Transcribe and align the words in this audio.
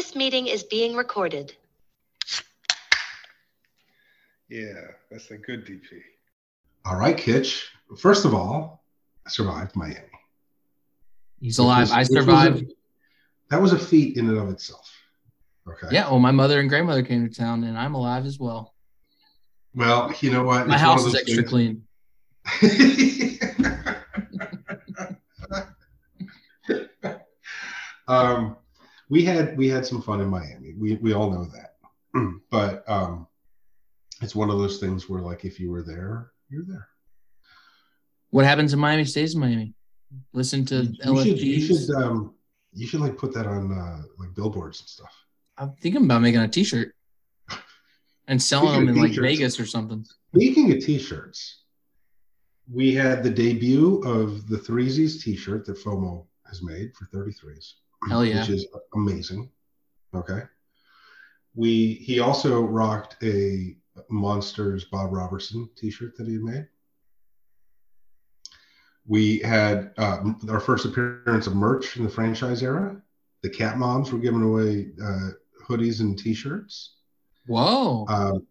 This 0.00 0.16
meeting 0.16 0.46
is 0.46 0.62
being 0.62 0.96
recorded. 0.96 1.54
Yeah, 4.48 4.72
that's 5.10 5.30
a 5.30 5.36
good 5.36 5.66
DP. 5.66 6.00
All 6.86 6.96
right, 6.96 7.14
Kitch. 7.14 7.68
First 7.98 8.24
of 8.24 8.32
all, 8.32 8.82
I 9.26 9.28
survived 9.28 9.76
Miami. 9.76 9.98
He's 11.38 11.58
alive. 11.58 11.88
Which 11.88 11.92
I 11.92 11.98
was- 11.98 12.08
which 12.08 12.16
was 12.16 12.26
a- 12.26 12.30
survived. 12.30 12.72
that 13.50 13.60
was 13.60 13.74
a 13.74 13.78
feat 13.78 14.16
in 14.16 14.26
and 14.30 14.38
of 14.38 14.48
itself. 14.48 14.90
Okay. 15.68 15.88
Yeah. 15.90 16.08
Well, 16.08 16.18
my 16.18 16.30
mother 16.30 16.60
and 16.60 16.70
grandmother 16.70 17.02
came 17.02 17.28
to 17.28 17.34
town, 17.34 17.62
and 17.64 17.76
I'm 17.76 17.94
alive 17.94 18.24
as 18.24 18.38
well. 18.38 18.74
Well, 19.74 20.14
you 20.22 20.30
know 20.30 20.44
what? 20.44 20.66
My 20.66 20.76
It's 20.76 20.82
house 20.82 21.04
is 21.04 21.14
extra 21.14 21.42
things- 21.42 21.50
clean. 21.50 21.86
um, 28.08 28.56
we 29.10 29.24
had 29.24 29.58
we 29.58 29.68
had 29.68 29.84
some 29.84 30.00
fun 30.00 30.20
in 30.20 30.28
Miami. 30.28 30.72
We 30.78 30.94
we 30.96 31.12
all 31.12 31.30
know 31.30 31.44
that, 31.46 31.74
but 32.50 32.88
um, 32.88 33.26
it's 34.22 34.34
one 34.34 34.48
of 34.48 34.58
those 34.58 34.78
things 34.78 35.08
where 35.08 35.20
like 35.20 35.44
if 35.44 35.60
you 35.60 35.70
were 35.70 35.82
there, 35.82 36.30
you're 36.48 36.64
there. 36.64 36.88
What 38.30 38.44
happens 38.44 38.72
in 38.72 38.78
Miami 38.78 39.04
stays 39.04 39.34
in 39.34 39.40
Miami. 39.40 39.74
Listen 40.32 40.64
to 40.66 40.76
You 40.84 40.94
should 40.94 41.36
LFGs. 41.36 41.40
you 41.40 41.60
should 41.60 41.90
um 41.96 42.34
you 42.72 42.86
should 42.86 43.00
like 43.00 43.18
put 43.18 43.34
that 43.34 43.46
on 43.46 43.72
uh, 43.72 44.02
like 44.18 44.32
billboards 44.34 44.80
and 44.80 44.88
stuff. 44.88 45.12
I'm 45.58 45.72
thinking 45.80 46.04
about 46.04 46.22
making 46.22 46.40
a 46.40 46.48
T-shirt 46.48 46.94
and 48.28 48.40
selling 48.40 48.68
Speaking 48.68 48.86
them 48.86 48.96
in 48.96 49.02
like. 49.02 49.20
Vegas 49.20 49.58
or 49.58 49.66
something. 49.66 50.06
Speaking 50.34 50.72
of 50.72 50.78
t-shirts, 50.84 51.64
we 52.72 52.94
had 52.94 53.24
the 53.24 53.30
debut 53.30 54.00
of 54.04 54.46
the 54.46 54.56
Threesies 54.56 55.20
t-shirt 55.20 55.66
that 55.66 55.76
FOMO 55.76 56.24
has 56.46 56.62
made 56.62 56.92
for 56.94 57.06
33s. 57.06 57.72
Hell 58.08 58.24
yeah. 58.24 58.40
Which 58.40 58.50
is 58.50 58.66
amazing. 58.94 59.50
Okay. 60.14 60.42
We 61.54 61.94
he 61.94 62.20
also 62.20 62.62
rocked 62.62 63.16
a 63.22 63.76
Monsters 64.08 64.84
Bob 64.84 65.12
Robertson 65.12 65.68
t-shirt 65.76 66.16
that 66.16 66.26
he 66.26 66.34
had 66.34 66.42
made. 66.42 66.68
We 69.06 69.38
had 69.40 69.92
uh, 69.98 70.32
our 70.48 70.60
first 70.60 70.84
appearance 70.84 71.46
of 71.46 71.56
merch 71.56 71.96
in 71.96 72.04
the 72.04 72.10
franchise 72.10 72.62
era. 72.62 73.02
The 73.42 73.50
Cat 73.50 73.78
Moms 73.78 74.12
were 74.12 74.18
giving 74.18 74.42
away 74.42 74.92
uh, 75.02 75.30
hoodies 75.66 76.00
and 76.00 76.18
t-shirts. 76.18 76.96
Whoa. 77.46 78.06
Um, 78.08 78.46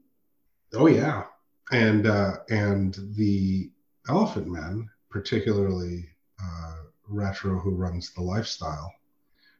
oh 0.73 0.87
yeah, 0.87 1.23
and 1.71 2.07
uh, 2.07 2.37
and 2.49 2.97
the 3.15 3.71
Elephant 4.09 4.47
Men, 4.47 4.89
particularly 5.09 6.09
uh, 6.43 6.75
Retro, 7.07 7.59
who 7.59 7.71
runs 7.71 8.11
the 8.13 8.21
lifestyle, 8.21 8.91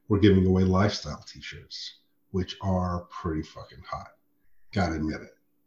were 0.09 0.19
giving 0.19 0.45
away 0.45 0.63
lifestyle 0.63 1.23
T-shirts, 1.25 1.99
which 2.31 2.57
are 2.61 3.07
pretty 3.09 3.43
fucking 3.43 3.83
hot. 3.89 4.09
Gotta 4.73 4.95
admit 4.95 5.21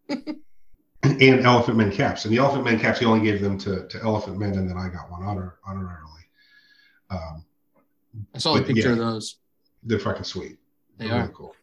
it. 0.08 0.36
and 1.02 1.46
Elephant 1.46 1.76
Men 1.76 1.90
caps, 1.90 2.24
and 2.24 2.34
the 2.34 2.38
Elephant 2.38 2.64
Men 2.64 2.78
caps 2.78 2.98
he 2.98 3.06
only 3.06 3.24
gave 3.24 3.40
them 3.40 3.56
to, 3.58 3.88
to 3.88 4.02
Elephant 4.02 4.38
Men, 4.38 4.54
and 4.54 4.68
then 4.68 4.76
I 4.76 4.88
got 4.88 5.10
one 5.10 5.22
honor 5.22 5.56
honorarily. 5.66 6.24
Um, 7.10 7.44
I 8.34 8.38
saw 8.38 8.56
a 8.56 8.62
picture 8.62 8.88
yeah. 8.88 8.92
of 8.92 8.98
those. 8.98 9.36
they're 9.82 9.98
fucking 9.98 10.24
sweet. 10.24 10.58
They 10.98 11.06
They're 11.06 11.14
are. 11.14 11.20
really 11.22 11.34
cool. 11.34 11.56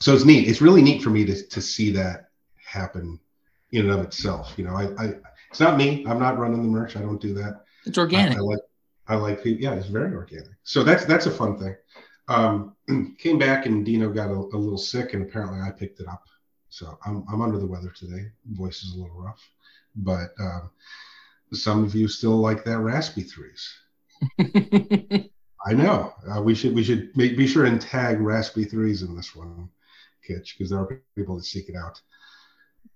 So 0.00 0.14
it's 0.14 0.24
neat. 0.24 0.48
It's 0.48 0.60
really 0.60 0.82
neat 0.82 1.02
for 1.02 1.10
me 1.10 1.24
to, 1.24 1.46
to 1.48 1.60
see 1.60 1.90
that 1.92 2.30
happen 2.62 3.18
in 3.72 3.82
and 3.82 3.90
of 3.90 4.04
itself. 4.04 4.54
You 4.56 4.64
know, 4.64 4.74
I, 4.74 4.84
I 5.02 5.14
it's 5.50 5.60
not 5.60 5.78
me. 5.78 6.04
I'm 6.06 6.18
not 6.18 6.38
running 6.38 6.62
the 6.62 6.68
merch. 6.68 6.96
I 6.96 7.00
don't 7.00 7.20
do 7.20 7.32
that. 7.34 7.64
It's 7.86 7.96
I, 7.96 8.02
organic. 8.02 8.36
I 8.36 8.40
like 8.40 8.58
I 9.08 9.16
like 9.16 9.42
people. 9.42 9.62
Yeah, 9.62 9.74
it's 9.74 9.88
very 9.88 10.14
organic. 10.14 10.50
So 10.64 10.82
that's 10.82 11.04
that's 11.04 11.26
a 11.26 11.30
fun 11.30 11.58
thing. 11.58 11.76
Um, 12.28 12.76
came 13.18 13.38
back 13.38 13.66
and 13.66 13.84
Dino 13.84 14.10
got 14.10 14.30
a, 14.30 14.34
a 14.34 14.58
little 14.58 14.78
sick, 14.78 15.14
and 15.14 15.22
apparently 15.22 15.60
I 15.60 15.70
picked 15.70 16.00
it 16.00 16.08
up. 16.08 16.24
So 16.68 16.98
I'm 17.06 17.24
I'm 17.30 17.40
under 17.40 17.58
the 17.58 17.66
weather 17.66 17.90
today. 17.90 18.26
Voice 18.52 18.82
is 18.82 18.94
a 18.94 19.00
little 19.00 19.20
rough, 19.20 19.42
but 19.94 20.30
um, 20.40 20.70
some 21.52 21.84
of 21.84 21.94
you 21.94 22.08
still 22.08 22.36
like 22.36 22.64
that 22.64 22.78
raspy 22.78 23.22
threes. 23.22 23.72
I 25.66 25.72
know. 25.72 26.12
Uh, 26.30 26.40
we 26.42 26.54
should 26.54 26.74
we 26.74 26.84
should 26.84 27.16
make, 27.16 27.36
be 27.36 27.46
sure 27.46 27.64
and 27.64 27.80
tag 27.80 28.20
Raspy 28.20 28.64
threes 28.64 29.02
in 29.02 29.16
this 29.16 29.34
one, 29.34 29.68
Kitch, 30.24 30.54
because 30.56 30.70
there 30.70 30.78
are 30.78 31.02
people 31.16 31.36
that 31.36 31.44
seek 31.44 31.68
it 31.68 31.74
out. 31.74 32.00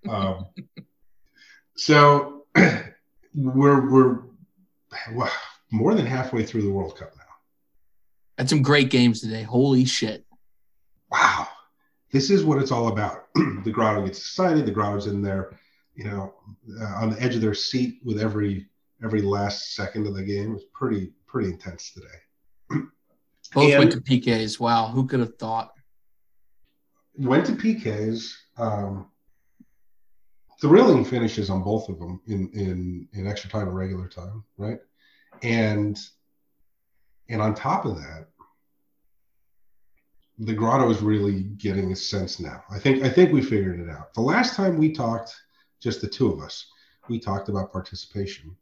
Um, 0.08 0.46
so 1.76 2.44
we're 3.34 3.90
we're 3.90 4.18
wow, 5.12 5.28
more 5.70 5.94
than 5.94 6.06
halfway 6.06 6.44
through 6.44 6.62
the 6.62 6.70
World 6.70 6.96
Cup 6.96 7.12
now. 7.16 7.22
Had 8.38 8.48
some 8.48 8.62
great 8.62 8.90
games 8.90 9.20
today. 9.20 9.42
Holy 9.42 9.84
shit. 9.84 10.24
Wow, 11.10 11.48
this 12.12 12.30
is 12.30 12.44
what 12.44 12.58
it's 12.58 12.70
all 12.70 12.88
about. 12.88 13.26
the 13.64 13.70
Grotto 13.70 14.04
gets 14.04 14.18
excited. 14.18 14.64
The 14.64 14.72
Grotto's 14.72 15.06
in 15.06 15.22
there, 15.22 15.58
you 15.94 16.04
know, 16.04 16.34
uh, 16.80 16.84
on 16.84 17.10
the 17.10 17.20
edge 17.20 17.34
of 17.34 17.40
their 17.40 17.54
seat 17.54 18.00
with 18.04 18.20
every 18.20 18.66
every 19.02 19.22
last 19.22 19.74
second 19.74 20.06
of 20.06 20.14
the 20.14 20.22
game. 20.22 20.54
It's 20.54 20.64
pretty 20.72 21.12
pretty 21.26 21.50
intense 21.50 21.92
today. 21.92 22.82
Both 23.52 23.78
went 23.78 23.92
to 23.92 24.00
PKs. 24.00 24.60
Wow. 24.60 24.86
Who 24.88 25.06
could 25.06 25.20
have 25.20 25.36
thought? 25.36 25.72
went 27.20 27.46
to 27.46 27.52
PKs. 27.52 28.34
Um, 28.56 29.10
thrilling 30.60 31.04
finishes 31.04 31.48
on 31.48 31.62
both 31.62 31.88
of 31.88 31.98
them 31.98 32.20
in 32.26 32.50
in 32.50 33.08
in 33.12 33.26
extra 33.26 33.50
time 33.50 33.68
and 33.68 33.76
regular 33.76 34.08
time, 34.08 34.44
right? 34.58 34.78
And 35.42 35.98
and 37.28 37.40
on 37.40 37.54
top 37.54 37.84
of 37.84 37.96
that, 37.96 38.26
the 40.38 40.52
grotto 40.54 40.90
is 40.90 41.00
really 41.00 41.42
getting 41.42 41.92
a 41.92 41.96
sense 41.96 42.40
now. 42.40 42.62
I 42.70 42.78
think 42.78 43.04
I 43.04 43.08
think 43.08 43.32
we 43.32 43.42
figured 43.42 43.80
it 43.80 43.88
out. 43.88 44.14
The 44.14 44.20
last 44.20 44.56
time 44.56 44.78
we 44.78 44.92
talked, 44.92 45.34
just 45.80 46.00
the 46.00 46.08
two 46.08 46.32
of 46.32 46.40
us, 46.40 46.66
we 47.08 47.18
talked 47.18 47.48
about 47.48 47.72
participation 47.72 48.56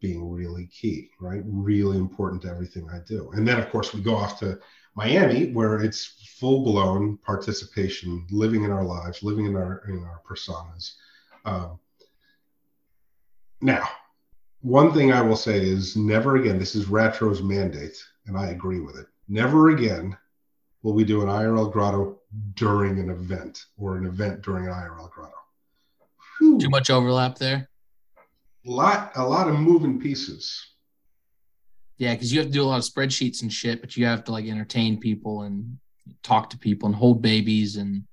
being 0.00 0.28
really 0.30 0.66
key, 0.66 1.10
right? 1.20 1.42
Really 1.44 1.96
important 1.96 2.42
to 2.42 2.48
everything 2.48 2.88
I 2.90 2.98
do. 3.06 3.30
And 3.34 3.46
then 3.46 3.60
of 3.60 3.70
course 3.70 3.94
we 3.94 4.00
go 4.00 4.16
off 4.16 4.40
to 4.40 4.58
Miami, 4.94 5.52
where 5.52 5.80
it's 5.82 6.04
full 6.38 6.64
blown 6.64 7.18
participation, 7.18 8.26
living 8.30 8.64
in 8.64 8.70
our 8.70 8.84
lives, 8.84 9.22
living 9.22 9.46
in 9.46 9.56
our 9.56 9.82
in 9.88 10.02
our 10.04 10.20
personas. 10.28 10.94
Um, 11.44 11.78
now, 13.60 13.88
one 14.62 14.92
thing 14.92 15.12
I 15.12 15.20
will 15.20 15.36
say 15.36 15.60
is 15.60 15.96
never 15.96 16.36
again. 16.36 16.58
This 16.58 16.74
is 16.74 16.86
Retro's 16.88 17.42
mandate, 17.42 18.02
and 18.26 18.38
I 18.38 18.46
agree 18.50 18.80
with 18.80 18.96
it. 18.96 19.06
Never 19.28 19.70
again 19.70 20.16
will 20.82 20.94
we 20.94 21.04
do 21.04 21.22
an 21.22 21.28
IRL 21.28 21.70
grotto 21.70 22.20
during 22.54 22.98
an 22.98 23.10
event 23.10 23.66
or 23.76 23.96
an 23.96 24.06
event 24.06 24.42
during 24.42 24.66
an 24.66 24.72
IRL 24.72 25.10
grotto. 25.10 25.34
Whew. 26.38 26.58
Too 26.58 26.70
much 26.70 26.90
overlap 26.90 27.36
there. 27.38 27.68
lot 28.64 29.12
a 29.16 29.26
lot 29.26 29.48
of 29.48 29.58
moving 29.58 30.00
pieces. 30.00 30.64
Yeah, 31.98 32.14
because 32.14 32.32
you 32.32 32.38
have 32.40 32.48
to 32.48 32.52
do 32.52 32.62
a 32.62 32.64
lot 32.64 32.78
of 32.78 32.84
spreadsheets 32.84 33.42
and 33.42 33.52
shit, 33.52 33.80
but 33.80 33.96
you 33.96 34.06
have 34.06 34.24
to 34.24 34.32
like 34.32 34.46
entertain 34.46 34.98
people 34.98 35.42
and 35.42 35.78
talk 36.22 36.50
to 36.50 36.58
people 36.58 36.86
and 36.86 36.94
hold 36.94 37.20
babies 37.20 37.76
and 37.76 38.04
I 38.04 38.06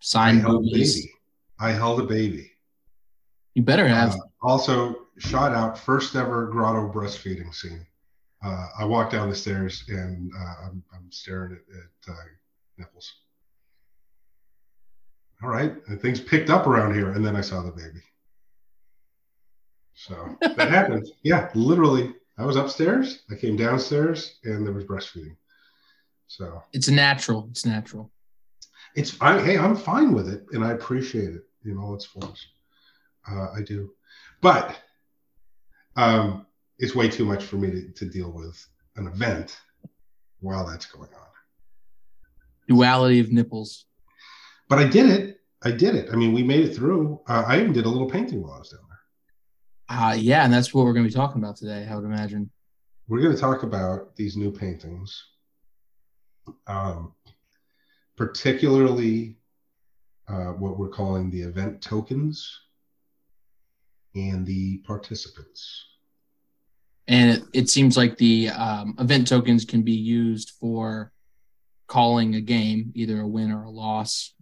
sign 0.00 0.44
a 0.44 0.48
movies. 0.48 0.96
baby. 0.96 1.12
I 1.58 1.72
held 1.72 2.00
a 2.00 2.04
baby. 2.04 2.52
You 3.54 3.62
better 3.62 3.86
have. 3.86 4.12
Uh, 4.12 4.18
also, 4.44 5.06
shot 5.18 5.52
out 5.52 5.78
first 5.78 6.14
ever 6.14 6.46
grotto 6.46 6.92
breastfeeding 6.92 7.54
scene. 7.54 7.86
Uh, 8.44 8.68
I 8.78 8.84
walked 8.84 9.12
down 9.12 9.30
the 9.30 9.34
stairs 9.34 9.84
and 9.88 10.30
uh, 10.38 10.66
I'm, 10.66 10.84
I'm 10.94 11.10
staring 11.10 11.52
at, 11.52 12.12
at 12.12 12.14
uh, 12.14 12.20
nipples. 12.76 13.10
All 15.42 15.48
right, 15.48 15.74
and 15.88 16.00
things 16.00 16.20
picked 16.20 16.50
up 16.50 16.66
around 16.66 16.94
here, 16.94 17.10
and 17.10 17.24
then 17.24 17.36
I 17.36 17.40
saw 17.40 17.62
the 17.62 17.70
baby. 17.70 18.02
So 19.94 20.36
that 20.40 20.70
happened. 20.70 21.08
Yeah, 21.22 21.50
literally, 21.54 22.14
I 22.38 22.44
was 22.44 22.56
upstairs. 22.56 23.22
I 23.30 23.34
came 23.36 23.56
downstairs, 23.56 24.38
and 24.44 24.66
there 24.66 24.72
was 24.72 24.84
breastfeeding. 24.84 25.36
So 26.26 26.62
it's 26.72 26.88
natural. 26.88 27.48
It's 27.50 27.66
natural. 27.66 28.10
it's 28.94 29.20
I, 29.20 29.40
hey, 29.40 29.58
I'm 29.58 29.76
fine 29.76 30.12
with 30.12 30.28
it, 30.28 30.44
and 30.52 30.64
I 30.64 30.72
appreciate 30.72 31.34
it 31.34 31.44
in 31.64 31.78
all 31.78 31.94
its 31.94 32.04
forms. 32.04 32.46
Uh, 33.30 33.48
I 33.56 33.62
do, 33.62 33.90
but 34.44 34.78
um, 35.96 36.44
it's 36.78 36.94
way 36.94 37.08
too 37.08 37.24
much 37.24 37.42
for 37.42 37.56
me 37.56 37.70
to, 37.70 37.88
to 37.92 38.04
deal 38.04 38.30
with 38.30 38.62
an 38.96 39.06
event 39.06 39.58
while 40.40 40.66
that's 40.66 40.84
going 40.84 41.08
on. 41.08 41.30
Duality 42.68 43.20
of 43.20 43.32
nipples. 43.32 43.86
But 44.68 44.80
I 44.80 44.84
did 44.84 45.08
it. 45.08 45.40
I 45.62 45.70
did 45.70 45.94
it. 45.94 46.10
I 46.12 46.16
mean, 46.16 46.34
we 46.34 46.42
made 46.42 46.62
it 46.62 46.76
through. 46.76 47.22
Uh, 47.26 47.44
I 47.46 47.58
even 47.58 47.72
did 47.72 47.86
a 47.86 47.88
little 47.88 48.08
painting 48.08 48.42
while 48.42 48.52
I 48.52 48.58
was 48.58 48.68
down 48.68 48.80
there. 48.90 49.98
Uh, 49.98 50.12
yeah, 50.12 50.44
and 50.44 50.52
that's 50.52 50.74
what 50.74 50.84
we're 50.84 50.92
going 50.92 51.06
to 51.06 51.10
be 51.10 51.14
talking 51.14 51.42
about 51.42 51.56
today, 51.56 51.88
I 51.90 51.96
would 51.96 52.04
imagine. 52.04 52.50
We're 53.08 53.22
going 53.22 53.34
to 53.34 53.40
talk 53.40 53.62
about 53.62 54.14
these 54.14 54.36
new 54.36 54.52
paintings, 54.52 55.24
um, 56.66 57.14
particularly 58.14 59.38
uh, 60.28 60.52
what 60.52 60.78
we're 60.78 60.90
calling 60.90 61.30
the 61.30 61.40
event 61.40 61.80
tokens 61.80 62.63
and 64.14 64.46
the 64.46 64.78
participants. 64.78 65.86
And 67.06 67.30
it, 67.30 67.42
it 67.52 67.68
seems 67.68 67.96
like 67.96 68.16
the 68.16 68.48
um, 68.50 68.94
event 68.98 69.28
tokens 69.28 69.64
can 69.64 69.82
be 69.82 69.92
used 69.92 70.52
for 70.60 71.12
calling 71.86 72.34
a 72.34 72.40
game, 72.40 72.92
either 72.94 73.20
a 73.20 73.26
win 73.26 73.52
or 73.52 73.64
a 73.64 73.70
loss, 73.70 74.32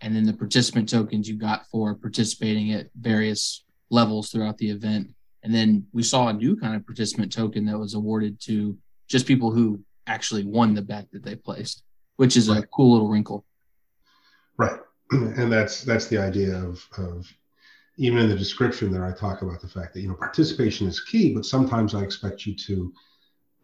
and 0.00 0.14
then 0.14 0.24
the 0.24 0.32
participant 0.32 0.88
tokens 0.88 1.28
you 1.28 1.36
got 1.36 1.66
for 1.66 1.94
participating 1.94 2.72
at 2.72 2.88
various 2.98 3.64
levels 3.90 4.30
throughout 4.30 4.58
the 4.58 4.70
event. 4.70 5.08
And 5.42 5.54
then 5.54 5.86
we 5.92 6.02
saw 6.02 6.28
a 6.28 6.32
new 6.32 6.56
kind 6.56 6.76
of 6.76 6.86
participant 6.86 7.32
token 7.32 7.66
that 7.66 7.78
was 7.78 7.94
awarded 7.94 8.40
to 8.42 8.76
just 9.08 9.26
people 9.26 9.50
who 9.50 9.80
actually 10.06 10.44
won 10.44 10.74
the 10.74 10.82
bet 10.82 11.10
that 11.12 11.24
they 11.24 11.34
placed, 11.34 11.82
which 12.16 12.36
is 12.36 12.48
a 12.48 12.62
cool 12.62 12.92
little 12.92 13.08
wrinkle. 13.08 13.44
Right. 14.56 14.80
And 15.10 15.50
that's 15.50 15.84
that's 15.84 16.06
the 16.08 16.18
idea 16.18 16.54
of 16.54 16.86
of 16.98 17.26
even 17.98 18.18
in 18.18 18.28
the 18.28 18.36
description 18.36 18.90
there 18.90 19.04
I 19.04 19.12
talk 19.12 19.42
about 19.42 19.60
the 19.60 19.68
fact 19.68 19.92
that 19.92 20.00
you 20.00 20.08
know 20.08 20.14
participation 20.14 20.86
is 20.86 21.00
key, 21.00 21.34
but 21.34 21.44
sometimes 21.44 21.94
I 21.94 22.02
expect 22.02 22.46
you 22.46 22.54
to 22.54 22.92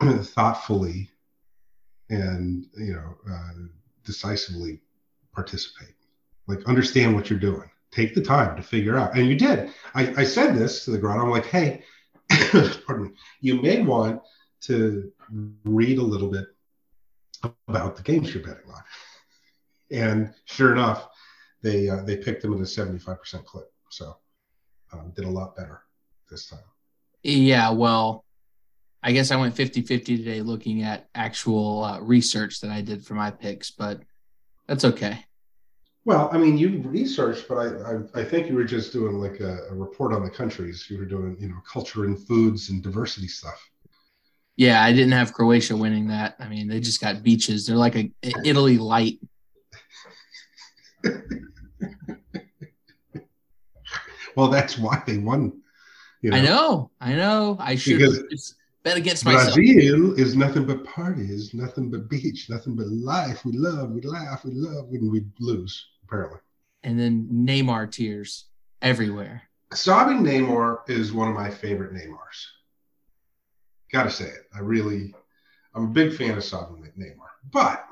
thoughtfully 0.23 1.09
and 2.11 2.67
you 2.77 2.93
know 2.95 3.15
uh, 3.33 3.53
decisively 4.05 4.81
participate. 5.33 5.95
Like 6.47 6.65
understand 6.67 7.15
what 7.15 7.31
you're 7.31 7.39
doing. 7.39 7.71
Take 7.91 8.15
the 8.15 8.21
time 8.21 8.57
to 8.57 8.63
figure 8.63 8.99
out. 8.99 9.17
And 9.17 9.29
you 9.29 9.37
did. 9.37 9.71
I, 9.95 10.13
I 10.17 10.25
said 10.25 10.57
this 10.57 10.85
to 10.85 10.91
the 10.91 10.99
crowd. 10.99 11.21
I'm 11.21 11.31
like, 11.31 11.47
hey, 11.47 11.85
pardon 12.87 13.05
me, 13.05 13.11
you 13.41 13.63
may 13.63 13.83
want 13.83 14.21
to 14.63 15.13
read 15.65 15.99
a 15.99 16.03
little 16.03 16.31
bit 16.31 16.47
about 17.69 17.97
the 17.97 18.03
games 18.03 18.35
you're 18.35 18.43
betting 18.43 18.69
on. 18.69 18.83
And 19.93 20.35
sure 20.47 20.73
enough, 20.73 21.09
they 21.63 21.89
uh, 21.89 22.03
they 22.03 22.17
picked 22.17 22.43
them 22.43 22.55
at 22.55 22.61
a 22.61 22.65
75% 22.65 23.45
clip. 23.45 23.71
So 23.91 24.17
um, 24.95 25.13
did 25.15 25.25
a 25.25 25.31
lot 25.31 25.57
better 25.57 25.83
this 26.31 26.47
time. 26.47 26.61
Yeah, 27.23 27.71
well, 27.71 28.25
I 29.03 29.13
guess 29.13 29.31
I 29.31 29.37
went 29.37 29.55
50 29.55 29.83
50 29.83 30.19
today 30.19 30.41
looking 30.41 30.83
at 30.83 31.09
actual 31.15 31.85
uh, 31.85 32.01
research 32.01 32.61
that 32.61 32.71
I 32.71 32.81
did 32.81 33.05
for 33.05 33.15
my 33.15 33.31
picks, 33.31 33.71
but 33.71 34.01
that's 34.67 34.85
okay. 34.85 35.25
Well, 36.07 36.29
I 36.33 36.39
mean, 36.39 36.59
you 36.59 36.83
researched, 36.85 37.49
but 37.49 37.57
I, 37.57 37.67
I, 37.67 38.21
I 38.21 38.25
think 38.25 38.49
you 38.49 38.55
were 38.55 38.65
just 38.65 38.93
doing 38.93 39.15
like 39.15 39.41
a, 39.41 39.69
a 39.71 39.75
report 39.75 40.13
on 40.13 40.23
the 40.23 40.31
countries. 40.31 40.87
You 40.91 40.99
were 40.99 41.07
doing, 41.07 41.37
you 41.41 41.49
know, 41.49 41.63
culture 41.71 42.05
and 42.05 42.19
foods 42.27 42.69
and 42.69 42.83
diversity 42.83 43.29
stuff. 43.29 43.71
Yeah, 44.57 44.83
I 44.85 44.93
didn't 44.93 45.13
have 45.13 45.33
Croatia 45.33 45.77
winning 45.77 46.09
that. 46.09 46.37
I 46.39 46.49
mean, 46.49 46.69
they 46.69 46.81
just 46.81 47.01
got 47.01 47.23
beaches. 47.23 47.67
They're 47.67 47.77
like 47.77 47.97
a, 47.97 48.11
a 48.23 48.33
Italy 48.45 48.77
light. 48.79 49.19
Well, 54.37 54.49
that's 54.49 54.79
why 54.79 55.03
they 55.07 55.19
won. 55.19 55.61
You 56.23 56.33
I 56.33 56.41
know, 56.41 56.91
I 57.01 57.15
know. 57.15 57.57
I 57.61 57.77
should 57.77 57.99
Because 57.99 58.55
bet 58.83 58.97
against 58.97 59.25
myself. 59.25 59.55
Brazil 59.55 60.19
is 60.19 60.37
nothing 60.37 60.67
but 60.67 60.85
parties, 60.85 61.53
nothing 61.55 61.91
but 61.91 62.09
beach, 62.09 62.49
nothing 62.49 62.77
but 62.77 62.87
life. 62.89 63.45
We 63.45 63.53
love, 63.53 63.91
we 63.91 64.01
laugh, 64.03 64.45
we 64.45 64.53
love, 64.55 64.89
and 64.91 65.11
we 65.11 65.25
lose, 65.41 65.87
apparently. 66.05 66.39
And 66.83 67.01
then 67.01 67.29
Neymar 67.33 67.91
tears 67.91 68.47
everywhere. 68.83 69.43
Sobbing 69.73 70.23
Neymar 70.23 70.89
is 70.89 71.13
one 71.13 71.29
of 71.29 71.35
my 71.35 71.51
favorite 71.51 71.93
Neymars. 71.93 72.47
Gotta 73.91 74.11
say 74.11 74.27
it. 74.27 74.47
I 74.55 74.61
really, 74.61 75.15
I'm 75.75 75.85
a 75.85 75.89
big 75.89 76.15
fan 76.15 76.37
of 76.37 76.45
Sobbing 76.45 76.91
Neymar. 76.99 77.29
But 77.51 77.85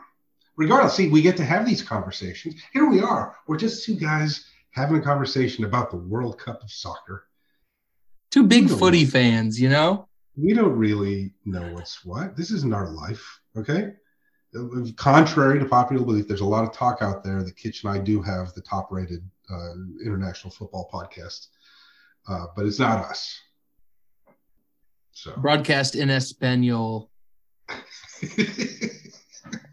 regardless, 0.56 0.94
see, 0.94 1.08
we 1.08 1.22
get 1.22 1.36
to 1.38 1.44
have 1.44 1.66
these 1.66 1.82
conversations. 1.82 2.60
Here 2.72 2.88
we 2.88 3.00
are. 3.00 3.36
We're 3.46 3.56
just 3.56 3.84
two 3.84 3.96
guys 3.96 4.46
having 4.72 4.96
a 4.96 5.02
conversation 5.02 5.64
about 5.64 5.90
the 5.90 5.96
World 5.96 6.38
Cup 6.38 6.62
of 6.62 6.70
Soccer. 6.70 7.28
Two 8.30 8.44
big 8.44 8.69
footy 8.69 9.04
fans, 9.04 9.60
you 9.60 9.69
know? 9.69 10.08
We 10.36 10.54
don't 10.54 10.76
really 10.76 11.34
know 11.44 11.72
what's 11.74 12.04
what. 12.04 12.36
This 12.36 12.50
isn't 12.50 12.72
our 12.72 12.90
life, 12.90 13.40
okay? 13.56 13.92
Contrary 14.96 15.58
to 15.58 15.66
popular 15.66 16.04
belief, 16.04 16.28
there's 16.28 16.40
a 16.40 16.46
lot 16.46 16.64
of 16.64 16.72
talk 16.72 17.02
out 17.02 17.22
there 17.22 17.42
that 17.42 17.56
Kitch 17.56 17.84
and 17.84 17.92
I 17.92 17.98
do 17.98 18.22
have 18.22 18.52
the 18.54 18.62
top 18.62 18.90
rated 18.90 19.22
uh, 19.50 19.72
international 20.04 20.50
football 20.50 20.88
podcast, 20.92 21.48
uh, 22.28 22.46
but 22.56 22.64
it's 22.64 22.78
not 22.78 23.04
us. 23.04 23.38
So. 25.12 25.34
Broadcast 25.36 25.94
in 25.94 26.08
Espanol 26.08 27.10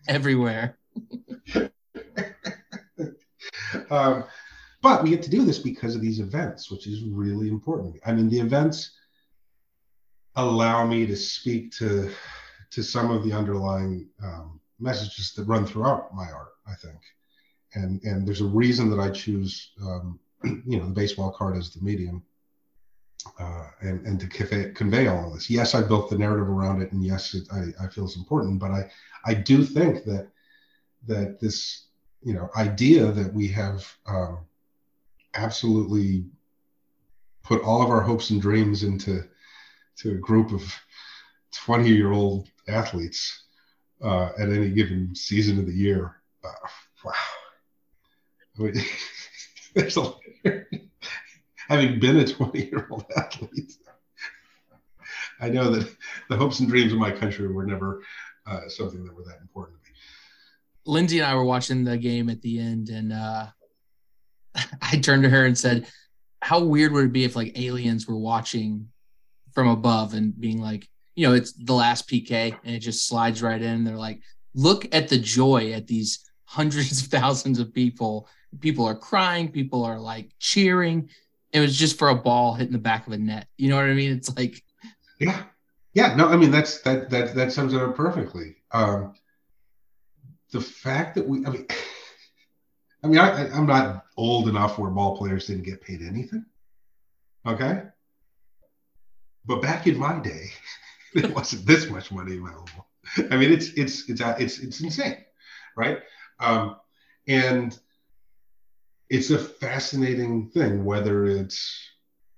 everywhere. 0.07 0.77
um, 3.89 4.25
but 4.81 5.03
we 5.03 5.09
get 5.09 5.23
to 5.23 5.29
do 5.29 5.43
this 5.43 5.59
because 5.59 5.95
of 5.95 6.01
these 6.01 6.19
events, 6.19 6.71
which 6.71 6.87
is 6.87 7.03
really 7.03 7.49
important. 7.49 7.97
I 8.05 8.13
mean, 8.13 8.29
the 8.29 8.39
events 8.39 8.91
allow 10.35 10.85
me 10.85 11.05
to 11.05 11.15
speak 11.15 11.71
to 11.73 12.11
to 12.71 12.83
some 12.83 13.09
of 13.09 13.23
the 13.23 13.33
underlying 13.33 14.07
um, 14.23 14.59
messages 14.79 15.33
that 15.33 15.45
run 15.45 15.65
throughout 15.65 16.13
my 16.13 16.29
art. 16.31 16.53
I 16.67 16.75
think, 16.75 16.99
and 17.73 18.01
and 18.03 18.27
there's 18.27 18.41
a 18.41 18.45
reason 18.45 18.89
that 18.91 18.99
I 18.99 19.09
choose, 19.09 19.71
um, 19.81 20.19
you 20.43 20.79
know, 20.79 20.85
the 20.85 20.93
baseball 20.93 21.31
card 21.31 21.57
as 21.57 21.71
the 21.71 21.81
medium. 21.81 22.23
Uh, 23.37 23.67
and 23.81 24.05
and 24.07 24.17
to 24.17 24.27
convey, 24.27 24.71
convey 24.71 25.07
all 25.07 25.27
of 25.27 25.33
this. 25.33 25.49
Yes, 25.49 25.75
I 25.75 25.81
built 25.81 26.09
the 26.09 26.17
narrative 26.17 26.47
around 26.47 26.81
it, 26.81 26.93
and 26.93 27.03
yes, 27.03 27.33
it, 27.33 27.43
I, 27.51 27.65
I 27.83 27.89
feel 27.89 28.05
it's 28.05 28.15
important. 28.15 28.59
But 28.59 28.71
I 28.71 28.89
I 29.25 29.33
do 29.33 29.65
think 29.65 30.05
that 30.05 30.29
that 31.05 31.37
this 31.41 31.87
you 32.23 32.33
know 32.33 32.49
idea 32.55 33.11
that 33.11 33.33
we 33.33 33.45
have 33.49 33.85
um, 34.07 34.39
absolutely 35.39 36.25
put 37.43 37.63
all 37.63 37.81
of 37.81 37.89
our 37.89 38.01
hopes 38.01 38.29
and 38.29 38.41
dreams 38.41 38.83
into 38.83 39.23
to 39.97 40.11
a 40.11 40.15
group 40.15 40.51
of 40.51 40.73
20 41.53 41.89
year 41.89 42.11
old 42.11 42.47
athletes 42.67 43.45
uh, 44.03 44.29
at 44.37 44.49
any 44.49 44.69
given 44.69 45.13
season 45.15 45.59
of 45.59 45.65
the 45.65 45.73
year. 45.73 46.15
Uh, 46.43 46.67
wow. 47.03 47.11
I 48.57 48.61
mean, 48.61 48.83
there's 49.75 49.97
a, 49.97 50.13
having 51.67 51.99
been 51.99 52.17
a 52.17 52.27
20 52.27 52.65
year 52.65 52.87
old 52.89 53.05
athlete 53.15 53.73
i 55.41 55.47
know 55.47 55.69
that 55.69 55.95
the 56.29 56.35
hopes 56.35 56.59
and 56.59 56.67
dreams 56.67 56.91
of 56.91 56.99
my 56.99 57.11
country 57.11 57.47
were 57.47 57.65
never 57.65 58.01
uh, 58.49 58.67
something 58.67 59.03
that 59.05 59.15
were 59.15 59.23
that 59.23 59.39
important 59.41 59.77
to 59.83 59.89
me. 59.89 59.95
Lindsay 60.85 61.19
and 61.19 61.27
I 61.27 61.35
were 61.35 61.43
watching 61.43 61.83
the 61.83 61.97
game 61.97 62.29
at 62.29 62.41
the 62.41 62.59
end, 62.59 62.89
and 62.89 63.13
uh, 63.13 63.47
I 64.81 64.97
turned 64.97 65.23
to 65.23 65.29
her 65.29 65.45
and 65.45 65.57
said, 65.57 65.87
"How 66.41 66.59
weird 66.59 66.91
would 66.93 67.05
it 67.05 67.13
be 67.13 67.23
if 67.23 67.35
like 67.35 67.57
aliens 67.59 68.07
were 68.07 68.17
watching 68.17 68.89
from 69.53 69.67
above 69.67 70.13
and 70.13 70.39
being 70.39 70.61
like, 70.61 70.87
you 71.15 71.27
know, 71.27 71.33
it's 71.33 71.51
the 71.51 71.73
last 71.73 72.09
PK 72.09 72.57
and 72.63 72.75
it 72.75 72.79
just 72.79 73.07
slides 73.07 73.41
right 73.41 73.61
in. 73.61 73.83
They're 73.83 73.97
like, 73.97 74.21
look 74.53 74.87
at 74.93 75.09
the 75.09 75.17
joy 75.17 75.73
at 75.73 75.87
these 75.87 76.29
hundreds 76.45 77.01
of 77.01 77.07
thousands 77.07 77.59
of 77.59 77.73
people. 77.73 78.27
People 78.61 78.85
are 78.85 78.95
crying. 78.95 79.51
People 79.51 79.83
are 79.83 79.99
like 79.99 80.31
cheering. 80.39 81.09
It 81.51 81.59
was 81.59 81.77
just 81.77 81.97
for 81.99 82.09
a 82.09 82.15
ball 82.15 82.53
hitting 82.53 82.71
the 82.71 82.79
back 82.79 83.05
of 83.05 83.13
a 83.13 83.17
net. 83.17 83.47
You 83.57 83.69
know 83.69 83.75
what 83.75 83.85
I 83.85 83.93
mean? 83.93 84.11
It's 84.11 84.35
like, 84.37 84.63
yeah, 85.19 85.43
yeah. 85.93 86.15
No, 86.15 86.27
I 86.29 86.37
mean 86.37 86.51
that's 86.51 86.81
that 86.83 87.09
that 87.09 87.35
that 87.35 87.51
sums 87.51 87.73
it 87.73 87.81
up 87.81 87.95
perfectly. 87.95 88.55
Um, 88.71 89.13
the 90.51 90.61
fact 90.61 91.15
that 91.15 91.27
we, 91.27 91.45
I 91.45 91.49
mean, 91.49 91.67
I 93.03 93.07
mean, 93.07 93.19
I, 93.19 93.49
I'm 93.51 93.65
not 93.65 94.05
old 94.19 94.47
enough 94.49 94.77
where 94.77 94.91
ball 94.91 95.17
players 95.17 95.47
didn't 95.47 95.63
get 95.63 95.81
paid 95.81 96.01
anything. 96.01 96.45
Okay, 97.45 97.83
but 99.45 99.61
back 99.61 99.87
in 99.87 99.97
my 99.97 100.19
day, 100.19 100.51
there 101.13 101.31
wasn't 101.31 101.65
this 101.65 101.89
much 101.89 102.11
money 102.11 102.37
available. 102.37 102.87
I 103.31 103.37
mean, 103.37 103.51
it's 103.51 103.69
it's 103.69 104.09
it's 104.09 104.21
it's 104.21 104.59
it's 104.59 104.81
insane, 104.81 105.17
right? 105.75 105.99
Um, 106.39 106.75
and 107.27 107.77
it's 109.09 109.31
a 109.31 109.39
fascinating 109.39 110.49
thing, 110.49 110.85
whether 110.85 111.25
it's 111.25 111.89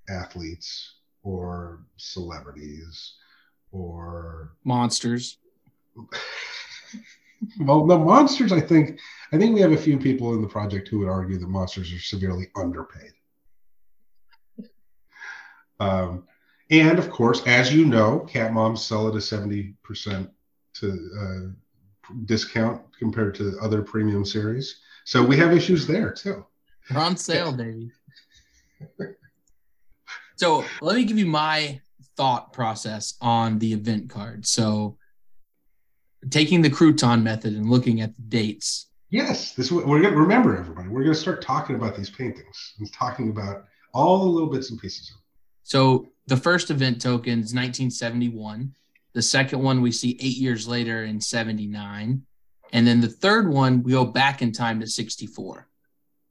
athletes 0.10 0.96
or 1.24 1.86
celebrities 1.98 3.16
or 3.72 4.54
monsters. 4.64 5.38
well, 7.60 7.86
the 7.86 7.98
monsters. 7.98 8.52
I 8.52 8.62
think 8.62 9.00
I 9.32 9.38
think 9.38 9.54
we 9.54 9.62
have 9.62 9.72
a 9.72 9.78
few 9.78 9.98
people 9.98 10.34
in 10.34 10.42
the 10.42 10.48
project 10.48 10.88
who 10.88 11.00
would 11.00 11.10
argue 11.10 11.38
that 11.38 11.50
monsters 11.50 11.92
are 11.94 12.00
severely 12.00 12.48
underpaid. 12.56 13.12
Um, 15.80 16.28
and 16.70 17.00
of 17.00 17.10
course, 17.10 17.46
as 17.48 17.74
you 17.74 17.86
know, 17.86 18.20
cat 18.20 18.54
moms 18.54 18.84
sell 18.84 19.08
at 19.08 19.16
a 19.16 19.22
seventy 19.22 19.74
percent 19.84 20.30
to 20.76 21.10
uh, 21.20 22.14
discount 22.26 22.82
compared 22.98 23.36
to 23.36 23.58
other 23.62 23.82
premium 23.82 24.26
series. 24.26 24.80
So 25.06 25.24
we 25.24 25.38
have 25.38 25.52
issues 25.52 25.88
there 25.88 26.12
too. 26.12 26.46
They're 26.90 27.00
on 27.02 27.18
sale, 27.18 27.52
baby. 27.52 27.92
so 30.36 30.64
let 30.82 30.96
me 30.96 31.06
give 31.06 31.18
you 31.18 31.26
my 31.26 31.82
thought 32.16 32.54
process 32.54 33.16
on 33.22 33.58
the 33.60 33.74
event 33.74 34.10
card. 34.10 34.46
So 34.46 34.98
taking 36.30 36.62
the 36.62 36.70
crouton 36.70 37.24
method 37.24 37.54
and 37.54 37.70
looking 37.70 38.02
at 38.02 38.16
the 38.16 38.22
dates. 38.22 38.88
Yes, 39.10 39.54
this 39.54 39.72
we're 39.72 40.02
gonna 40.02 40.16
remember 40.16 40.56
everybody. 40.56 40.88
We're 40.88 41.04
gonna 41.04 41.16
start 41.16 41.42
talking 41.42 41.76
about 41.76 41.96
these 41.96 42.10
paintings 42.10 42.74
and 42.80 42.92
talking 42.94 43.30
about 43.30 43.66
all 43.94 44.20
the 44.20 44.26
little 44.26 44.50
bits 44.50 44.70
and 44.72 44.80
pieces. 44.80 45.12
So 45.64 46.12
the 46.28 46.38
first 46.38 46.72
event 46.72 47.02
token 47.02 47.34
is 47.34 47.54
1971. 47.54 48.74
The 49.14 49.22
second 49.22 49.62
one 49.62 49.82
we 49.82 49.92
see 49.92 50.18
eight 50.22 50.38
years 50.38 50.68
later 50.68 51.04
in 51.04 51.20
79. 51.20 52.24
And 52.74 52.88
then 52.88 53.02
the 53.02 53.10
third 53.10 53.50
one, 53.50 53.84
we 53.84 53.92
go 53.92 54.06
back 54.06 54.42
in 54.42 54.54
time 54.54 54.80
to 54.80 54.88
64. 54.88 55.68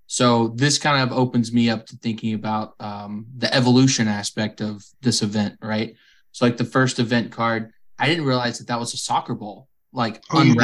So 0.06 0.48
this 0.56 0.78
kind 0.78 1.02
of 1.02 1.16
opens 1.16 1.52
me 1.52 1.70
up 1.70 1.86
to 1.86 1.96
thinking 1.96 2.34
about 2.34 2.74
um, 2.80 3.26
the 3.36 3.54
evolution 3.54 4.08
aspect 4.08 4.60
of 4.60 4.84
this 5.02 5.22
event, 5.22 5.58
right? 5.62 5.94
So 6.32 6.46
like 6.46 6.56
the 6.56 6.64
first 6.64 6.98
event 6.98 7.30
card, 7.30 7.72
I 7.98 8.08
didn't 8.08 8.24
realize 8.24 8.58
that 8.58 8.66
that 8.68 8.80
was 8.80 8.94
a 8.94 8.96
soccer 8.96 9.34
ball, 9.34 9.68
like 9.92 10.22
Oh, 10.30 10.42
you 10.42 10.54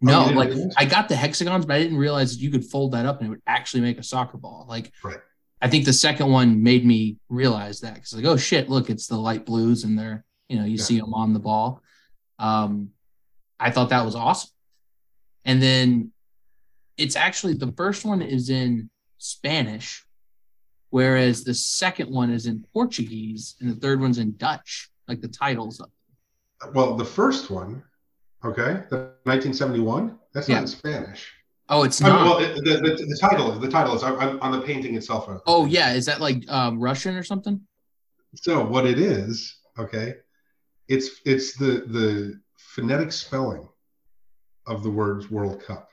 No, 0.00 0.26
Oh, 0.26 0.30
like? 0.32 0.52
I 0.76 0.84
got 0.84 1.08
the 1.08 1.16
hexagons, 1.16 1.64
but 1.66 1.76
I 1.76 1.82
didn't 1.82 1.96
realize 1.98 2.36
you 2.36 2.50
could 2.50 2.64
fold 2.64 2.92
that 2.92 3.06
up 3.06 3.18
and 3.20 3.26
it 3.26 3.30
would 3.30 3.42
actually 3.46 3.80
make 3.80 3.98
a 3.98 4.02
soccer 4.02 4.36
ball. 4.38 4.66
Like, 4.68 4.92
Right. 5.02 5.18
I 5.62 5.68
think 5.68 5.84
the 5.86 5.92
second 5.92 6.30
one 6.30 6.62
made 6.62 6.84
me 6.84 7.16
realize 7.30 7.80
that 7.80 7.94
because 7.94 8.12
like, 8.12 8.24
oh 8.26 8.36
shit, 8.36 8.68
look, 8.68 8.90
it's 8.90 9.06
the 9.06 9.16
light 9.16 9.46
blues 9.46 9.84
and 9.84 9.98
they're, 9.98 10.24
you 10.48 10.58
know, 10.58 10.64
you 10.64 10.76
Yeah. 10.76 10.84
see 10.84 11.00
them 11.00 11.14
on 11.14 11.32
the 11.32 11.38
ball. 11.40 11.82
Um, 12.38 12.90
I 13.58 13.70
thought 13.70 13.88
that 13.88 14.04
was 14.04 14.14
awesome. 14.14 14.50
And 15.46 15.62
then 15.62 16.12
it's 16.98 17.16
actually 17.16 17.54
the 17.54 17.72
first 17.72 18.04
one 18.04 18.20
is 18.20 18.50
in 18.50 18.90
Spanish, 19.18 20.04
whereas 20.90 21.42
the 21.44 21.54
second 21.54 22.10
one 22.10 22.30
is 22.30 22.44
in 22.46 22.64
Portuguese 22.74 23.54
and 23.60 23.70
the 23.70 23.76
third 23.80 24.00
one's 24.00 24.18
in 24.18 24.36
Dutch, 24.36 24.90
like 25.08 25.20
the 25.22 25.28
titles. 25.28 25.80
of. 25.80 25.88
Well, 26.74 26.96
the 26.96 27.04
first 27.04 27.50
one, 27.50 27.82
okay, 28.46 28.82
the 28.90 28.96
1971, 29.24 30.18
that's 30.32 30.48
Yeah. 30.48 30.56
not 30.56 30.62
in 30.62 30.68
Spanish. 30.68 31.32
Oh, 31.68 31.82
it's 31.82 32.00
I 32.00 32.06
mean, 32.06 32.14
not. 32.16 32.24
well, 32.24 32.38
it, 32.38 32.54
the, 32.64 32.76
the, 32.78 33.06
the 33.06 33.18
title 33.20 33.50
the 33.58 33.68
title 33.68 33.94
is 33.96 34.02
on, 34.04 34.38
on 34.40 34.52
the 34.52 34.60
painting 34.60 34.94
itself. 34.94 35.28
oh 35.46 35.64
yeah, 35.66 35.92
is 35.94 36.06
that 36.06 36.20
like 36.20 36.48
um, 36.50 36.78
Russian 36.78 37.16
or 37.16 37.24
something? 37.24 37.60
So 38.34 38.64
what 38.64 38.86
it 38.86 38.98
is, 39.00 39.56
okay, 39.78 40.14
it's 40.88 41.08
it's 41.24 41.56
the 41.56 41.84
the 41.88 42.40
phonetic 42.56 43.10
spelling 43.10 43.68
of 44.68 44.82
the 44.84 44.90
words 44.90 45.28
World 45.30 45.60
Cup. 45.64 45.88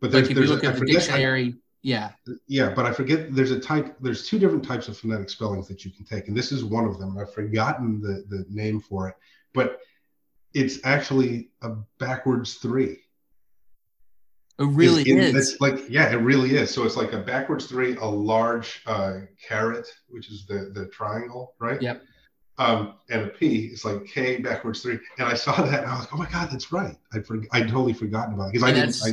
But 0.00 0.12
there's, 0.12 0.24
Like 0.24 0.30
if 0.30 0.36
you 0.36 0.46
there's 0.46 0.50
look 0.50 0.62
a- 0.62 0.66
I 0.66 0.70
at 0.70 0.74
the 0.74 0.78
forget- 0.80 0.96
I- 0.96 0.98
dictionary, 1.00 1.54
yeah. 1.82 2.10
yeah, 2.46 2.68
but 2.72 2.86
I 2.86 2.92
forget 2.92 3.34
there's 3.34 3.50
a 3.50 3.58
type 3.58 3.96
there's 4.00 4.28
two 4.28 4.38
different 4.38 4.64
types 4.64 4.86
of 4.86 4.96
phonetic 4.96 5.28
spellings 5.30 5.66
that 5.68 5.84
you 5.84 5.90
can 5.90 6.04
take, 6.04 6.28
and 6.28 6.36
this 6.36 6.52
is 6.52 6.64
one 6.64 6.84
of 6.84 6.98
them. 7.00 7.18
I've 7.18 7.32
forgotten 7.34 8.00
the 8.00 8.24
the 8.28 8.44
name 8.48 8.78
for 8.80 9.08
it, 9.08 9.16
but 9.54 9.80
it's 10.56 10.78
actually 10.84 11.50
a 11.60 11.70
backwards 11.98 12.54
three. 12.54 12.98
It 14.58 14.64
really 14.64 15.02
It's 15.02 15.36
is. 15.36 15.52
It's 15.52 15.60
like 15.60 15.80
yeah, 15.90 16.10
it 16.10 16.16
really 16.16 16.56
is. 16.56 16.70
So 16.72 16.84
it's 16.84 16.96
like 16.96 17.12
a 17.12 17.18
backwards 17.18 17.66
three, 17.66 17.94
a 17.96 18.06
large 18.06 18.82
uh, 18.86 19.20
caret, 19.46 19.86
which 20.08 20.30
is 20.30 20.46
the 20.46 20.70
the 20.72 20.86
triangle, 20.86 21.54
right? 21.60 21.80
Yep. 21.80 22.02
Um, 22.58 22.94
and 23.10 23.20
a 23.20 23.26
P 23.28 23.66
is 23.66 23.84
like 23.84 24.06
K 24.06 24.38
backwards 24.38 24.80
three. 24.80 24.98
And 25.18 25.28
I 25.28 25.34
saw 25.34 25.54
that 25.62 25.82
and 25.82 25.90
I 25.92 25.94
was 25.94 26.04
like, 26.04 26.14
oh 26.14 26.16
my 26.16 26.30
god, 26.30 26.48
that's 26.50 26.72
right. 26.72 26.96
I 27.12 27.20
for, 27.20 27.36
I 27.52 27.60
totally 27.60 27.92
forgotten 27.92 28.32
about 28.32 28.46
it 28.46 28.52
because 28.54 28.66
I 28.66 28.72
didn't. 28.72 28.96
I, 29.04 29.12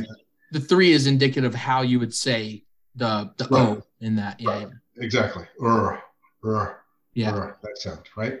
The 0.52 0.60
three 0.60 0.92
is 0.92 1.06
indicative 1.06 1.52
of 1.52 1.54
how 1.54 1.82
you 1.82 1.98
would 2.00 2.14
say 2.14 2.64
the 2.96 3.30
the 3.36 3.46
Right. 3.50 3.68
O 3.68 3.82
in 4.00 4.16
that. 4.16 4.40
Yeah, 4.40 4.50
Right. 4.50 4.68
exactly. 4.96 5.44
Ur, 5.62 6.00
ur, 6.42 6.80
yeah. 7.12 7.34
ur, 7.34 7.58
that 7.62 7.76
sound 7.76 8.00
right. 8.16 8.40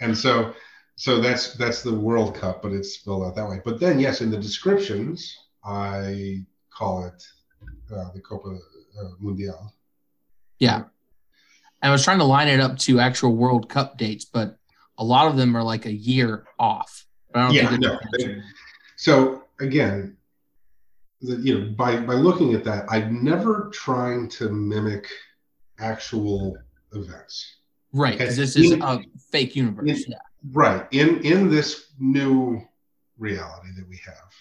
And 0.00 0.16
so 0.16 0.54
so 0.98 1.20
that's 1.20 1.54
that's 1.54 1.82
the 1.82 1.94
World 1.94 2.34
Cup, 2.34 2.60
but 2.62 2.72
it's 2.72 2.94
spelled 2.94 3.22
out 3.24 3.36
that 3.36 3.48
way. 3.48 3.60
But 3.64 3.78
then 3.78 3.98
yes, 4.00 4.20
in 4.20 4.30
the 4.30 4.36
descriptions, 4.36 5.36
I 5.64 6.44
call 6.76 7.04
it 7.06 7.22
uh, 7.94 8.10
the 8.12 8.20
Copa 8.20 8.48
uh, 9.00 9.08
Mundial. 9.22 9.70
Yeah. 10.58 10.84
I 11.80 11.90
was 11.90 12.02
trying 12.02 12.18
to 12.18 12.24
line 12.24 12.48
it 12.48 12.58
up 12.58 12.76
to 12.78 12.98
actual 12.98 13.36
World 13.36 13.68
Cup 13.68 13.96
dates, 13.96 14.24
but 14.24 14.56
a 14.98 15.04
lot 15.04 15.28
of 15.28 15.36
them 15.36 15.56
are 15.56 15.62
like 15.62 15.86
a 15.86 15.92
year 15.92 16.44
off. 16.58 17.06
But 17.32 17.38
I 17.38 17.46
don't 17.46 17.54
Yeah, 17.54 17.76
no, 17.76 17.98
they- 18.18 18.42
So 18.96 19.44
again, 19.60 20.16
the, 21.20 21.36
you 21.36 21.60
know, 21.60 21.70
by 21.76 22.00
by 22.00 22.14
looking 22.14 22.54
at 22.54 22.64
that, 22.64 22.86
I'm 22.90 23.22
never 23.22 23.70
trying 23.72 24.28
to 24.30 24.48
mimic 24.50 25.06
actual 25.78 26.56
events. 26.92 27.54
right 27.92 28.18
because 28.18 28.36
this 28.36 28.56
is 28.56 28.72
a 28.72 29.00
fake 29.30 29.54
universe. 29.54 30.04
in- 30.04 30.10
Yeah. 30.12 30.18
Right. 30.52 30.86
In 30.90 31.24
in 31.24 31.50
this 31.50 31.92
new 31.98 32.62
reality 33.18 33.68
that 33.76 33.88
we 33.88 33.98
have, 34.06 34.32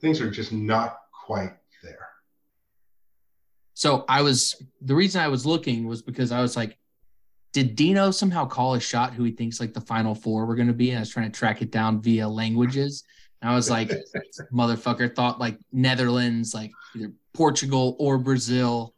things 0.00 0.20
are 0.20 0.30
just 0.30 0.52
not 0.52 0.98
quite 1.26 1.52
there. 1.82 2.08
So 3.74 4.04
I 4.08 4.22
was 4.22 4.62
the 4.80 4.94
reason 4.94 5.20
I 5.20 5.28
was 5.28 5.44
looking 5.44 5.86
was 5.86 6.02
because 6.02 6.32
I 6.32 6.40
was 6.40 6.56
like, 6.56 6.78
did 7.52 7.74
Dino 7.74 8.10
somehow 8.10 8.46
call 8.46 8.74
a 8.74 8.80
shot 8.80 9.14
who 9.14 9.24
he 9.24 9.32
thinks 9.32 9.58
like 9.58 9.74
the 9.74 9.80
final 9.80 10.14
four 10.14 10.46
were 10.46 10.54
going 10.54 10.68
to 10.68 10.74
be? 10.74 10.90
And 10.90 10.98
I 10.98 11.00
was 11.00 11.10
trying 11.10 11.30
to 11.30 11.36
track 11.36 11.62
it 11.62 11.72
down 11.72 12.00
via 12.00 12.28
languages. 12.28 13.04
And 13.42 13.50
I 13.50 13.54
was 13.54 13.68
like, 13.68 13.90
motherfucker 14.52 15.14
thought 15.14 15.40
like 15.40 15.58
Netherlands, 15.72 16.54
like 16.54 16.70
either 16.94 17.12
Portugal 17.32 17.96
or 17.98 18.18
Brazil, 18.18 18.94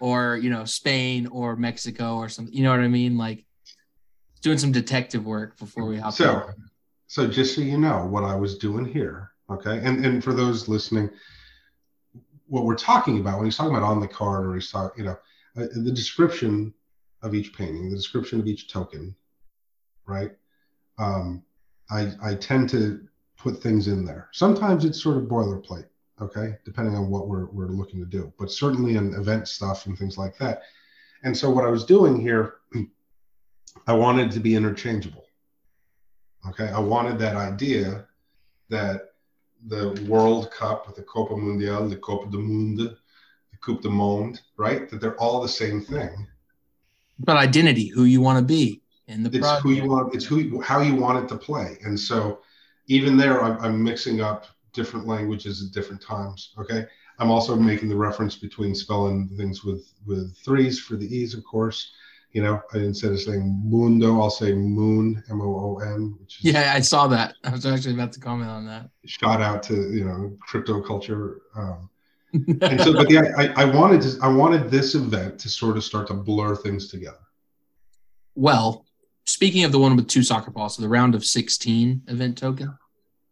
or 0.00 0.36
you 0.36 0.50
know 0.50 0.64
Spain 0.64 1.26
or 1.28 1.56
Mexico 1.56 2.16
or 2.16 2.28
something. 2.28 2.54
You 2.54 2.64
know 2.64 2.70
what 2.70 2.80
I 2.80 2.88
mean? 2.88 3.16
Like 3.16 3.45
doing 4.42 4.58
some 4.58 4.72
detective 4.72 5.24
work 5.24 5.58
before 5.58 5.86
we 5.86 5.98
hop. 5.98 6.12
So, 6.14 6.50
so 7.06 7.26
just 7.26 7.54
so 7.54 7.60
you 7.60 7.78
know 7.78 8.06
what 8.06 8.24
I 8.24 8.34
was 8.34 8.58
doing 8.58 8.84
here, 8.84 9.32
okay, 9.50 9.80
and 9.82 10.04
and 10.04 10.22
for 10.22 10.32
those 10.32 10.68
listening, 10.68 11.10
what 12.46 12.64
we're 12.64 12.76
talking 12.76 13.18
about 13.20 13.38
when 13.38 13.46
he's 13.46 13.56
talking 13.56 13.76
about 13.76 13.86
on 13.86 14.00
the 14.00 14.08
card 14.08 14.46
or 14.46 14.54
he's 14.54 14.70
talking, 14.70 15.04
you 15.04 15.10
know, 15.10 15.18
uh, 15.62 15.66
the 15.74 15.92
description 15.92 16.72
of 17.22 17.34
each 17.34 17.56
painting, 17.56 17.90
the 17.90 17.96
description 17.96 18.40
of 18.40 18.46
each 18.46 18.68
token, 18.72 19.14
right? 20.06 20.32
Um, 20.98 21.42
I 21.90 22.12
I 22.22 22.34
tend 22.34 22.70
to 22.70 23.06
put 23.36 23.62
things 23.62 23.88
in 23.88 24.04
there. 24.04 24.28
Sometimes 24.32 24.84
it's 24.84 25.02
sort 25.02 25.16
of 25.16 25.24
boilerplate, 25.24 25.86
okay, 26.20 26.56
depending 26.64 26.94
on 26.94 27.10
what 27.10 27.28
we're 27.28 27.46
we're 27.46 27.68
looking 27.68 28.00
to 28.00 28.06
do, 28.06 28.32
but 28.38 28.50
certainly 28.50 28.96
in 28.96 29.14
event 29.14 29.48
stuff 29.48 29.86
and 29.86 29.98
things 29.98 30.18
like 30.18 30.36
that. 30.38 30.62
And 31.22 31.36
so 31.36 31.50
what 31.50 31.64
I 31.64 31.68
was 31.68 31.84
doing 31.84 32.20
here, 32.20 32.56
I 33.86 33.92
wanted 33.92 34.30
to 34.32 34.40
be 34.40 34.54
interchangeable. 34.54 35.24
Okay, 36.48 36.68
I 36.68 36.78
wanted 36.78 37.18
that 37.18 37.36
idea 37.36 38.06
that 38.68 39.10
the 39.66 40.04
World 40.08 40.50
Cup, 40.50 40.94
the 40.94 41.02
Copa 41.02 41.36
Mundial, 41.36 41.88
the 41.88 41.96
Copa 41.96 42.30
do 42.30 42.38
Mundo, 42.40 42.84
the 43.50 43.56
Coupe 43.60 43.82
du 43.82 43.90
Monde, 43.90 44.40
right? 44.56 44.88
That 44.90 45.00
they're 45.00 45.20
all 45.20 45.40
the 45.42 45.48
same 45.48 45.80
thing. 45.80 46.26
but 47.18 47.36
identity, 47.36 47.88
who 47.88 48.04
you 48.04 48.20
want 48.20 48.38
to 48.38 48.44
be 48.44 48.82
in 49.08 49.22
the 49.22 49.30
It's 49.30 49.38
project. 49.38 49.62
who 49.62 49.72
you 49.72 49.88
want. 49.88 50.14
It's 50.14 50.24
who 50.24 50.60
how 50.60 50.80
you 50.80 50.94
want 50.94 51.24
it 51.24 51.28
to 51.28 51.36
play. 51.36 51.78
And 51.84 51.98
so, 51.98 52.40
even 52.86 53.16
there, 53.16 53.42
I'm, 53.42 53.58
I'm 53.60 53.82
mixing 53.82 54.20
up 54.20 54.46
different 54.72 55.06
languages 55.06 55.64
at 55.64 55.72
different 55.72 56.02
times. 56.02 56.52
Okay, 56.58 56.84
I'm 57.18 57.30
also 57.30 57.56
making 57.56 57.88
the 57.88 57.96
reference 57.96 58.36
between 58.36 58.74
spelling 58.74 59.28
things 59.36 59.64
with 59.64 59.92
with 60.06 60.36
threes 60.44 60.78
for 60.78 60.96
the 60.96 61.06
e's, 61.16 61.34
of 61.34 61.42
course. 61.44 61.92
You 62.36 62.42
know, 62.42 62.60
instead 62.74 63.12
of 63.12 63.20
saying 63.22 63.62
mundo, 63.64 64.20
I'll 64.20 64.28
say 64.28 64.52
moon, 64.52 65.24
M 65.30 65.40
O 65.40 65.46
O 65.46 65.78
N, 65.78 66.18
Yeah, 66.40 66.74
I 66.76 66.80
saw 66.80 67.06
that. 67.06 67.34
I 67.44 67.48
was 67.48 67.64
actually 67.64 67.94
about 67.94 68.12
to 68.12 68.20
comment 68.20 68.50
on 68.50 68.66
that. 68.66 68.90
Shout 69.06 69.40
out 69.40 69.62
to 69.62 69.74
you 69.90 70.04
know 70.04 70.36
crypto 70.42 70.82
culture. 70.82 71.40
Um, 71.56 71.88
and 72.60 72.78
so, 72.82 72.92
but 72.92 73.10
yeah, 73.10 73.22
I, 73.38 73.62
I 73.62 73.64
wanted 73.64 74.02
to, 74.02 74.18
I 74.20 74.28
wanted 74.28 74.70
this 74.70 74.94
event 74.94 75.38
to 75.38 75.48
sort 75.48 75.78
of 75.78 75.84
start 75.84 76.08
to 76.08 76.12
blur 76.12 76.54
things 76.56 76.88
together. 76.88 77.24
well, 78.34 78.84
speaking 79.24 79.64
of 79.64 79.72
the 79.72 79.78
one 79.78 79.96
with 79.96 80.06
two 80.06 80.22
soccer 80.22 80.50
balls, 80.50 80.76
so 80.76 80.82
the 80.82 80.90
round 80.90 81.14
of 81.14 81.24
16 81.24 82.02
event 82.06 82.36
token, 82.36 82.76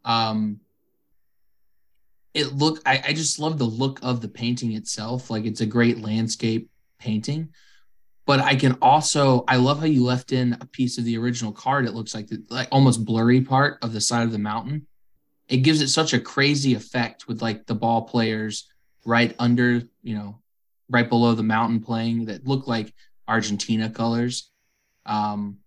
um, 0.06 0.60
it 2.32 2.54
look 2.54 2.80
I, 2.86 3.02
I 3.08 3.12
just 3.12 3.38
love 3.38 3.58
the 3.58 3.64
look 3.64 4.00
of 4.02 4.22
the 4.22 4.28
painting 4.28 4.72
itself. 4.72 5.28
Like 5.28 5.44
it's 5.44 5.60
a 5.60 5.66
great 5.66 5.98
landscape 6.00 6.70
painting. 6.98 7.50
But 8.26 8.40
I 8.40 8.56
can 8.56 8.78
also 8.80 9.44
I 9.46 9.56
love 9.56 9.80
how 9.80 9.86
you 9.86 10.04
left 10.04 10.32
in 10.32 10.56
a 10.60 10.66
piece 10.66 10.98
of 10.98 11.04
the 11.04 11.18
original 11.18 11.52
card. 11.52 11.86
It 11.86 11.94
looks 11.94 12.14
like 12.14 12.28
the 12.28 12.42
like 12.48 12.68
almost 12.72 13.04
blurry 13.04 13.42
part 13.42 13.78
of 13.82 13.92
the 13.92 14.00
side 14.00 14.24
of 14.24 14.32
the 14.32 14.38
mountain. 14.38 14.86
It 15.48 15.58
gives 15.58 15.82
it 15.82 15.88
such 15.88 16.14
a 16.14 16.20
crazy 16.20 16.74
effect 16.74 17.28
with 17.28 17.42
like 17.42 17.66
the 17.66 17.74
ball 17.74 18.02
players 18.02 18.66
right 19.04 19.34
under, 19.38 19.82
you 20.02 20.14
know, 20.14 20.40
right 20.88 21.08
below 21.08 21.34
the 21.34 21.42
mountain 21.42 21.80
playing 21.80 22.26
that 22.26 22.46
look 22.46 22.66
like 22.66 22.94
Argentina 23.28 23.90
colors. 23.90 24.50
Um, 25.04 25.58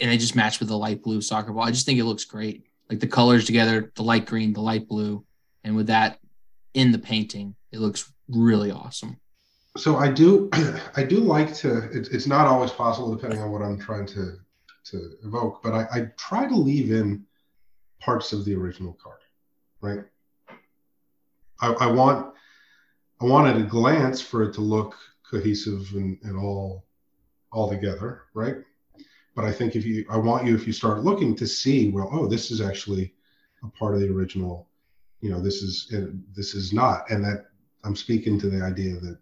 and 0.00 0.10
they 0.10 0.18
just 0.18 0.36
match 0.36 0.60
with 0.60 0.68
the 0.68 0.78
light 0.78 1.02
blue 1.02 1.20
soccer 1.20 1.52
ball. 1.52 1.64
I 1.64 1.70
just 1.70 1.86
think 1.86 1.98
it 1.98 2.04
looks 2.04 2.24
great. 2.24 2.66
Like 2.88 3.00
the 3.00 3.06
colors 3.06 3.44
together, 3.44 3.92
the 3.94 4.02
light 4.02 4.26
green, 4.26 4.52
the 4.52 4.60
light 4.60 4.88
blue, 4.88 5.24
and 5.64 5.76
with 5.76 5.88
that 5.88 6.18
in 6.74 6.92
the 6.92 6.98
painting, 6.98 7.54
it 7.72 7.80
looks 7.80 8.10
really 8.28 8.70
awesome. 8.70 9.18
So 9.78 9.96
I 9.96 10.10
do, 10.10 10.50
I 10.96 11.04
do 11.04 11.20
like 11.20 11.54
to. 11.56 11.88
It's, 11.92 12.26
not 12.26 12.46
always 12.46 12.70
possible 12.70 13.14
depending 13.14 13.40
on 13.40 13.50
what 13.50 13.62
I'm 13.62 13.78
trying 13.78 14.06
to 14.08 14.36
to 14.84 15.10
evoke, 15.22 15.62
but 15.62 15.74
I, 15.74 15.86
I 15.92 16.00
try 16.16 16.46
to 16.46 16.54
leave 16.54 16.90
in 16.90 17.24
parts 18.00 18.32
of 18.32 18.44
the 18.46 18.54
original 18.54 18.96
card, 19.02 19.20
right? 19.82 20.04
I, 21.60 21.72
I 21.72 21.86
want, 21.92 22.32
I 23.20 23.26
want 23.26 23.48
at 23.48 23.60
a 23.60 23.64
glance 23.64 24.22
for 24.22 24.42
it 24.44 24.54
to 24.54 24.62
look 24.62 24.94
cohesive 25.30 25.92
and, 25.92 26.16
and 26.22 26.38
all, 26.38 26.86
all 27.52 27.68
together, 27.68 28.22
right? 28.32 28.56
But 29.34 29.44
I 29.44 29.52
think 29.52 29.76
if 29.76 29.84
you, 29.84 30.06
I 30.08 30.16
want 30.16 30.46
you, 30.46 30.54
if 30.54 30.66
you 30.66 30.72
start 30.72 31.04
looking 31.04 31.36
to 31.36 31.46
see, 31.46 31.90
well, 31.90 32.08
oh, 32.10 32.26
this 32.26 32.50
is 32.50 32.62
actually 32.62 33.12
a 33.62 33.68
part 33.68 33.94
of 33.94 34.00
the 34.00 34.08
original 34.08 34.68
you 35.20 35.30
know 35.30 35.40
this 35.40 35.62
is 35.62 35.92
this 36.36 36.54
is 36.54 36.72
not 36.72 37.08
and 37.10 37.24
that 37.24 37.46
i'm 37.84 37.96
speaking 37.96 38.38
to 38.38 38.48
the 38.48 38.62
idea 38.62 38.94
that 38.94 39.18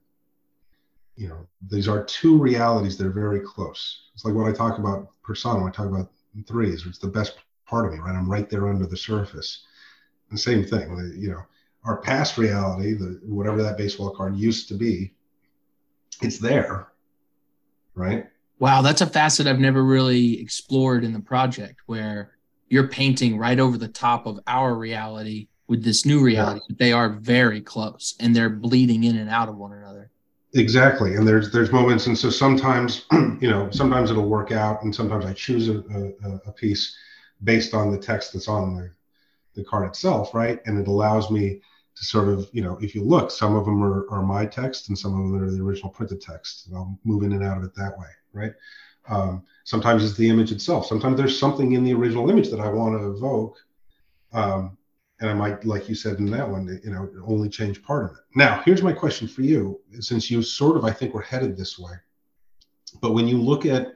you 1.16 1.28
know 1.28 1.46
these 1.70 1.88
are 1.88 2.04
two 2.04 2.38
realities 2.38 2.96
that 2.96 3.06
are 3.06 3.10
very 3.10 3.40
close. 3.40 4.10
It's 4.14 4.24
like 4.24 4.34
what 4.34 4.48
i 4.48 4.52
talk 4.52 4.78
about 4.78 5.10
persona 5.22 5.60
when 5.60 5.72
i 5.72 5.74
talk 5.74 5.86
about 5.86 6.10
threes 6.46 6.84
it's 6.86 6.98
the 6.98 7.08
best 7.08 7.38
part 7.66 7.86
of 7.86 7.92
me 7.92 7.98
right? 7.98 8.14
I'm 8.14 8.30
right 8.30 8.48
there 8.48 8.68
under 8.68 8.86
the 8.86 8.96
surface. 8.96 9.64
The 10.30 10.38
same 10.38 10.64
thing 10.64 11.14
you 11.16 11.30
know 11.30 11.42
our 11.84 11.98
past 11.98 12.36
reality 12.36 12.94
the 12.94 13.20
whatever 13.24 13.62
that 13.62 13.78
baseball 13.78 14.10
card 14.10 14.36
used 14.36 14.68
to 14.68 14.74
be 14.74 15.12
it's 16.22 16.38
there 16.38 16.88
right? 17.96 18.26
Wow, 18.58 18.82
that's 18.82 19.00
a 19.00 19.06
facet 19.06 19.46
I've 19.46 19.58
never 19.58 19.84
really 19.84 20.40
explored 20.40 21.02
in 21.02 21.12
the 21.12 21.20
project 21.20 21.80
where 21.86 22.32
you're 22.68 22.88
painting 22.88 23.38
right 23.38 23.58
over 23.58 23.76
the 23.76 23.88
top 23.88 24.26
of 24.26 24.38
our 24.46 24.74
reality 24.74 25.48
with 25.66 25.82
this 25.82 26.06
new 26.06 26.20
reality, 26.20 26.60
but 26.68 26.78
they 26.78 26.92
are 26.92 27.10
very 27.10 27.60
close 27.60 28.14
and 28.20 28.34
they're 28.34 28.50
bleeding 28.50 29.04
in 29.04 29.16
and 29.16 29.28
out 29.28 29.48
of 29.48 29.56
one 29.56 29.72
another. 29.72 30.05
Exactly 30.56 31.16
and 31.16 31.26
there's 31.26 31.50
there's 31.52 31.72
moments 31.72 32.06
and 32.06 32.16
so 32.16 32.30
sometimes 32.30 33.06
you 33.40 33.50
know 33.50 33.70
sometimes 33.70 34.10
it'll 34.10 34.28
work 34.28 34.52
out 34.52 34.82
and 34.82 34.94
sometimes 34.94 35.24
i 35.24 35.32
choose 35.32 35.68
a, 35.68 35.78
a, 35.78 36.40
a 36.46 36.52
piece 36.52 36.96
based 37.44 37.74
on 37.74 37.90
the 37.90 37.98
text 37.98 38.32
that's 38.32 38.48
on 38.48 38.74
the, 38.74 38.90
the 39.54 39.64
card 39.64 39.86
itself 39.86 40.34
right? 40.34 40.60
And 40.66 40.78
it 40.78 40.88
allows 40.88 41.30
me 41.30 41.60
to 41.94 42.04
sort 42.04 42.28
of 42.28 42.48
you 42.52 42.62
know 42.62 42.78
if 42.80 42.94
you 42.94 43.02
look 43.02 43.30
some 43.30 43.56
of 43.56 43.64
them 43.64 43.82
are, 43.82 44.08
are 44.10 44.22
my 44.22 44.44
text 44.46 44.88
and 44.88 44.98
some 44.98 45.12
of 45.12 45.18
them 45.18 45.42
are 45.42 45.50
the 45.50 45.62
original 45.62 45.90
printed 45.90 46.20
text 46.20 46.66
and 46.66 46.76
i'll 46.76 46.98
move 47.04 47.22
in 47.22 47.32
and 47.32 47.42
out 47.42 47.56
of 47.58 47.64
it 47.64 47.74
that 47.74 47.98
way 47.98 48.08
right? 48.32 48.52
Um, 49.08 49.44
sometimes 49.64 50.04
it's 50.04 50.16
the 50.16 50.28
image 50.28 50.50
itself. 50.50 50.84
Sometimes 50.86 51.16
there's 51.16 51.38
something 51.38 51.72
in 51.72 51.84
the 51.84 51.94
original 51.94 52.28
image 52.28 52.50
that 52.50 52.60
i 52.60 52.68
want 52.68 52.98
to 52.98 53.10
evoke 53.10 53.56
um, 54.32 54.76
and 55.20 55.30
I 55.30 55.34
might, 55.34 55.64
like 55.64 55.88
you 55.88 55.94
said 55.94 56.18
in 56.18 56.26
that 56.26 56.48
one, 56.48 56.80
you 56.84 56.90
know, 56.90 57.08
only 57.26 57.48
change 57.48 57.82
part 57.82 58.04
of 58.04 58.10
it. 58.12 58.22
Now, 58.34 58.62
here's 58.64 58.82
my 58.82 58.92
question 58.92 59.26
for 59.26 59.42
you, 59.42 59.80
since 60.00 60.30
you 60.30 60.42
sort 60.42 60.76
of, 60.76 60.84
I 60.84 60.90
think, 60.90 61.14
we're 61.14 61.22
headed 61.22 61.56
this 61.56 61.78
way. 61.78 61.94
But 63.00 63.12
when 63.12 63.26
you 63.26 63.40
look 63.40 63.66
at 63.66 63.94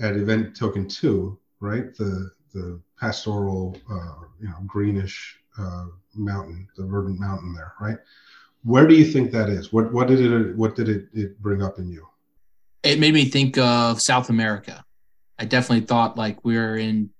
at 0.00 0.16
event 0.16 0.56
token 0.56 0.88
two, 0.88 1.38
right, 1.60 1.94
the 1.96 2.30
the 2.54 2.80
pastoral, 2.98 3.76
uh, 3.90 4.26
you 4.40 4.48
know, 4.48 4.56
greenish 4.66 5.38
uh, 5.58 5.86
mountain, 6.14 6.68
the 6.76 6.86
verdant 6.86 7.18
mountain 7.18 7.54
there, 7.54 7.74
right? 7.80 7.98
Where 8.64 8.86
do 8.86 8.94
you 8.94 9.04
think 9.04 9.30
that 9.32 9.48
is? 9.48 9.72
What 9.72 9.92
what 9.92 10.08
did 10.08 10.20
it 10.20 10.56
what 10.56 10.74
did 10.74 10.88
it, 10.88 11.08
it 11.12 11.40
bring 11.40 11.62
up 11.62 11.78
in 11.78 11.88
you? 11.88 12.06
It 12.82 12.98
made 12.98 13.14
me 13.14 13.24
think 13.24 13.58
of 13.58 14.00
South 14.00 14.30
America. 14.30 14.84
I 15.38 15.44
definitely 15.44 15.86
thought 15.86 16.16
like 16.16 16.44
we're 16.44 16.76
in, 16.76 17.10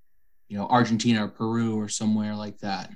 you 0.47 0.57
know, 0.57 0.67
Argentina 0.67 1.25
or 1.25 1.29
Peru 1.29 1.77
or 1.77 1.87
somewhere 1.87 2.35
like 2.35 2.59
that. 2.59 2.91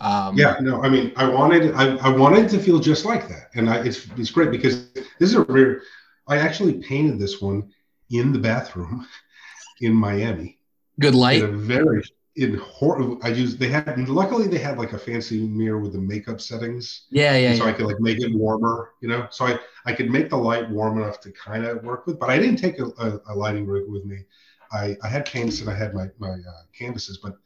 Um, 0.00 0.36
yeah, 0.36 0.56
no, 0.60 0.82
I 0.82 0.88
mean, 0.88 1.12
I 1.16 1.28
wanted, 1.28 1.74
I, 1.74 1.96
I 1.96 2.08
wanted 2.08 2.48
to 2.50 2.58
feel 2.58 2.78
just 2.78 3.04
like 3.04 3.28
that, 3.28 3.50
and 3.54 3.68
I, 3.68 3.84
it's 3.84 4.06
it's 4.16 4.30
great 4.30 4.50
because 4.50 4.92
this 4.92 5.06
is 5.18 5.34
a 5.34 5.42
rare. 5.42 5.82
I 6.26 6.38
actually 6.38 6.74
painted 6.74 7.18
this 7.18 7.42
one 7.42 7.70
in 8.10 8.32
the 8.32 8.38
bathroom 8.38 9.06
in 9.80 9.92
Miami. 9.92 10.58
Good 10.98 11.14
light. 11.14 11.42
In 11.42 11.54
a 11.54 11.56
very 11.56 12.02
in 12.36 12.54
hor- 12.54 13.18
I 13.22 13.28
used 13.28 13.58
they 13.58 13.68
had 13.68 14.08
luckily 14.08 14.46
they 14.46 14.58
had 14.58 14.78
like 14.78 14.94
a 14.94 14.98
fancy 14.98 15.46
mirror 15.46 15.78
with 15.78 15.92
the 15.92 15.98
makeup 15.98 16.40
settings. 16.40 17.06
Yeah, 17.10 17.36
yeah. 17.36 17.54
so 17.54 17.64
yeah. 17.64 17.70
I 17.70 17.72
could 17.74 17.86
like 17.86 18.00
make 18.00 18.20
it 18.20 18.32
warmer, 18.32 18.92
you 19.02 19.08
know. 19.08 19.26
So 19.30 19.46
I 19.46 19.58
I 19.84 19.92
could 19.92 20.10
make 20.10 20.30
the 20.30 20.36
light 20.36 20.70
warm 20.70 21.02
enough 21.02 21.20
to 21.22 21.32
kind 21.32 21.66
of 21.66 21.84
work 21.84 22.06
with, 22.06 22.18
but 22.18 22.30
I 22.30 22.38
didn't 22.38 22.56
take 22.56 22.78
a, 22.78 22.86
a, 22.86 23.20
a, 23.28 23.34
lighting 23.34 23.66
rig 23.66 23.84
with 23.86 24.06
me. 24.06 24.24
I 24.72 24.96
I 25.02 25.08
had 25.08 25.26
paints 25.26 25.60
and 25.60 25.68
I 25.68 25.74
had 25.74 25.92
my 25.92 26.08
my 26.18 26.30
uh, 26.30 26.62
canvases, 26.72 27.18
but. 27.18 27.36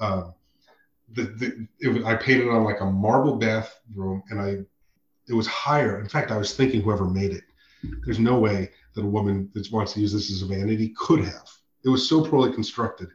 Um, 0.00 0.34
the, 1.12 1.22
the 1.22 1.68
it 1.80 1.88
was, 1.88 2.04
I 2.04 2.14
painted 2.16 2.48
on 2.48 2.64
like 2.64 2.80
a 2.80 2.86
marble 2.86 3.36
bathroom 3.36 4.22
and 4.30 4.40
I 4.40 4.58
it 5.28 5.34
was 5.34 5.46
higher. 5.46 6.00
In 6.00 6.08
fact, 6.08 6.30
I 6.30 6.36
was 6.36 6.54
thinking 6.54 6.82
whoever 6.82 7.06
made 7.06 7.32
it, 7.32 7.44
there's 8.04 8.18
no 8.18 8.38
way 8.38 8.70
that 8.94 9.02
a 9.02 9.06
woman 9.06 9.50
that 9.54 9.70
wants 9.72 9.94
to 9.94 10.00
use 10.00 10.12
this 10.12 10.30
as 10.30 10.42
a 10.42 10.46
vanity 10.46 10.94
could 10.96 11.24
have. 11.24 11.48
It 11.84 11.88
was 11.88 12.08
so 12.08 12.24
poorly 12.24 12.52
constructed. 12.52 13.08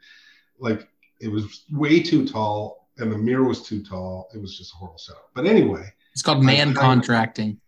Like 0.59 0.87
it 1.21 1.27
was 1.27 1.65
way 1.71 2.01
too 2.01 2.27
tall 2.27 2.89
and 2.97 3.11
the 3.11 3.17
mirror 3.17 3.47
was 3.47 3.63
too 3.63 3.83
tall. 3.83 4.29
It 4.33 4.41
was 4.41 4.57
just 4.57 4.73
a 4.73 4.77
horrible 4.77 4.99
setup. 4.99 5.29
But 5.33 5.45
anyway, 5.45 5.91
it's 6.13 6.21
called 6.21 6.43
man 6.43 6.69
I, 6.69 6.73
contracting. 6.73 7.59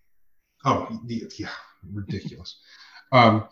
Oh 0.66 1.00
yeah, 1.08 1.50
ridiculous. 1.92 2.60
um, 3.12 3.48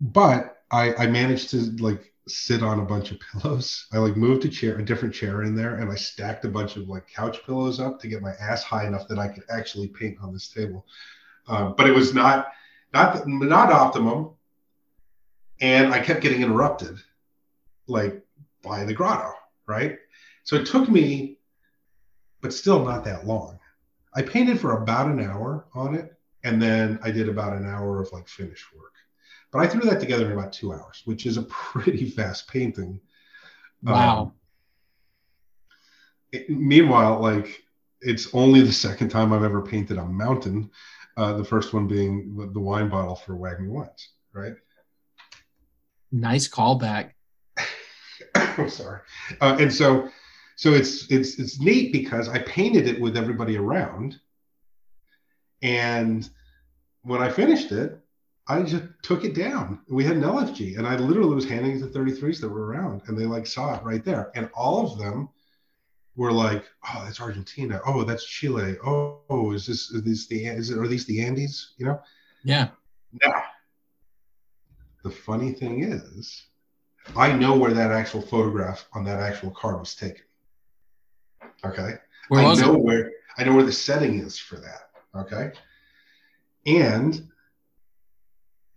but 0.00 0.62
I 0.70 0.94
I 0.94 1.06
managed 1.06 1.50
to 1.50 1.58
like 1.82 2.11
sit 2.28 2.62
on 2.62 2.80
a 2.80 2.84
bunch 2.84 3.10
of 3.10 3.18
pillows. 3.20 3.86
I 3.92 3.98
like 3.98 4.16
moved 4.16 4.44
a 4.44 4.48
chair, 4.48 4.78
a 4.78 4.84
different 4.84 5.14
chair 5.14 5.42
in 5.42 5.54
there, 5.54 5.76
and 5.76 5.90
I 5.90 5.96
stacked 5.96 6.44
a 6.44 6.48
bunch 6.48 6.76
of 6.76 6.88
like 6.88 7.06
couch 7.08 7.44
pillows 7.44 7.80
up 7.80 8.00
to 8.00 8.08
get 8.08 8.22
my 8.22 8.32
ass 8.40 8.62
high 8.62 8.86
enough 8.86 9.08
that 9.08 9.18
I 9.18 9.28
could 9.28 9.44
actually 9.50 9.88
paint 9.88 10.18
on 10.22 10.32
this 10.32 10.48
table. 10.48 10.86
Um, 11.48 11.74
but 11.76 11.88
it 11.88 11.94
was 11.94 12.14
not 12.14 12.48
not 12.92 13.26
not 13.26 13.72
optimum, 13.72 14.30
and 15.60 15.92
I 15.92 16.00
kept 16.00 16.20
getting 16.20 16.42
interrupted, 16.42 16.96
like 17.86 18.22
by 18.62 18.84
the 18.84 18.94
grotto, 18.94 19.32
right? 19.66 19.98
So 20.44 20.56
it 20.56 20.66
took 20.66 20.88
me, 20.88 21.38
but 22.40 22.52
still 22.52 22.84
not 22.84 23.04
that 23.04 23.26
long. 23.26 23.58
I 24.14 24.22
painted 24.22 24.60
for 24.60 24.72
about 24.82 25.10
an 25.10 25.20
hour 25.20 25.64
on 25.74 25.94
it, 25.94 26.14
and 26.44 26.60
then 26.60 26.98
I 27.02 27.10
did 27.10 27.28
about 27.28 27.56
an 27.56 27.66
hour 27.66 28.00
of 28.00 28.12
like 28.12 28.28
finish 28.28 28.64
work. 28.76 28.92
But 29.52 29.60
I 29.60 29.66
threw 29.66 29.82
that 29.82 30.00
together 30.00 30.26
in 30.26 30.32
about 30.32 30.52
two 30.52 30.72
hours, 30.72 31.02
which 31.04 31.26
is 31.26 31.36
a 31.36 31.42
pretty 31.48 32.08
fast 32.08 32.48
painting. 32.48 33.00
Wow. 33.82 34.20
Um, 34.20 34.32
it, 36.32 36.48
meanwhile, 36.48 37.20
like 37.20 37.62
it's 38.00 38.34
only 38.34 38.62
the 38.62 38.72
second 38.72 39.10
time 39.10 39.32
I've 39.32 39.44
ever 39.44 39.62
painted 39.62 39.98
a 39.98 40.04
mountain. 40.04 40.70
Uh, 41.16 41.34
the 41.34 41.44
first 41.44 41.74
one 41.74 41.86
being 41.86 42.34
the, 42.36 42.46
the 42.46 42.60
wine 42.60 42.88
bottle 42.88 43.14
for 43.14 43.36
Wagner 43.36 43.68
Wines, 43.68 44.08
right? 44.32 44.54
Nice 46.10 46.48
callback. 46.48 47.10
I'm 48.34 48.70
sorry. 48.70 49.00
Uh, 49.40 49.58
and 49.60 49.72
so, 49.72 50.08
so 50.56 50.72
it's 50.72 51.10
it's 51.10 51.38
it's 51.38 51.60
neat 51.60 51.92
because 51.92 52.30
I 52.30 52.38
painted 52.38 52.88
it 52.88 52.98
with 52.98 53.16
everybody 53.16 53.58
around, 53.58 54.18
and 55.60 56.28
when 57.02 57.20
I 57.20 57.28
finished 57.28 57.72
it, 57.72 58.01
I 58.48 58.62
just 58.62 58.84
took 59.02 59.24
it 59.24 59.34
down. 59.34 59.80
We 59.88 60.04
had 60.04 60.16
an 60.16 60.22
LFG, 60.22 60.76
and 60.76 60.86
I 60.86 60.96
literally 60.96 61.34
was 61.34 61.48
handing 61.48 61.76
it 61.76 61.80
to 61.80 61.86
33s 61.86 62.40
that 62.40 62.48
were 62.48 62.66
around, 62.66 63.02
and 63.06 63.16
they 63.16 63.24
like 63.24 63.46
saw 63.46 63.76
it 63.76 63.84
right 63.84 64.04
there. 64.04 64.32
And 64.34 64.50
all 64.54 64.84
of 64.84 64.98
them 64.98 65.28
were 66.16 66.32
like, 66.32 66.64
"Oh, 66.88 67.02
that's 67.04 67.20
Argentina. 67.20 67.80
Oh, 67.86 68.02
that's 68.02 68.26
Chile. 68.26 68.76
Oh, 68.84 69.20
oh 69.30 69.52
is 69.52 69.66
this 69.66 69.90
is 69.90 70.02
this 70.02 70.26
the 70.26 70.46
is 70.46 70.70
it 70.70 70.78
are 70.78 70.88
these 70.88 71.06
the 71.06 71.24
Andes? 71.24 71.74
You 71.78 71.86
know?" 71.86 72.00
Yeah. 72.42 72.70
Now, 73.22 73.44
the 75.04 75.10
funny 75.10 75.52
thing 75.52 75.84
is, 75.84 76.42
I 77.16 77.32
know 77.32 77.56
where 77.56 77.74
that 77.74 77.92
actual 77.92 78.22
photograph 78.22 78.86
on 78.92 79.04
that 79.04 79.20
actual 79.20 79.50
card 79.50 79.78
was 79.78 79.94
taken. 79.94 80.24
Okay. 81.64 81.94
Where 82.28 82.44
I 82.44 82.54
know 82.54 82.74
it? 82.74 82.82
where 82.82 83.12
I 83.38 83.44
know 83.44 83.54
where 83.54 83.64
the 83.64 83.72
setting 83.72 84.18
is 84.18 84.38
for 84.38 84.56
that. 84.56 84.90
Okay. 85.14 85.52
And 86.66 87.28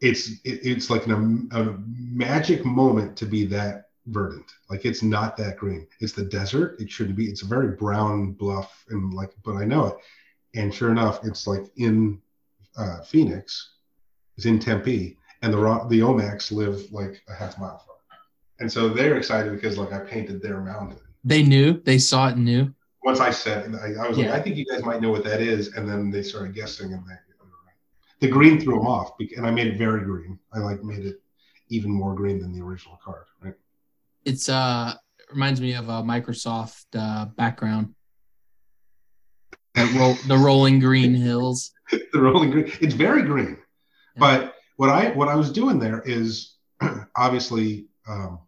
it's 0.01 0.29
it, 0.43 0.60
it's 0.63 0.89
like 0.89 1.05
an, 1.08 1.49
a 1.51 1.75
magic 1.89 2.65
moment 2.65 3.15
to 3.17 3.25
be 3.25 3.45
that 3.47 3.89
verdant. 4.08 4.51
Like 4.69 4.86
it's 4.86 5.01
not 5.03 5.38
that 5.38 5.58
green. 5.58 5.88
It's 5.99 6.13
the 6.13 6.25
desert. 6.25 6.79
It 6.79 6.89
shouldn't 6.91 7.15
be. 7.15 7.25
It's 7.25 7.43
a 7.43 7.47
very 7.47 7.69
brown 7.69 8.34
bluff 8.34 8.86
and 8.89 9.13
like, 9.13 9.31
but 9.43 9.55
I 9.55 9.65
know 9.65 9.88
it. 9.88 9.95
And 10.60 10.73
sure 10.73 10.91
enough, 10.91 11.19
it's 11.23 11.47
like 11.47 11.63
in 11.77 12.21
uh, 12.77 13.01
Phoenix, 13.01 13.73
it's 14.38 14.45
in 14.45 14.60
Tempe, 14.60 15.17
and 15.41 15.53
the 15.53 15.58
the 15.89 15.99
Omax 15.99 16.51
live 16.51 16.91
like 16.91 17.21
a 17.27 17.34
half 17.34 17.58
mile 17.60 17.79
from. 17.79 17.95
It. 17.95 18.62
And 18.63 18.71
so 18.71 18.89
they're 18.89 19.17
excited 19.17 19.53
because 19.53 19.77
like 19.77 19.91
I 19.93 19.99
painted 19.99 20.41
their 20.41 20.60
mountain. 20.62 20.97
They 21.23 21.41
knew. 21.43 21.81
They 21.84 21.97
saw 21.97 22.29
it 22.29 22.36
and 22.36 22.45
knew. 22.45 22.73
Once 23.03 23.19
I 23.19 23.29
said, 23.29 23.75
I, 23.75 24.03
I 24.03 24.08
was 24.08 24.17
Yeah. 24.17 24.31
like, 24.31 24.39
I 24.39 24.43
think 24.43 24.55
you 24.55 24.65
guys 24.65 24.84
might 24.84 25.01
know 25.01 25.12
what 25.12 25.23
that 25.25 25.41
is, 25.41 25.73
and 25.75 25.88
then 25.88 26.10
they 26.10 26.23
started 26.23 26.55
guessing, 26.55 26.93
and 26.93 27.03
they, 27.08 27.15
the 28.21 28.28
green 28.28 28.60
threw 28.60 28.75
them 28.75 28.88
off, 28.88 29.12
and 29.36 29.45
I 29.45 29.51
made 29.51 29.67
it 29.67 29.78
very 29.78 30.04
green. 30.04 30.39
I 30.54 30.60
like 30.60 30.84
made 30.84 31.06
it 31.06 31.21
even 31.69 31.91
more 31.91 32.13
green 32.15 32.39
than 32.39 32.54
the 32.54 32.63
original 32.63 32.99
card, 33.04 33.25
right? 33.41 33.56
It's 34.23 34.49
uh 34.49 34.93
reminds 35.32 35.62
me 35.62 35.73
of 35.73 35.89
a 35.89 36.04
Microsoft 36.04 36.86
uh, 36.95 37.25
background. 37.25 37.93
That 39.73 39.93
roll 39.93 40.13
the 40.28 40.38
rolling 40.38 40.80
green 40.80 41.13
hills. 41.13 41.71
the 41.91 42.19
rolling 42.19 42.51
green. 42.51 42.71
It's 42.82 42.93
very 42.93 43.23
green. 43.23 43.58
But 44.17 44.56
what 44.78 44.89
I 44.89 45.10
what 45.12 45.28
I 45.28 45.36
was 45.36 45.51
doing 45.51 45.80
there 45.80 46.01
is 46.06 46.56
obviously, 47.17 47.88
um, 48.08 48.39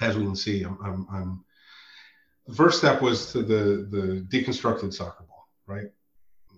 as 0.00 0.16
we 0.16 0.24
can 0.24 0.36
see, 0.36 0.62
I'm, 0.62 0.78
I'm, 0.84 1.06
I'm 1.12 1.44
the 2.46 2.54
first 2.54 2.78
step 2.78 3.02
was 3.02 3.32
to 3.32 3.42
the 3.42 3.88
the 3.90 4.26
deconstructed 4.28 4.92
soccer 4.92 5.24
ball, 5.24 5.48
right? 5.66 5.86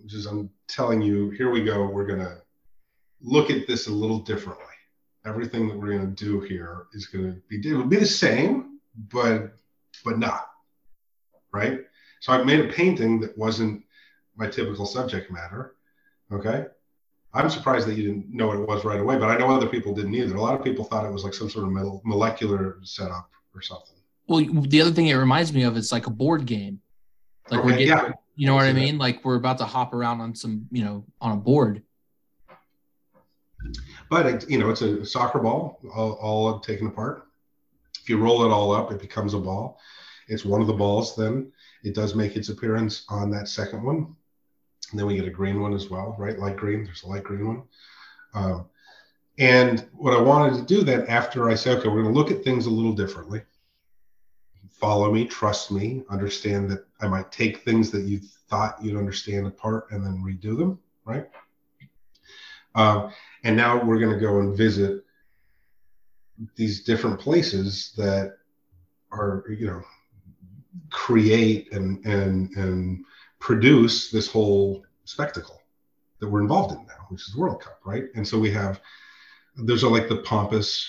Which 0.06 0.14
is 0.14 0.26
I'm 0.26 0.48
telling 0.68 1.02
you, 1.02 1.30
here 1.30 1.50
we 1.50 1.64
go. 1.64 1.84
We're 1.84 2.06
gonna 2.06 2.36
look 3.20 3.50
at 3.50 3.66
this 3.66 3.88
a 3.88 3.90
little 3.90 4.20
differently. 4.20 4.64
Everything 5.26 5.66
that 5.66 5.76
we're 5.76 5.98
gonna 5.98 6.12
do 6.12 6.38
here 6.42 6.86
is 6.92 7.08
gonna 7.08 7.34
be 7.48 7.56
it 7.56 7.74
will 7.74 7.86
be 7.86 7.96
the 7.96 8.06
same, 8.06 8.78
but 9.12 9.56
but 10.04 10.20
not 10.20 10.50
right. 11.52 11.80
So 12.20 12.32
I 12.32 12.44
made 12.44 12.60
a 12.60 12.72
painting 12.72 13.18
that 13.18 13.36
wasn't 13.36 13.82
my 14.36 14.46
typical 14.46 14.86
subject 14.86 15.28
matter. 15.28 15.74
Okay. 16.30 16.66
I'm 17.34 17.50
surprised 17.50 17.88
that 17.88 17.96
you 17.96 18.04
didn't 18.04 18.32
know 18.32 18.46
what 18.46 18.58
it 18.58 18.68
was 18.68 18.84
right 18.84 19.00
away, 19.00 19.18
but 19.18 19.28
I 19.28 19.36
know 19.36 19.50
other 19.50 19.66
people 19.66 19.92
didn't 19.92 20.14
either. 20.14 20.36
A 20.36 20.40
lot 20.40 20.54
of 20.54 20.62
people 20.62 20.84
thought 20.84 21.04
it 21.04 21.12
was 21.12 21.24
like 21.24 21.34
some 21.34 21.50
sort 21.50 21.64
of 21.66 21.72
molecular 22.04 22.78
setup 22.84 23.28
or 23.56 23.60
something. 23.60 23.96
Well, 24.28 24.46
the 24.68 24.80
other 24.80 24.92
thing 24.92 25.08
it 25.08 25.14
reminds 25.14 25.52
me 25.52 25.64
of 25.64 25.76
is 25.76 25.90
like 25.90 26.06
a 26.06 26.10
board 26.10 26.46
game. 26.46 26.80
Like 27.50 27.64
we're 27.64 27.72
getting, 27.72 27.88
yeah. 27.88 28.12
You 28.36 28.46
know 28.46 28.54
what 28.54 28.66
I 28.66 28.72
mean? 28.72 28.98
Like 28.98 29.24
we're 29.24 29.36
about 29.36 29.58
to 29.58 29.64
hop 29.64 29.94
around 29.94 30.20
on 30.20 30.34
some, 30.34 30.68
you 30.70 30.84
know, 30.84 31.04
on 31.20 31.32
a 31.32 31.36
board. 31.36 31.82
But 34.10 34.26
it, 34.26 34.50
you 34.50 34.58
know, 34.58 34.70
it's 34.70 34.82
a 34.82 35.04
soccer 35.04 35.38
ball, 35.38 35.80
all, 35.94 36.12
all 36.12 36.60
taken 36.60 36.86
apart. 36.86 37.26
If 38.00 38.08
you 38.10 38.18
roll 38.18 38.44
it 38.44 38.52
all 38.52 38.72
up, 38.72 38.92
it 38.92 39.00
becomes 39.00 39.34
a 39.34 39.38
ball. 39.38 39.80
It's 40.28 40.44
one 40.44 40.60
of 40.60 40.66
the 40.66 40.74
balls. 40.74 41.16
Then 41.16 41.50
it 41.82 41.94
does 41.94 42.14
make 42.14 42.36
its 42.36 42.50
appearance 42.50 43.04
on 43.08 43.30
that 43.30 43.48
second 43.48 43.82
one. 43.82 44.14
And 44.90 45.00
then 45.00 45.06
we 45.06 45.16
get 45.16 45.26
a 45.26 45.30
green 45.30 45.60
one 45.60 45.72
as 45.72 45.88
well, 45.88 46.14
right? 46.18 46.38
Light 46.38 46.56
green. 46.56 46.84
There's 46.84 47.02
a 47.02 47.08
light 47.08 47.24
green 47.24 47.48
one. 47.48 47.62
Um, 48.34 48.66
and 49.38 49.88
what 49.92 50.14
I 50.14 50.20
wanted 50.20 50.56
to 50.58 50.62
do 50.62 50.84
then, 50.84 51.06
after 51.08 51.50
I 51.50 51.54
said, 51.54 51.78
okay, 51.78 51.88
we're 51.88 52.02
going 52.02 52.14
to 52.14 52.18
look 52.18 52.30
at 52.30 52.44
things 52.44 52.66
a 52.66 52.70
little 52.70 52.92
differently. 52.92 53.42
Follow 54.80 55.12
me, 55.12 55.24
trust 55.24 55.70
me, 55.70 56.04
understand 56.10 56.70
that 56.70 56.84
I 57.00 57.08
might 57.08 57.32
take 57.32 57.58
things 57.58 57.90
that 57.92 58.02
you 58.02 58.20
thought 58.50 58.82
you'd 58.82 58.98
understand 58.98 59.46
apart 59.46 59.86
and 59.90 60.04
then 60.04 60.22
redo 60.22 60.56
them, 60.56 60.78
right? 61.04 61.26
Um, 62.74 63.10
and 63.42 63.56
now 63.56 63.82
we're 63.82 63.98
going 63.98 64.12
to 64.12 64.20
go 64.20 64.40
and 64.40 64.56
visit 64.56 65.02
these 66.56 66.84
different 66.84 67.18
places 67.18 67.92
that 67.96 68.36
are 69.12 69.44
you 69.48 69.66
know 69.66 69.82
create 70.90 71.72
and 71.72 72.04
and 72.04 72.50
and 72.56 73.04
produce 73.38 74.10
this 74.10 74.30
whole 74.30 74.84
spectacle 75.04 75.62
that 76.20 76.28
we're 76.28 76.42
involved 76.42 76.72
in 76.72 76.86
now 76.86 77.06
which 77.08 77.22
is 77.22 77.32
the 77.32 77.40
world 77.40 77.60
cup 77.60 77.80
right 77.84 78.04
and 78.14 78.26
so 78.26 78.38
we 78.38 78.50
have 78.50 78.80
those 79.56 79.82
are 79.82 79.90
like 79.90 80.08
the 80.08 80.18
pampas 80.18 80.86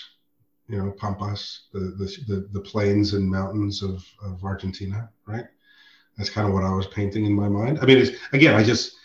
you 0.68 0.78
know 0.78 0.90
pampas 0.92 1.68
the 1.72 1.80
the 2.26 2.48
the, 2.52 2.60
plains 2.60 3.14
and 3.14 3.28
mountains 3.28 3.82
of 3.82 4.04
of 4.22 4.44
argentina 4.44 5.08
right 5.26 5.46
that's 6.16 6.30
kind 6.30 6.46
of 6.46 6.52
what 6.52 6.64
i 6.64 6.70
was 6.70 6.86
painting 6.88 7.24
in 7.24 7.32
my 7.32 7.48
mind 7.48 7.78
i 7.80 7.86
mean 7.86 7.98
it's 7.98 8.10
again 8.32 8.54
i 8.54 8.62
just 8.62 8.98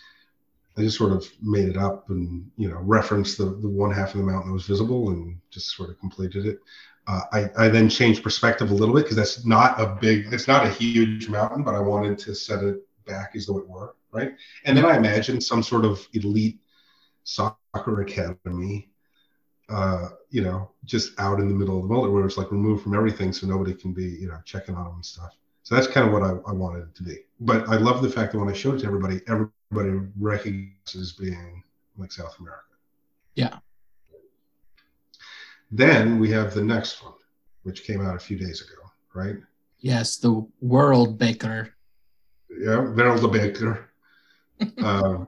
I 0.77 0.81
just 0.81 0.97
sort 0.97 1.11
of 1.11 1.27
made 1.41 1.69
it 1.69 1.77
up 1.77 2.09
and 2.09 2.49
you 2.57 2.69
know 2.69 2.79
referenced 2.81 3.37
the, 3.37 3.45
the 3.45 3.69
one 3.69 3.91
half 3.91 4.15
of 4.15 4.19
the 4.19 4.25
mountain 4.25 4.49
that 4.49 4.53
was 4.53 4.65
visible 4.65 5.09
and 5.09 5.37
just 5.51 5.75
sort 5.75 5.89
of 5.89 5.99
completed 5.99 6.45
it. 6.45 6.59
Uh, 7.05 7.21
I, 7.31 7.49
I 7.57 7.67
then 7.67 7.89
changed 7.89 8.23
perspective 8.23 8.71
a 8.71 8.73
little 8.73 8.95
bit 8.95 9.03
because 9.03 9.17
that's 9.17 9.45
not 9.45 9.79
a 9.79 9.97
big, 9.99 10.31
it's 10.31 10.47
not 10.47 10.65
a 10.65 10.69
huge 10.69 11.27
mountain, 11.27 11.63
but 11.63 11.75
I 11.75 11.79
wanted 11.79 12.17
to 12.19 12.33
set 12.33 12.63
it 12.63 12.77
back 13.05 13.33
as 13.35 13.45
though 13.45 13.57
it 13.57 13.67
were 13.67 13.95
right. 14.11 14.33
And 14.63 14.77
then 14.77 14.85
I 14.85 14.95
imagined 14.95 15.43
some 15.43 15.61
sort 15.61 15.83
of 15.83 16.07
elite 16.13 16.59
soccer 17.23 18.01
academy, 18.01 18.89
uh, 19.69 20.09
you 20.29 20.41
know, 20.41 20.69
just 20.85 21.17
out 21.19 21.39
in 21.39 21.47
the 21.47 21.55
middle 21.55 21.77
of 21.77 21.83
the 21.83 21.87
world 21.87 22.11
where 22.11 22.25
it's 22.25 22.37
like 22.37 22.51
removed 22.51 22.83
from 22.83 22.95
everything, 22.95 23.31
so 23.33 23.47
nobody 23.47 23.73
can 23.73 23.93
be 23.93 24.05
you 24.05 24.27
know 24.27 24.39
checking 24.45 24.75
on 24.75 24.85
them 24.85 24.95
and 24.95 25.05
stuff. 25.05 25.35
So 25.63 25.75
that's 25.75 25.87
kind 25.87 26.07
of 26.07 26.13
what 26.13 26.23
I, 26.23 26.31
I 26.49 26.53
wanted 26.53 26.83
it 26.83 26.95
to 26.95 27.03
be. 27.03 27.19
But 27.39 27.69
I 27.69 27.77
love 27.77 28.01
the 28.01 28.09
fact 28.09 28.33
that 28.33 28.39
when 28.39 28.49
I 28.49 28.53
showed 28.53 28.75
it 28.75 28.79
to 28.79 28.87
everybody, 28.87 29.21
everybody 29.27 30.07
recognizes 30.19 31.13
being 31.13 31.63
like 31.97 32.11
South 32.11 32.37
America. 32.39 32.63
Yeah. 33.35 33.59
Then 35.71 36.19
we 36.19 36.29
have 36.31 36.53
the 36.53 36.63
next 36.63 37.03
one, 37.03 37.13
which 37.63 37.83
came 37.83 38.05
out 38.05 38.15
a 38.15 38.19
few 38.19 38.37
days 38.37 38.61
ago, 38.61 38.81
right? 39.15 39.37
Yes, 39.79 40.17
the 40.17 40.45
world 40.61 41.17
baker. 41.17 41.73
Yeah, 42.59 42.79
World 42.79 43.31
Baker. 43.33 43.89
um, 44.83 45.27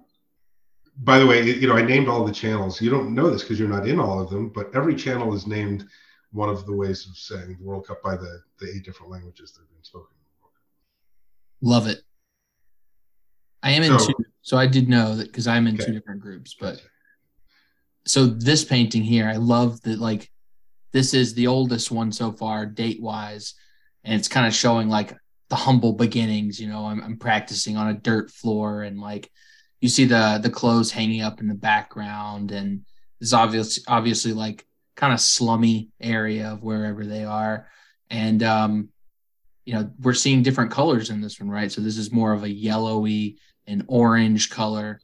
by 0.97 1.19
the 1.19 1.27
way, 1.27 1.43
you 1.43 1.67
know, 1.67 1.75
I 1.75 1.81
named 1.81 2.07
all 2.07 2.23
the 2.25 2.31
channels. 2.33 2.81
You 2.81 2.89
don't 2.89 3.13
know 3.13 3.29
this 3.29 3.41
because 3.41 3.59
you're 3.59 3.67
not 3.69 3.87
in 3.87 3.99
all 3.99 4.19
of 4.21 4.29
them, 4.29 4.49
but 4.49 4.73
every 4.73 4.95
channel 4.95 5.33
is 5.33 5.45
named 5.45 5.85
one 6.31 6.49
of 6.49 6.65
the 6.65 6.73
ways 6.73 7.05
of 7.07 7.17
saying 7.17 7.57
the 7.59 7.65
World 7.65 7.87
Cup 7.87 8.01
by 8.01 8.15
the, 8.15 8.41
the 8.59 8.69
eight 8.73 8.83
different 8.85 9.11
languages 9.11 9.51
that 9.53 9.61
have 9.61 9.69
been 9.69 9.83
spoken. 9.83 10.15
Love 11.61 11.87
it. 11.87 12.01
I 13.63 13.71
am 13.71 13.83
in 13.83 13.99
So- 13.99 14.07
two, 14.07 14.13
so 14.41 14.57
I 14.57 14.67
did 14.67 14.87
know 14.87 15.15
that 15.15 15.27
because 15.27 15.47
I'm 15.47 15.67
in 15.67 15.75
Okay. 15.75 15.85
two 15.85 15.91
different 15.93 16.21
groups. 16.21 16.55
But 16.59 16.81
so 18.05 18.27
this 18.27 18.63
painting 18.63 19.03
here, 19.03 19.27
I 19.27 19.37
love 19.37 19.81
that. 19.81 19.99
Like, 19.99 20.31
this 20.93 21.13
is 21.13 21.33
the 21.33 21.47
oldest 21.47 21.91
one 21.91 22.11
so 22.11 22.31
far, 22.31 22.65
date 22.65 23.01
wise, 23.01 23.55
and 24.03 24.13
it's 24.17 24.27
kind 24.27 24.45
of 24.47 24.53
showing 24.53 24.87
like 24.87 25.17
the 25.49 25.55
humble 25.55 25.93
beginnings. 25.93 26.59
You 26.59 26.69
know, 26.69 26.85
I'm, 26.85 27.01
I'm 27.01 27.17
practicing 27.17 27.75
on 27.75 27.87
a 27.89 27.93
dirt 27.93 28.29
floor, 28.31 28.83
and 28.83 28.99
like 28.99 29.31
you 29.85 29.89
see 29.89 30.05
the 30.05 30.39
the 30.41 30.49
clothes 30.49 30.89
hanging 30.89 31.21
up 31.21 31.39
in 31.39 31.47
the 31.47 31.53
background, 31.53 32.51
and 32.51 32.83
is 33.21 33.35
obviously 33.35 33.83
obviously 33.87 34.33
like 34.33 34.65
kind 34.95 35.13
of 35.13 35.19
slummy 35.19 35.89
area 36.01 36.53
of 36.53 36.63
wherever 36.63 37.05
they 37.05 37.23
are, 37.23 37.67
and 38.09 38.41
um, 38.41 38.89
you 39.63 39.75
know, 39.75 39.91
we're 40.01 40.15
seeing 40.15 40.41
different 40.41 40.71
colors 40.71 41.11
in 41.11 41.21
this 41.21 41.39
one, 41.39 41.51
right? 41.51 41.71
So 41.71 41.81
this 41.81 41.99
is 41.99 42.11
more 42.11 42.33
of 42.33 42.41
a 42.41 42.49
yellowy 42.49 43.37
and 43.67 43.83
orange 43.87 44.49
color. 44.49 44.99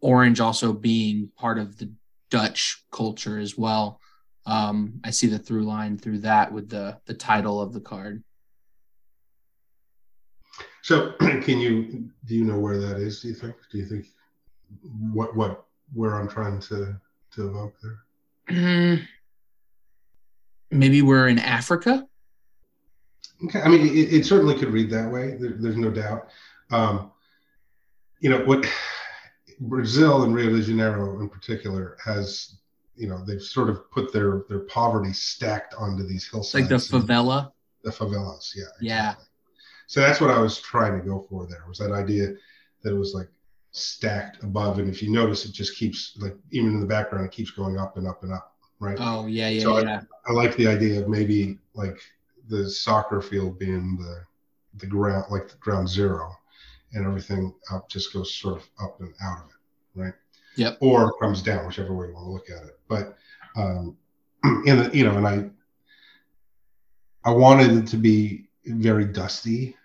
Orange 0.00 0.40
also 0.40 0.72
being 0.72 1.30
part 1.36 1.58
of 1.58 1.78
the 1.78 1.92
Dutch 2.28 2.82
culture 2.90 3.38
as 3.38 3.56
well. 3.56 4.00
Um, 4.44 5.00
I 5.04 5.10
see 5.10 5.28
the 5.28 5.38
through 5.38 5.66
line 5.66 5.98
through 5.98 6.18
that 6.20 6.52
with 6.52 6.68
the 6.68 6.98
the 7.06 7.14
title 7.14 7.60
of 7.60 7.72
the 7.72 7.80
card. 7.80 8.24
So, 10.82 11.12
can 11.20 11.60
you 11.60 12.10
do 12.24 12.34
you 12.34 12.44
know 12.44 12.58
where 12.58 12.78
that 12.78 12.96
is? 12.96 13.22
Do 13.22 13.28
you 13.28 13.34
think? 13.34 13.54
Do 13.70 13.78
you 13.78 13.86
think 13.86 14.06
what 15.12 15.36
what 15.36 15.64
where 15.92 16.14
I'm 16.14 16.28
trying 16.28 16.60
to 16.60 17.00
to 17.34 17.48
evoke 17.48 17.74
there? 17.82 17.98
Mm, 18.50 19.06
Maybe 20.70 21.02
we're 21.02 21.28
in 21.28 21.38
Africa. 21.38 22.06
Okay, 23.44 23.60
I 23.60 23.68
mean, 23.68 23.86
it, 23.86 24.12
it 24.12 24.26
certainly 24.26 24.54
could 24.58 24.70
read 24.70 24.90
that 24.90 25.10
way. 25.10 25.36
There, 25.38 25.50
there's 25.58 25.76
no 25.76 25.90
doubt. 25.90 26.28
Um, 26.70 27.10
you 28.20 28.30
know 28.30 28.42
what? 28.44 28.66
Brazil 29.60 30.22
and 30.24 30.34
Rio 30.34 30.50
de 30.50 30.62
Janeiro, 30.62 31.20
in 31.20 31.28
particular, 31.28 31.96
has 32.04 32.56
you 32.96 33.08
know 33.08 33.22
they've 33.24 33.42
sort 33.42 33.68
of 33.68 33.90
put 33.90 34.12
their 34.12 34.44
their 34.48 34.60
poverty 34.60 35.12
stacked 35.12 35.74
onto 35.74 36.02
these 36.06 36.28
hillsides. 36.28 36.54
like 36.54 36.68
the 36.68 36.76
favela. 36.76 37.52
the 37.84 37.90
favelas. 37.90 38.52
Yeah. 38.56 38.64
Yeah. 38.80 39.14
So 39.86 40.00
that's 40.00 40.20
what 40.20 40.30
I 40.30 40.38
was 40.40 40.58
trying 40.58 40.98
to 41.00 41.06
go 41.06 41.26
for 41.28 41.46
there 41.46 41.62
was 41.68 41.78
that 41.78 41.92
idea 41.92 42.32
that 42.82 42.92
it 42.92 42.98
was 42.98 43.14
like 43.14 43.28
stacked 43.76 44.42
above, 44.42 44.78
and 44.78 44.88
if 44.88 45.02
you 45.02 45.10
notice, 45.10 45.44
it 45.44 45.52
just 45.52 45.76
keeps 45.76 46.16
like 46.18 46.36
even 46.50 46.70
in 46.70 46.80
the 46.80 46.86
background, 46.86 47.26
it 47.26 47.32
keeps 47.32 47.50
going 47.50 47.78
up 47.78 47.96
and 47.96 48.06
up 48.06 48.22
and 48.22 48.32
up, 48.32 48.54
right? 48.80 48.96
Oh 49.00 49.26
yeah, 49.26 49.48
yeah, 49.48 49.62
So 49.62 49.76
I- 49.76 49.82
yeah. 49.82 50.00
I 50.26 50.32
like 50.32 50.56
the 50.56 50.66
idea 50.66 51.00
of 51.02 51.08
maybe 51.08 51.58
like 51.74 51.98
the 52.48 52.68
soccer 52.70 53.20
field 53.20 53.58
being 53.58 53.96
the 53.96 54.24
the 54.78 54.86
ground, 54.86 55.24
like 55.30 55.48
the 55.48 55.56
ground 55.56 55.88
zero, 55.88 56.30
and 56.92 57.06
everything 57.06 57.52
up 57.70 57.88
just 57.88 58.12
goes 58.12 58.34
sort 58.34 58.56
of 58.56 58.68
up 58.82 59.00
and 59.00 59.12
out 59.22 59.38
of 59.44 59.46
it, 59.50 60.00
right? 60.00 60.14
Yep. 60.56 60.78
Or 60.80 61.12
comes 61.18 61.42
down, 61.42 61.66
whichever 61.66 61.94
way 61.94 62.08
you 62.08 62.14
want 62.14 62.26
to 62.26 62.30
look 62.30 62.50
at 62.50 62.66
it. 62.66 62.78
But 62.88 63.16
um, 63.56 63.96
in 64.66 64.78
the 64.78 64.90
you 64.94 65.04
know, 65.04 65.16
and 65.18 65.26
I 65.28 65.50
I 67.24 67.30
wanted 67.32 67.72
it 67.76 67.86
to 67.88 67.96
be 67.96 68.48
very 68.64 69.04
dusty 69.04 69.76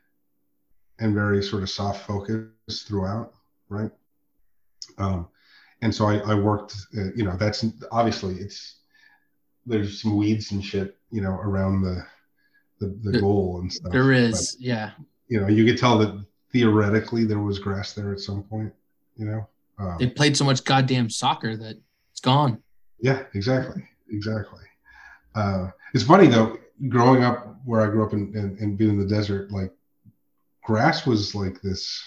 and 0.99 1.13
very 1.13 1.43
sort 1.43 1.63
of 1.63 1.69
soft 1.69 2.05
focus 2.05 2.83
throughout, 2.83 3.33
right? 3.71 3.91
Um, 4.97 5.27
and 5.81 5.93
so 5.95 6.05
I, 6.05 6.17
I 6.17 6.35
worked, 6.35 6.75
uh, 6.95 7.11
you 7.15 7.23
know, 7.23 7.35
that's 7.37 7.65
obviously 7.91 8.35
it's 8.35 8.75
there's 9.65 10.01
some 10.01 10.17
weeds 10.17 10.51
and 10.51 10.63
shit, 10.63 10.97
you 11.11 11.21
know, 11.21 11.31
around 11.31 11.81
the 11.81 12.05
the, 12.79 12.87
the 13.03 13.11
There- 13.11 13.21
goal 13.21 13.59
and 13.61 13.71
stuff. 13.71 13.91
There 13.91 14.11
is, 14.11 14.55
But, 14.55 14.61
yeah. 14.61 14.91
you 15.27 15.39
know, 15.39 15.47
you 15.47 15.65
could 15.65 15.77
tell 15.79 15.97
that 15.99 16.23
theoretically 16.51 17.25
there 17.25 17.39
was 17.39 17.59
grass 17.59 17.93
there 17.93 18.11
at 18.11 18.19
some 18.19 18.43
point, 18.43 18.73
you 19.17 19.25
know. 19.25 19.47
Um, 19.79 19.97
They 19.99 20.07
played 20.07 20.35
so 20.35 20.43
much 20.45 20.63
goddamn 20.63 21.09
soccer 21.09 21.55
that 21.57 21.77
it's 22.11 22.21
gone. 22.21 22.61
yeah, 22.99 23.23
exactly, 23.33 23.83
exactly. 24.09 24.63
Uh, 25.35 25.69
it's 25.93 26.03
funny 26.03 26.27
though, 26.27 26.57
growing 26.89 27.23
up 27.23 27.55
where 27.65 27.81
I 27.81 27.87
grew 27.87 28.03
up 28.05 28.13
and, 28.13 28.35
and, 28.35 28.57
and 28.59 28.77
being 28.77 28.91
in 28.91 28.99
the 28.99 29.05
desert, 29.07 29.51
like 29.51 29.71
grass 30.63 31.05
was 31.05 31.33
like 31.35 31.61
this 31.61 32.03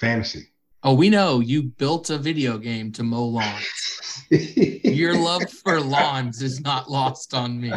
fantasy. 0.00 0.48
Oh, 0.82 0.94
we 0.94 1.10
know 1.10 1.40
you 1.40 1.62
built 1.62 2.08
a 2.08 2.16
video 2.16 2.56
game 2.56 2.90
to 2.92 3.02
mow 3.02 3.26
lawns. 3.26 4.24
Your 4.30 5.14
love 5.14 5.48
for 5.50 5.78
lawns 5.78 6.40
is 6.40 6.60
not 6.60 6.90
lost 6.90 7.34
on 7.34 7.60
me. 7.60 7.70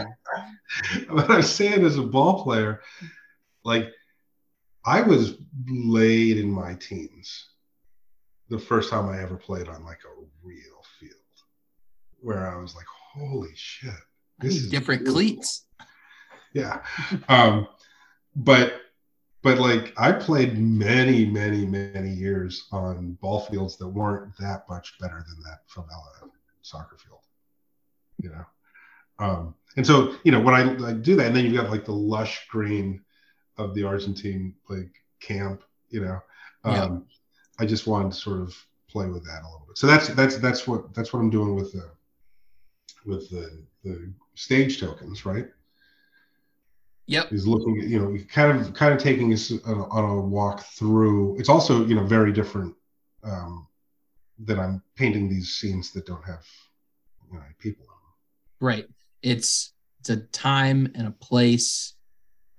what 1.09 1.29
I'm 1.29 1.41
saying 1.41 1.85
as 1.85 1.97
a 1.97 2.03
ball 2.03 2.43
player, 2.43 2.81
like 3.65 3.87
I 4.85 5.01
was 5.01 5.35
laid 5.67 6.37
in 6.37 6.49
my 6.49 6.75
teens 6.75 7.49
the 8.49 8.59
first 8.59 8.89
time 8.89 9.09
I 9.09 9.21
ever 9.21 9.35
played 9.35 9.67
on 9.67 9.83
like 9.83 9.99
a 10.05 10.25
real 10.41 10.83
field 10.99 11.13
where 12.21 12.49
I 12.49 12.59
was 12.59 12.73
like, 12.73 12.85
holy 13.13 13.51
shit. 13.53 13.91
This 14.39 14.55
is 14.55 14.69
different 14.69 15.03
beautiful. 15.03 15.21
cleats. 15.21 15.65
Yeah. 16.53 16.83
Um, 17.27 17.67
but 18.35 18.73
but 19.43 19.59
like 19.59 19.93
I 19.97 20.11
played 20.11 20.57
many, 20.57 21.25
many, 21.25 21.65
many 21.65 22.09
years 22.09 22.67
on 22.71 23.17
ball 23.21 23.41
fields 23.41 23.77
that 23.77 23.87
weren't 23.87 24.35
that 24.39 24.63
much 24.69 24.97
better 24.99 25.23
than 25.27 25.43
that 25.43 25.67
favela 25.69 26.29
soccer 26.61 26.97
field. 26.97 27.19
You 28.17 28.29
know, 28.29 28.45
um, 29.19 29.55
and 29.75 29.85
so 29.85 30.15
you 30.23 30.31
know 30.31 30.39
when 30.39 30.55
I, 30.55 30.89
I 30.89 30.93
do 30.93 31.15
that, 31.17 31.27
and 31.27 31.35
then 31.35 31.45
you've 31.45 31.55
got 31.55 31.69
like 31.69 31.85
the 31.85 31.91
lush 31.91 32.47
green 32.47 33.01
of 33.57 33.75
the 33.75 33.83
Argentine 33.83 34.55
like 34.69 34.91
camp. 35.19 35.63
You 35.89 36.01
know, 36.01 36.19
um, 36.63 36.73
Yeah. 36.73 36.99
I 37.59 37.65
just 37.65 37.85
wanted 37.85 38.13
to 38.13 38.17
sort 38.17 38.41
of 38.41 38.55
play 38.89 39.07
with 39.07 39.25
that 39.25 39.41
a 39.41 39.45
little 39.45 39.65
bit. 39.67 39.77
So 39.77 39.87
that's 39.87 40.07
that's 40.09 40.37
that's 40.37 40.67
what 40.67 40.93
that's 40.93 41.11
what 41.11 41.19
I'm 41.19 41.29
doing 41.29 41.55
with 41.55 41.73
the 41.73 41.89
with 43.05 43.29
the 43.29 43.63
the 43.83 44.13
stage 44.35 44.79
tokens, 44.79 45.25
right? 45.25 45.47
Yep. 47.07 47.33
is 47.33 47.45
looking 47.45 47.81
you 47.81 47.99
know 47.99 48.17
kind 48.29 48.59
of 48.59 48.73
kind 48.73 48.93
of 48.93 49.01
taking 49.01 49.33
us 49.33 49.51
on 49.51 49.77
a, 49.77 49.87
on 49.89 50.17
a 50.17 50.21
walk 50.21 50.63
through 50.63 51.37
it's 51.37 51.49
also 51.49 51.85
you 51.85 51.95
know 51.95 52.05
very 52.05 52.31
different 52.31 52.73
um 53.23 53.67
that 54.39 54.57
i'm 54.57 54.81
painting 54.95 55.27
these 55.27 55.49
scenes 55.49 55.91
that 55.91 56.05
don't 56.05 56.23
have 56.23 56.45
you 57.33 57.39
know 57.39 57.45
people 57.59 57.83
in 57.83 57.89
them. 57.89 57.97
Right. 58.59 58.85
It's 59.21 59.73
it's 59.99 60.09
a 60.09 60.17
time 60.17 60.91
and 60.95 61.07
a 61.07 61.11
place 61.11 61.95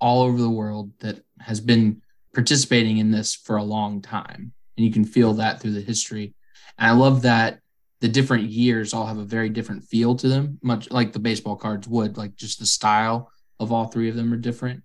all 0.00 0.22
over 0.22 0.38
the 0.38 0.50
world 0.50 0.92
that 1.00 1.22
has 1.40 1.60
been 1.60 2.02
participating 2.34 2.98
in 2.98 3.10
this 3.10 3.34
for 3.34 3.56
a 3.56 3.62
long 3.62 4.02
time. 4.02 4.52
And 4.76 4.86
you 4.86 4.92
can 4.92 5.04
feel 5.04 5.34
that 5.34 5.60
through 5.60 5.72
the 5.72 5.80
history. 5.80 6.34
And 6.78 6.90
I 6.90 6.92
love 6.92 7.22
that 7.22 7.60
the 8.00 8.08
different 8.08 8.44
years 8.44 8.92
all 8.92 9.06
have 9.06 9.18
a 9.18 9.24
very 9.24 9.48
different 9.48 9.84
feel 9.84 10.16
to 10.16 10.28
them, 10.28 10.58
much 10.62 10.90
like 10.90 11.12
the 11.12 11.18
baseball 11.18 11.56
cards 11.56 11.86
would, 11.86 12.16
like 12.16 12.34
just 12.34 12.58
the 12.58 12.66
style 12.66 13.30
of 13.60 13.72
all 13.72 13.86
three 13.86 14.08
of 14.08 14.16
them 14.16 14.32
are 14.32 14.36
different. 14.38 14.82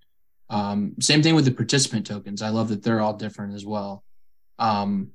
Um, 0.49 0.95
same 0.99 1.21
thing 1.21 1.35
with 1.35 1.45
the 1.45 1.51
participant 1.51 2.07
tokens. 2.07 2.41
I 2.41 2.49
love 2.49 2.69
that 2.69 2.83
they're 2.83 3.01
all 3.01 3.13
different 3.13 3.53
as 3.53 3.65
well. 3.65 4.03
Um, 4.57 5.11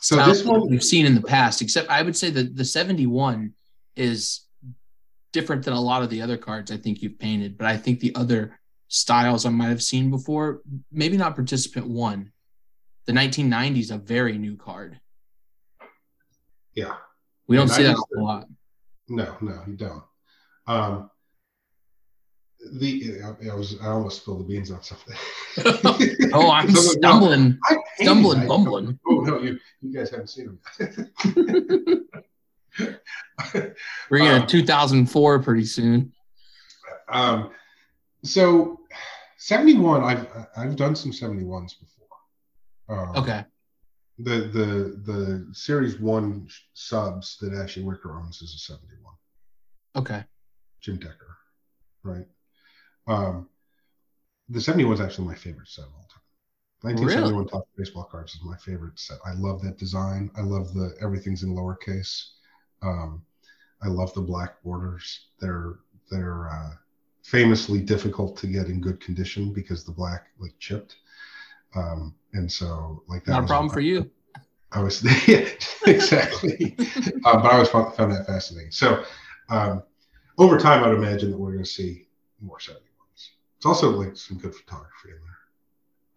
so 0.00 0.16
this 0.24 0.44
one 0.44 0.68
we've 0.68 0.82
seen 0.82 1.06
in 1.06 1.14
the 1.14 1.22
past, 1.22 1.62
except 1.62 1.88
I 1.90 2.02
would 2.02 2.16
say 2.16 2.30
that 2.30 2.56
the 2.56 2.64
71 2.64 3.52
is 3.96 4.40
different 5.32 5.64
than 5.64 5.74
a 5.74 5.80
lot 5.80 6.02
of 6.02 6.10
the 6.10 6.22
other 6.22 6.36
cards 6.36 6.70
I 6.70 6.76
think 6.76 7.02
you've 7.02 7.18
painted, 7.18 7.56
but 7.58 7.66
I 7.66 7.76
think 7.76 8.00
the 8.00 8.14
other 8.14 8.58
styles 8.88 9.44
I 9.46 9.50
might 9.50 9.68
have 9.68 9.82
seen 9.82 10.10
before, 10.10 10.62
maybe 10.92 11.16
not 11.16 11.34
participant 11.34 11.86
one. 11.88 12.32
The 13.06 13.12
1990 13.12 13.80
is 13.80 13.90
a 13.90 13.98
very 13.98 14.38
new 14.38 14.56
card. 14.56 14.98
yeah 16.74 16.94
We 17.46 17.56
don't 17.56 17.68
see 17.68 17.82
that 17.82 17.96
a 17.96 18.20
lot. 18.20 18.46
no 19.08 19.36
no 19.40 19.62
you 19.66 19.74
don't 19.74 20.02
um 20.66 21.10
the 22.72 23.20
I, 23.22 23.50
I 23.50 23.54
was 23.54 23.76
i 23.82 23.86
almost 23.88 24.22
spilled 24.22 24.40
the 24.40 24.44
beans 24.44 24.70
on 24.70 24.82
something 24.82 25.14
Oh, 26.32 26.50
I'm 26.50 26.70
stumbling. 26.74 27.58
I 27.64 27.74
painted- 27.74 28.04
stumbling, 28.04 28.38
I- 28.40 28.46
bumbling. 28.46 28.98
oh 29.08 29.20
no 29.20 29.38
you 29.40 29.58
you 29.82 29.92
guys 29.92 30.10
haven't 30.10 30.28
seen 30.30 30.46
them 30.46 30.58
We're 34.10 34.18
getting 34.18 34.36
Um, 34.36 34.42
a 34.42 34.46
2004 34.46 35.42
pretty 35.42 35.64
soon. 35.64 36.12
Um, 37.08 37.50
so 38.22 38.80
71, 39.38 40.02
I've 40.02 40.26
I've 40.56 40.76
done 40.76 40.96
some 40.96 41.12
71s 41.12 41.72
before. 41.78 42.98
Um, 43.08 43.16
Okay. 43.16 43.44
The 44.18 44.30
the 44.48 45.02
the 45.12 45.48
series 45.52 45.98
one 46.00 46.48
subs 46.74 47.36
that 47.40 47.52
Ashley 47.52 47.82
Wicker 47.82 48.16
owns 48.16 48.40
is 48.42 48.54
a 48.54 48.58
71. 48.58 49.12
Okay. 49.96 50.24
Jim 50.80 50.96
Decker, 50.98 51.36
right? 52.04 52.26
Um, 53.06 53.48
the 54.48 54.60
71 54.60 54.94
is 54.94 55.00
actually 55.00 55.26
my 55.26 55.34
favorite 55.34 55.68
set 55.68 55.84
of 55.84 55.92
all 55.94 56.08
time. 56.12 56.20
1971 56.82 57.48
Topps 57.48 57.70
baseball 57.78 58.04
cards 58.04 58.34
is 58.34 58.42
my 58.44 58.56
favorite 58.58 58.98
set. 58.98 59.16
I 59.24 59.32
love 59.32 59.62
that 59.62 59.78
design. 59.78 60.30
I 60.36 60.42
love 60.42 60.74
the 60.74 60.94
everything's 61.00 61.42
in 61.42 61.54
lowercase. 61.54 62.26
Um, 62.82 63.22
I 63.82 63.88
love 63.88 64.12
the 64.12 64.20
black 64.20 64.62
borders. 64.62 65.28
They're 65.40 65.76
they're 66.10 66.50
uh, 66.50 66.70
famously 67.22 67.80
difficult 67.80 68.36
to 68.38 68.46
get 68.46 68.66
in 68.66 68.82
good 68.82 69.00
condition 69.00 69.52
because 69.52 69.84
the 69.84 69.92
black 69.92 70.26
like 70.38 70.54
chipped. 70.58 70.96
Um, 71.74 72.14
and 72.34 72.50
so 72.52 73.02
like 73.08 73.24
that 73.24 73.32
Not 73.32 73.44
a 73.44 73.46
problem 73.46 73.72
for 73.72 73.80
you. 73.80 74.10
I 74.72 74.82
was 74.82 75.02
yeah, 75.28 75.48
exactly, 75.86 76.76
uh, 77.24 77.36
but 77.40 77.46
I 77.46 77.52
always 77.52 77.68
found, 77.68 77.94
found 77.94 78.12
that 78.12 78.26
fascinating. 78.26 78.72
So 78.72 79.04
um, 79.48 79.82
over 80.36 80.58
time, 80.58 80.84
I'd 80.84 80.94
imagine 80.94 81.30
that 81.30 81.38
we're 81.38 81.52
going 81.52 81.64
to 81.64 81.70
see 81.70 82.08
more 82.40 82.58
71s. 82.58 82.80
It's 83.64 83.66
also 83.80 83.92
like 83.92 84.14
some 84.14 84.36
good 84.36 84.54
photography 84.54 85.08
in 85.08 85.16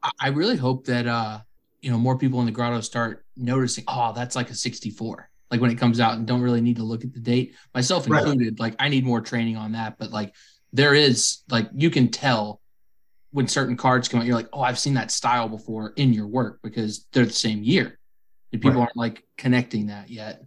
there. 0.01 0.11
I- 0.19 0.27
really 0.27 0.57
hope 0.57 0.85
that 0.87 1.07
uh 1.07 1.39
you 1.79 1.89
know 1.89 1.97
more 1.97 2.17
people 2.17 2.41
in 2.41 2.45
the 2.45 2.51
grotto 2.51 2.81
start 2.81 3.25
noticing 3.37 3.85
oh 3.87 4.11
that's 4.13 4.35
like 4.35 4.49
a 4.49 4.53
64 4.53 5.29
like 5.49 5.61
when 5.61 5.71
it 5.71 5.77
comes 5.77 6.01
out 6.01 6.17
and 6.17 6.27
don't 6.27 6.41
really 6.41 6.59
need 6.59 6.75
to 6.75 6.83
look 6.83 7.05
at 7.05 7.13
the 7.13 7.21
date 7.21 7.55
myself 7.73 8.09
Right. 8.09 8.17
included 8.19 8.59
like 8.59 8.75
I 8.79 8.89
need 8.89 9.05
more 9.05 9.21
training 9.21 9.55
on 9.55 9.71
that 9.71 9.97
but 9.97 10.11
like 10.11 10.35
there 10.73 10.93
is 10.93 11.43
like 11.49 11.69
you 11.73 11.89
can 11.89 12.09
tell 12.09 12.59
when 13.31 13.47
certain 13.47 13.77
cards 13.77 14.09
come 14.09 14.19
out 14.19 14.25
you're 14.25 14.35
like 14.35 14.49
oh 14.51 14.59
I've 14.61 14.77
seen 14.77 14.95
that 14.95 15.09
style 15.09 15.47
before 15.47 15.93
in 15.95 16.11
your 16.11 16.27
work 16.27 16.59
because 16.61 17.05
they're 17.13 17.25
the 17.25 17.31
same 17.31 17.63
year 17.63 17.97
and 18.51 18.61
people 18.61 18.79
Right. 18.81 18.87
aren't 18.87 18.97
like 18.97 19.23
connecting 19.37 19.87
that 19.87 20.09
yet 20.09 20.41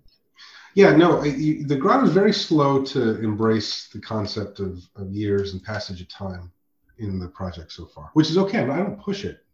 Yeah, 0.74 0.94
no, 0.94 1.22
the 1.22 1.76
grotto 1.76 2.04
is 2.04 2.12
very 2.12 2.34
slow 2.34 2.84
to 2.92 3.18
embrace 3.22 3.88
the 3.88 4.00
concept 4.00 4.60
of, 4.60 4.82
of 4.96 5.10
years 5.10 5.54
and 5.54 5.62
passage 5.62 6.02
of 6.02 6.08
time 6.08 6.52
in 7.00 7.18
the 7.18 7.28
project 7.28 7.72
so 7.72 7.86
far, 7.86 8.10
which 8.12 8.30
is 8.30 8.38
okay. 8.38 8.58
I 8.58 8.76
don't 8.76 9.00
push 9.00 9.24
it, 9.24 9.44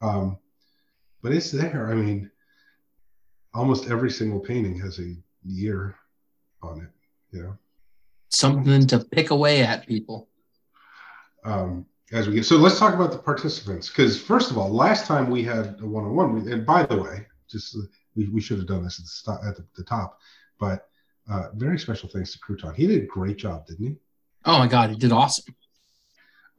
um, 0.00 0.38
but 1.22 1.32
it's 1.32 1.50
there. 1.50 1.90
I 1.90 1.94
mean, 1.94 2.30
almost 3.54 3.90
every 3.90 4.10
single 4.10 4.40
painting 4.40 4.78
has 4.80 4.98
a 4.98 5.14
year 5.44 5.96
on 6.62 6.82
it. 6.82 7.36
You 7.36 7.42
know. 7.42 7.58
something 8.28 8.86
to 8.86 9.00
pick 9.00 9.30
away 9.30 9.62
at 9.62 9.86
people 9.86 10.28
um, 11.44 11.86
as 12.12 12.28
we 12.28 12.34
get. 12.34 12.46
So 12.46 12.56
let's 12.56 12.78
talk 12.78 12.94
about 12.94 13.10
the 13.12 13.18
participants 13.18 13.88
because 13.88 14.20
first 14.20 14.50
of 14.50 14.58
all, 14.58 14.70
last 14.70 15.06
time 15.06 15.30
we 15.30 15.42
had 15.42 15.78
a 15.80 15.86
one-on-one, 15.86 16.48
and 16.48 16.64
by 16.64 16.84
the 16.84 17.02
way, 17.02 17.26
just 17.50 17.76
uh, 17.76 17.80
we, 18.14 18.28
we 18.28 18.40
should 18.40 18.58
have 18.58 18.68
done 18.68 18.84
this 18.84 18.98
at 19.00 19.40
the, 19.40 19.48
at 19.48 19.56
the, 19.56 19.64
the 19.76 19.84
top, 19.84 20.18
but 20.60 20.88
uh, 21.28 21.48
very 21.54 21.78
special 21.78 22.08
thanks 22.08 22.32
to 22.32 22.38
Crouton. 22.38 22.74
He 22.76 22.86
did 22.86 23.02
a 23.02 23.06
great 23.06 23.36
job, 23.36 23.66
didn't 23.66 23.86
he? 23.86 23.96
oh 24.46 24.58
my 24.58 24.66
god 24.66 24.90
he 24.90 24.96
did 24.96 25.12
awesome 25.12 25.54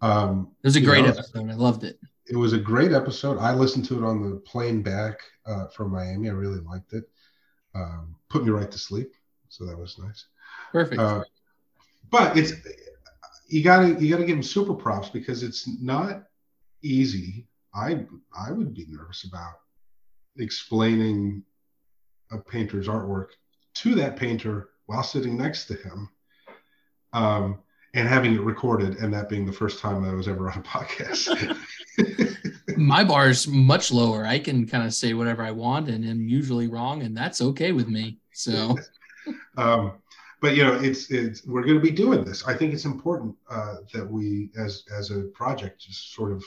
Um, 0.02 0.52
it 0.64 0.68
was 0.68 0.76
a 0.76 0.82
great 0.82 1.04
know, 1.04 1.10
episode 1.10 1.50
I 1.50 1.56
loved 1.56 1.84
it 1.84 2.00
it 2.30 2.36
was 2.36 2.54
a 2.54 2.58
great 2.58 2.92
episode. 2.92 3.38
I 3.38 3.54
listened 3.54 3.86
to 3.86 3.98
it 3.98 4.04
on 4.04 4.30
the 4.30 4.38
plane 4.38 4.82
back 4.82 5.22
uh, 5.46 5.68
from 5.68 5.92
Miami. 5.92 6.30
I 6.30 6.34
really 6.34 6.60
liked 6.60 6.94
it. 6.94 7.06
Um, 7.74 8.16
put 8.30 8.44
me 8.44 8.50
right 8.50 8.70
to 8.70 8.78
sleep, 8.78 9.14
so 9.50 9.66
that 9.66 9.78
was 9.78 9.98
nice. 9.98 10.26
perfect 10.72 11.00
Uh, 11.00 11.24
but 12.10 12.38
it's 12.38 12.54
you 13.48 13.64
gotta 13.64 14.02
you 14.02 14.10
gotta 14.10 14.26
give 14.26 14.38
him 14.38 14.44
super 14.44 14.74
props 14.74 15.10
because 15.10 15.44
it's 15.44 15.68
not 15.82 16.24
easy. 16.82 17.48
I 17.74 18.06
I 18.38 18.52
would 18.52 18.74
be 18.74 18.86
nervous 18.90 19.24
about 19.24 19.60
explaining 20.38 21.44
a 22.32 22.38
painter's 22.38 22.88
artwork 22.88 23.30
to 23.76 23.96
that 23.96 24.18
painter 24.18 24.70
while 24.88 25.04
sitting 25.04 25.38
next 25.38 25.66
to 25.66 25.76
him, 25.76 26.10
um, 27.14 27.60
and 27.98 28.08
having 28.08 28.36
it 28.36 28.42
recorded, 28.42 28.98
and 28.98 29.12
that 29.12 29.28
being 29.28 29.44
the 29.44 29.52
first 29.52 29.80
time 29.80 30.04
that 30.04 30.12
I 30.12 30.14
was 30.14 30.28
ever 30.28 30.52
on 30.52 30.60
a 30.60 30.62
podcast. 30.78 31.58
my 32.78 33.04
bar 33.04 33.30
is 33.30 33.48
much 33.48 33.92
lower. 33.92 34.24
I 34.24 34.38
can 34.38 34.68
kind 34.68 34.86
of 34.86 34.94
say 34.94 35.14
whatever 35.14 35.44
I 35.44 35.50
want 35.50 35.90
and 35.90 36.06
am 36.06 36.28
usually 36.28 36.68
wrong, 36.68 37.02
and 37.02 37.18
that's 37.18 37.42
okay 37.42 37.72
with 37.72 37.88
me. 37.88 38.20
So 38.34 38.78
um, 39.58 39.94
but 40.42 40.56
you 40.56 40.64
know, 40.64 40.76
it's 40.76 41.10
it's 41.10 41.44
we're 41.48 41.64
going 41.64 41.80
to 41.80 41.82
be 41.82 41.90
doing 41.90 42.24
this. 42.24 42.48
I 42.48 42.54
think 42.54 42.72
it's 42.72 42.86
important 42.86 43.36
uh, 43.50 43.78
that 43.94 44.08
we, 44.08 44.52
as 44.56 44.84
as 44.96 45.10
a 45.10 45.24
project, 45.34 45.82
just 45.82 46.14
sort 46.14 46.32
of 46.32 46.44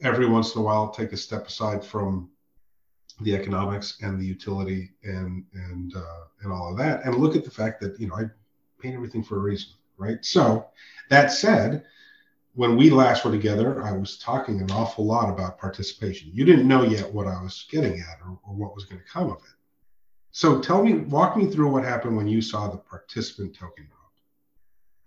every 0.00 0.28
once 0.28 0.54
in 0.54 0.60
a 0.60 0.64
while 0.64 0.90
take 0.90 1.12
a 1.12 1.16
step 1.16 1.48
aside 1.48 1.84
from 1.84 2.30
the 3.20 3.34
economics 3.34 3.98
and 4.00 4.20
the 4.20 4.24
utility 4.24 4.92
and 5.02 5.44
and 5.54 5.96
uh, 5.96 6.24
and 6.42 6.52
all 6.52 6.70
of 6.70 6.78
that, 6.78 7.04
and 7.04 7.16
look 7.16 7.34
at 7.34 7.44
the 7.44 7.50
fact 7.50 7.80
that 7.80 7.98
you 7.98 8.06
know 8.06 8.14
I 8.14 8.26
paint 8.78 8.94
everything 8.94 9.24
for 9.24 9.38
a 9.38 9.40
reason, 9.40 9.72
right? 9.98 10.24
So 10.24 10.66
that 11.10 11.32
said. 11.32 11.84
When 12.54 12.76
we 12.76 12.90
last 12.90 13.24
were 13.24 13.30
together, 13.30 13.82
I 13.82 13.92
was 13.92 14.18
talking 14.18 14.60
an 14.60 14.70
awful 14.72 15.06
lot 15.06 15.30
about 15.30 15.58
participation. 15.58 16.30
You 16.34 16.44
didn't 16.44 16.68
know 16.68 16.82
yet 16.82 17.10
what 17.10 17.26
I 17.26 17.42
was 17.42 17.64
getting 17.70 17.98
at 17.98 18.18
or, 18.22 18.38
or 18.44 18.54
what 18.54 18.74
was 18.74 18.84
going 18.84 19.00
to 19.00 19.08
come 19.08 19.30
of 19.30 19.38
it. 19.38 19.56
So 20.32 20.60
tell 20.60 20.82
me, 20.82 20.94
walk 20.94 21.36
me 21.36 21.46
through 21.46 21.70
what 21.70 21.84
happened 21.84 22.16
when 22.16 22.26
you 22.26 22.40
saw 22.40 22.68
the 22.68 22.78
participant 22.78 23.54
token 23.54 23.86
drop. 23.86 24.12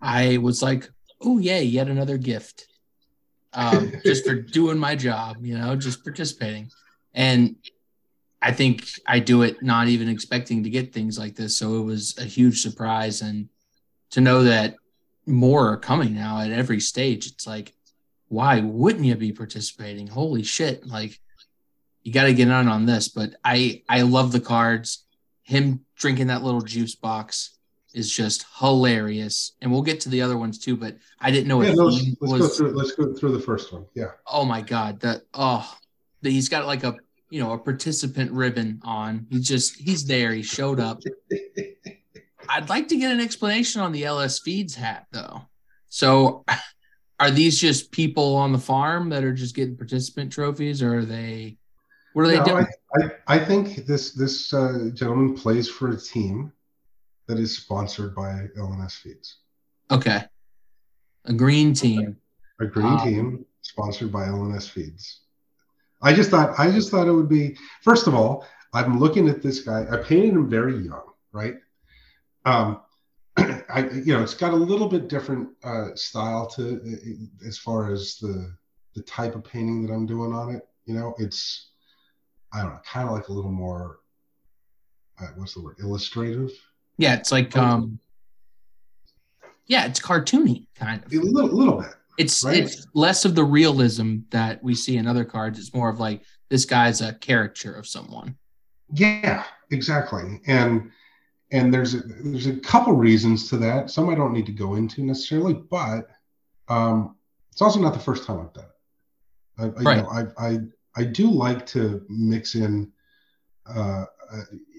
I 0.02 0.38
was 0.38 0.62
like, 0.62 0.90
oh, 1.20 1.40
yay, 1.40 1.64
yet 1.64 1.88
another 1.88 2.18
gift. 2.18 2.68
Um, 3.54 3.92
just 4.06 4.26
for 4.26 4.36
doing 4.36 4.78
my 4.78 4.96
job, 4.96 5.38
you 5.42 5.58
know, 5.58 5.76
just 5.76 6.04
participating. 6.04 6.70
And 7.14 7.56
I 8.42 8.52
think 8.52 8.88
I 9.08 9.20
do 9.20 9.42
it 9.42 9.64
not 9.64 9.88
even 9.88 10.10
expecting 10.10 10.64
to 10.64 10.70
get 10.70 10.94
things 10.94 11.18
like 11.18 11.36
this. 11.36 11.58
So 11.58 11.78
it 11.78 11.84
was 11.84 12.16
a 12.20 12.26
huge 12.26 12.62
surprise. 12.62 13.22
And 13.22 13.50
to 14.16 14.22
know 14.22 14.46
that 14.46 14.76
more 15.26 15.74
are 15.74 15.78
coming 15.78 16.16
now 16.16 16.40
at 16.40 16.50
every 16.50 16.80
stage, 16.80 17.28
it's 17.28 17.46
like, 17.46 17.74
why 18.30 18.62
wouldn't 18.62 19.04
you 19.04 19.14
be 19.16 19.34
participating? 19.34 20.08
Holy 20.08 20.42
shit! 20.42 20.88
Like, 20.88 21.20
you 22.02 22.14
got 22.14 22.24
to 22.24 22.34
get 22.34 22.50
on 22.50 22.70
on 22.70 22.86
this. 22.86 23.10
But 23.10 23.36
I 23.44 23.84
I 23.90 24.04
love 24.04 24.32
the 24.32 24.40
cards. 24.40 25.06
Him 25.44 25.82
drinking 25.98 26.28
that 26.28 26.44
little 26.44 26.62
juice 26.62 26.96
box 26.96 27.58
is 27.94 28.10
just 28.10 28.46
hilarious, 28.58 29.52
and 29.62 29.70
we'll 29.70 29.82
get 29.82 30.00
to 30.02 30.10
the 30.10 30.22
other 30.22 30.38
ones 30.38 30.60
too. 30.60 30.78
But 30.78 30.96
I 31.20 31.30
didn't 31.30 31.50
know 31.50 31.62
Yeah, 31.62 31.72
it 31.72 31.76
no, 31.76 31.86
let's, 31.88 32.06
let's 32.22 32.32
go 32.32 32.38
was. 32.38 32.58
through. 32.58 32.72
Let's 32.72 32.92
go 32.94 33.14
through 33.14 33.34
the 33.34 33.42
first 33.44 33.74
one. 33.74 33.86
Yeah. 33.96 34.12
Oh 34.26 34.46
my 34.46 34.62
god, 34.62 35.02
that 35.02 35.24
oh, 35.34 35.70
that 36.22 36.30
he's 36.30 36.48
got 36.48 36.66
like 36.66 36.86
a 36.86 36.96
you 37.30 37.42
know 37.44 37.52
a 37.52 37.58
participant 37.58 38.32
ribbon 38.32 38.80
on. 38.86 39.28
He 39.30 39.42
just 39.42 39.76
he's 39.76 40.06
there. 40.06 40.32
He 40.32 40.42
showed 40.42 40.80
up. 40.80 41.02
I'd 42.50 42.70
like 42.70 42.88
to 42.90 42.98
get 42.98 43.12
an 43.12 43.20
explanation 43.20 43.82
on 43.82 43.92
the 43.92 44.06
LS 44.06 44.40
Feeds 44.40 44.76
hat 44.76 45.08
though. 45.12 45.42
So, 45.90 46.44
are 47.20 47.32
these 47.32 47.60
just 47.60 47.92
people 47.92 48.36
on 48.36 48.52
the 48.52 48.60
farm 48.60 49.10
that 49.10 49.24
are 49.24 49.34
just 49.34 49.56
getting 49.56 49.78
participant 49.78 50.32
trophies, 50.32 50.82
or 50.82 51.00
are 51.00 51.06
they? 51.06 51.58
What 52.14 52.24
are 52.24 52.28
they 52.28 52.38
No, 52.38 52.46
doing? 52.46 52.66
I, 52.96 53.04
I, 53.04 53.36
I 53.36 53.40
think 53.46 53.86
this 53.86 54.12
this 54.14 54.54
uh, 54.54 54.90
gentleman 54.94 55.36
plays 55.36 55.70
for 55.70 55.92
a 55.92 55.98
team 55.98 56.52
that 57.28 57.40
is 57.40 57.58
sponsored 57.58 58.14
by 58.16 58.48
LNS 58.58 58.94
Feeds. 59.02 59.38
okay, 59.92 60.24
a 61.26 61.34
green 61.34 61.74
team. 61.74 62.18
A 62.62 62.66
green 62.66 62.86
Um, 62.94 63.00
team 63.04 63.46
sponsored 63.62 64.12
by 64.12 64.26
LNS 64.28 64.70
Feeds. 64.70 65.22
I 66.02 66.14
just 66.14 66.30
thought 66.30 66.58
I 66.58 66.72
just 66.72 66.90
thought 66.92 67.08
it 67.08 67.12
would 67.12 67.28
be 67.30 67.58
first 67.82 68.08
of 68.08 68.14
all, 68.16 68.46
I'm 68.74 69.00
looking 69.00 69.28
at 69.28 69.42
this 69.42 69.62
guy. 69.62 69.86
I 69.92 69.98
painted 69.98 70.34
him 70.36 70.50
very 70.50 70.78
young, 70.78 71.04
right? 71.34 71.56
Um, 72.46 72.82
I 73.38 73.90
you 73.92 74.14
know 74.14 74.24
it's 74.24 74.34
got 74.34 74.54
a 74.54 74.56
little 74.56 74.88
bit 74.88 75.10
different 75.10 75.50
uh, 75.64 75.88
style 75.96 76.48
to 76.52 76.80
as 77.46 77.58
far 77.58 77.92
as 77.92 78.18
the 78.18 78.56
the 78.96 79.02
type 79.04 79.36
of 79.36 79.44
painting 79.44 79.86
that 79.86 79.92
I'm 79.94 80.06
doing 80.06 80.34
on 80.34 80.56
it. 80.56 80.68
You 80.86 80.94
know, 80.94 81.16
it's 81.18 81.72
I 82.54 82.62
don't 82.62 82.72
know, 82.72 82.80
kind 82.86 83.10
of 83.10 83.16
like 83.16 83.28
a 83.28 83.34
little 83.34 83.52
more. 83.52 84.00
Uh, 85.20 85.28
what's 85.36 85.54
the 85.54 85.62
word? 85.62 85.78
Illustrative. 85.80 86.52
Yeah, 86.98 87.16
it's 87.16 87.32
like 87.32 87.56
um. 87.58 88.00
Yeah, 89.68 89.86
it's 89.88 90.00
cartoony 90.00 90.68
kind 90.76 91.04
of. 91.04 91.12
A 91.12 91.18
little, 91.18 91.50
little 91.50 91.82
bit. 91.82 91.90
It's 92.18 92.44
Right. 92.44 92.64
it's 92.64 92.86
less 92.94 93.26
of 93.26 93.36
the 93.36 93.44
realism 93.44 94.20
that 94.30 94.64
we 94.64 94.76
see 94.76 94.96
in 94.96 95.08
other 95.08 95.26
cards. 95.26 95.60
It's 95.60 95.74
more 95.74 95.90
of 95.90 96.00
like 96.00 96.22
this 96.50 96.66
guy's 96.66 97.02
a 97.02 97.14
caricature 97.14 97.74
of 97.74 97.88
someone. 97.88 98.38
Yeah, 98.94 99.44
exactly. 99.72 100.40
And 100.46 100.92
and 101.52 101.74
there's 101.74 101.94
a, 101.94 102.00
there's 102.00 102.48
a 102.48 102.56
couple 102.60 102.94
reasons 102.94 103.50
to 103.50 103.58
that. 103.58 103.90
Some 103.90 104.10
I 104.10 104.16
don't 104.16 104.34
need 104.34 104.46
to 104.48 104.52
go 104.52 104.76
into 104.76 105.04
necessarily, 105.04 105.54
but 105.54 106.08
um, 106.68 107.16
it's 107.52 107.62
also 107.62 107.80
not 107.80 107.94
the 107.94 108.00
first 108.00 108.26
time 108.26 108.40
I've 108.42 108.54
done 108.54 108.66
it. 108.66 108.72
I, 109.58 109.64
I, 109.64 109.68
Right. 109.84 109.98
you 109.98 110.04
know, 110.04 110.10
I, 110.10 110.48
I 110.48 110.60
I 110.98 111.04
do 111.04 111.30
like 111.30 111.66
to 111.68 112.06
mix 112.10 112.56
in, 112.56 112.92
uh, 113.66 114.06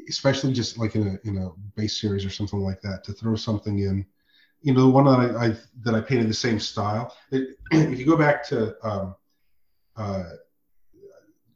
especially 0.08 0.52
just 0.52 0.78
like 0.78 0.94
in 0.96 1.06
a 1.08 1.28
in 1.28 1.38
a 1.38 1.50
base 1.76 2.00
series 2.00 2.24
or 2.24 2.30
something 2.30 2.60
like 2.60 2.80
that, 2.82 3.04
to 3.04 3.12
throw 3.12 3.36
something 3.36 3.78
in. 3.78 4.04
You 4.62 4.74
know, 4.74 4.82
the 4.82 4.88
one 4.88 5.04
that 5.04 5.36
I, 5.36 5.46
I 5.46 5.56
that 5.82 5.94
I 5.94 6.00
painted 6.00 6.28
the 6.28 6.34
same 6.34 6.58
style. 6.58 7.14
It, 7.30 7.56
if 7.70 7.98
you 7.98 8.06
go 8.06 8.16
back 8.16 8.46
to 8.48 8.76
um, 8.86 9.14
uh, 9.96 10.24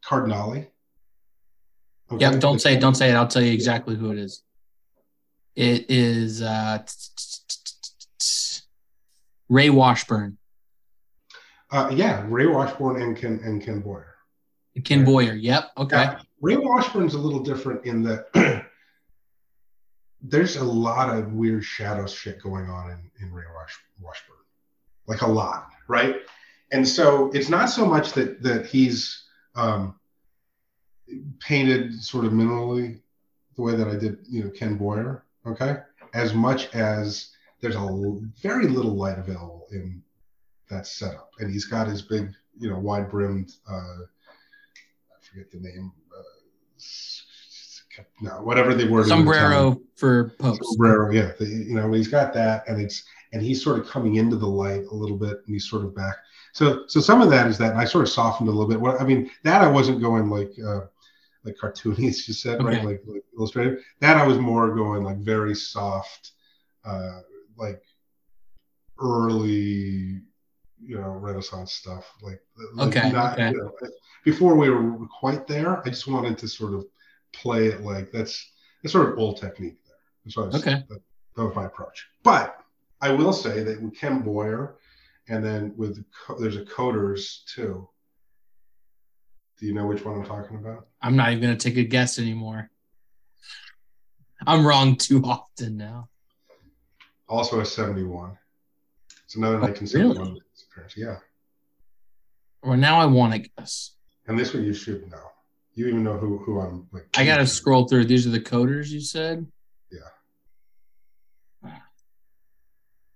Cardinale. 0.03 0.67
Yeah, 2.19 2.31
okay, 2.31 2.39
don't 2.39 2.61
say 2.61 2.75
it. 2.75 2.81
Don't 2.81 2.97
say 2.97 3.11
it. 3.11 3.15
I'll 3.15 3.29
tell 3.29 3.43
you 3.43 3.53
exactly 3.53 3.97
who 3.97 4.11
it 4.11 4.19
is. 4.19 4.43
It 5.57 5.91
is 5.91 6.43
uh, 6.43 6.85
Ray 9.49 9.71
Washburn, 9.71 10.39
Uh, 11.71 11.91
yeah, 11.93 12.25
Ray 12.29 12.47
Washburn 12.47 13.03
and 13.03 13.17
Ken 13.17 13.41
and 13.45 13.63
Ken 13.63 13.81
Boyer. 13.81 14.15
Ken 14.85 15.05
Boyer. 15.05 15.35
Yep. 15.35 15.71
Okay. 15.79 16.11
Ray 16.41 16.57
Washburn's 16.57 17.15
a 17.15 17.19
little 17.19 17.41
different 17.41 17.85
in 17.85 18.03
that 18.03 18.27
there's 20.23 20.57
a 20.57 20.65
lot 20.65 21.15
of 21.15 21.33
weird 21.33 21.65
shadow 21.65 22.07
shit 22.07 22.41
going 22.43 22.69
on 22.71 22.91
in, 22.91 23.11
in 23.21 23.33
Ray 23.33 23.45
Wash, 23.55 23.79
Washburn, 24.01 24.37
like 25.07 25.23
a 25.23 25.27
lot, 25.27 25.69
right? 25.89 26.17
And 26.73 26.87
so 26.87 27.31
it's 27.33 27.49
not 27.49 27.67
so 27.67 27.85
much 27.85 28.13
that 28.13 28.43
that 28.43 28.67
he's 28.67 29.25
um, 29.55 29.99
painted 31.41 32.03
sort 32.03 32.25
of 32.25 32.33
minimally 32.33 33.01
the 33.57 33.63
way 33.63 33.75
that 33.75 33.89
I 33.89 33.97
did, 33.97 34.19
you 34.29 34.45
know, 34.45 34.51
Ken 34.51 34.77
Boyer, 34.77 35.25
okay, 35.47 35.77
as 36.15 36.35
much 36.35 36.75
as 36.75 37.31
there's 37.61 37.77
a 37.77 38.21
very 38.43 38.67
little 38.67 38.95
light 38.97 39.19
available 39.19 39.67
in 39.71 40.03
that 40.71 40.87
setup, 40.87 41.31
and 41.39 41.51
he's 41.51 41.67
got 41.67 41.87
his 41.87 42.03
big, 42.03 42.33
you 42.59 42.71
know, 42.71 42.79
wide 42.79 43.11
brimmed. 43.11 43.53
Uh, 43.69 43.75
I 43.75 45.21
forget 45.21 45.51
the 45.51 45.59
name. 45.59 45.93
Uh, 46.17 46.23
no, 48.23 48.31
whatever 48.43 48.75
they 48.75 48.87
were 48.87 49.05
sombrero 49.05 49.79
for 49.97 50.31
Popes. 50.39 50.67
Sombrero, 50.71 51.11
yeah. 51.11 51.33
The, 51.39 51.47
you 51.47 51.75
know, 51.75 51.93
he's 51.93 52.09
got 52.09 52.33
that, 52.35 52.67
and 52.69 52.81
it's 52.81 53.05
and 53.33 53.43
he's 53.43 53.63
sort 53.63 53.79
of 53.79 53.89
coming 53.89 54.17
into 54.17 54.37
the 54.37 54.47
light 54.47 54.85
a 54.91 54.95
little 54.95 55.17
bit, 55.17 55.39
and 55.47 55.55
he's 55.55 55.69
sort 55.69 55.85
of 55.85 55.95
back. 55.95 56.17
So, 56.53 56.85
so 56.89 57.01
some 57.01 57.23
of 57.23 57.31
that 57.31 57.47
is 57.47 57.59
that, 57.59 57.73
and 57.73 57.81
I 57.81 57.85
sort 57.85 58.05
of 58.05 58.11
softened 58.11 58.49
a 58.49 58.53
little 58.53 58.69
bit. 58.69 58.81
What 58.81 59.01
I 59.01 59.05
mean, 59.05 59.31
that 59.45 59.63
I 59.63 59.69
wasn't 59.69 60.01
going 60.01 60.31
like 60.31 60.53
uh, 60.67 60.87
like 61.45 61.57
cartoony, 61.57 62.09
as 62.09 62.27
you 62.29 62.35
said, 62.35 62.63
right? 62.63 62.79
Okay. 62.79 62.87
Like, 62.87 63.03
like 63.07 63.25
illustrative. 63.37 63.83
That 64.01 64.17
I 64.17 64.27
was 64.27 64.39
more 64.39 64.75
going 64.75 65.05
like 65.05 65.19
very 65.19 65.55
soft, 65.55 66.33
uh, 66.85 67.21
like 67.57 67.83
early, 69.01 70.21
you 70.83 70.99
know, 70.99 71.11
Renaissance 71.11 71.73
stuff. 71.73 72.11
Like, 72.23 72.41
like 72.77 72.89
Okay, 72.89 73.11
not, 73.11 73.35
okay. 73.35 73.51
You 73.51 73.59
know, 73.59 73.73
before 74.25 74.55
we 74.55 74.71
were 74.71 75.07
quite 75.07 75.47
there, 75.47 75.81
I 75.87 75.91
just 75.91 76.07
wanted 76.07 76.39
to 76.39 76.49
sort 76.49 76.75
of 76.75 76.87
play 77.33 77.67
it 77.67 77.83
like 77.83 78.11
that's 78.11 78.51
that's 78.83 78.93
sort 78.93 79.13
of 79.13 79.19
old 79.19 79.41
technique 79.41 79.77
there. 79.87 79.97
That's 80.25 80.37
what 80.37 80.43
I 80.45 80.47
was, 80.47 80.63
Okay. 80.63 80.85
that, 80.89 81.01
that 81.37 81.45
was 81.45 81.55
my 81.55 81.67
approach. 81.67 82.07
But 82.23 82.59
I 83.01 83.11
will 83.11 83.33
say 83.33 83.63
that 83.63 83.81
with 83.81 83.97
Ken 83.97 84.21
Boyer, 84.21 84.77
and 85.29 85.45
then 85.45 85.75
with 85.77 86.05
there's 86.39 86.57
a 86.57 86.65
coders 86.65 87.45
too. 87.47 87.89
Do 89.61 89.67
you 89.67 89.75
know 89.75 89.87
which 89.87 90.05
one 90.05 90.17
I'm 90.19 90.25
talking 90.25 90.57
about? 90.57 90.89
I'm 91.03 91.17
not 91.17 91.31
even 91.31 91.43
gonna 91.43 91.57
take 91.57 91.77
a 91.77 91.85
guess 91.85 92.19
anymore. 92.19 92.71
I'm 94.47 94.67
wrong 94.67 94.97
too 94.97 95.23
often 95.23 95.77
now. 95.77 96.09
Also 97.29 97.61
a 97.61 97.67
71. 97.67 98.39
It's 99.27 99.37
another 99.37 99.57
Oh, 99.57 99.61
1971 99.61 100.17
really? 100.29 100.43
appearance. 100.73 100.97
Yeah, 100.97 101.17
Or 102.63 102.77
now 102.77 102.99
I 103.01 103.05
want 103.05 103.35
to 103.35 103.51
guess. 103.59 103.97
and 104.27 104.39
this 104.39 104.55
one 104.55 104.65
you 104.65 104.73
should 104.73 105.09
know. 105.11 105.23
You 105.75 105.87
even 105.89 106.03
know 106.03 106.17
who 106.17 106.39
who 106.39 106.59
I'm 106.61 106.89
like. 106.91 107.09
I 107.17 107.25
gotta 107.27 107.47
scroll 107.47 107.87
through. 107.87 108.07
These 108.07 108.27
are 108.27 108.31
the 108.31 108.41
coders 108.41 108.89
you 108.89 109.01
said. 109.01 109.47
Yeah. 109.93 110.01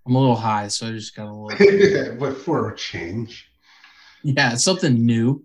I'm 0.07 0.15
a 0.15 0.21
little 0.21 0.37
high, 0.37 0.69
so 0.69 0.89
I 0.89 0.91
just 0.93 1.17
gotta 1.17 1.33
look. 1.35 1.59
but 2.21 2.37
for 2.37 2.71
a 2.71 2.77
change. 2.77 3.51
Yeah, 4.23 4.55
something 4.57 5.05
new. 5.07 5.43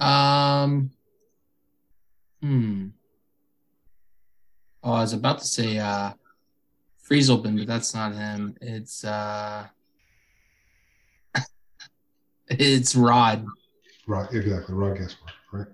Um. 0.00 0.90
Hmm. 2.42 2.88
Oh, 4.82 4.92
I 4.92 5.00
was 5.02 5.12
about 5.12 5.40
to 5.40 5.44
say 5.46 5.78
uh 5.78 6.12
Frieselbin, 7.08 7.58
but 7.58 7.66
that's 7.66 7.94
not 7.94 8.14
him. 8.14 8.56
It's 8.60 9.04
uh 9.04 9.66
it's 12.48 12.96
Rod. 12.96 13.46
Right, 14.06 14.32
exactly. 14.32 14.74
Rod 14.74 14.96
Gaspar, 14.96 15.26
right? 15.52 15.66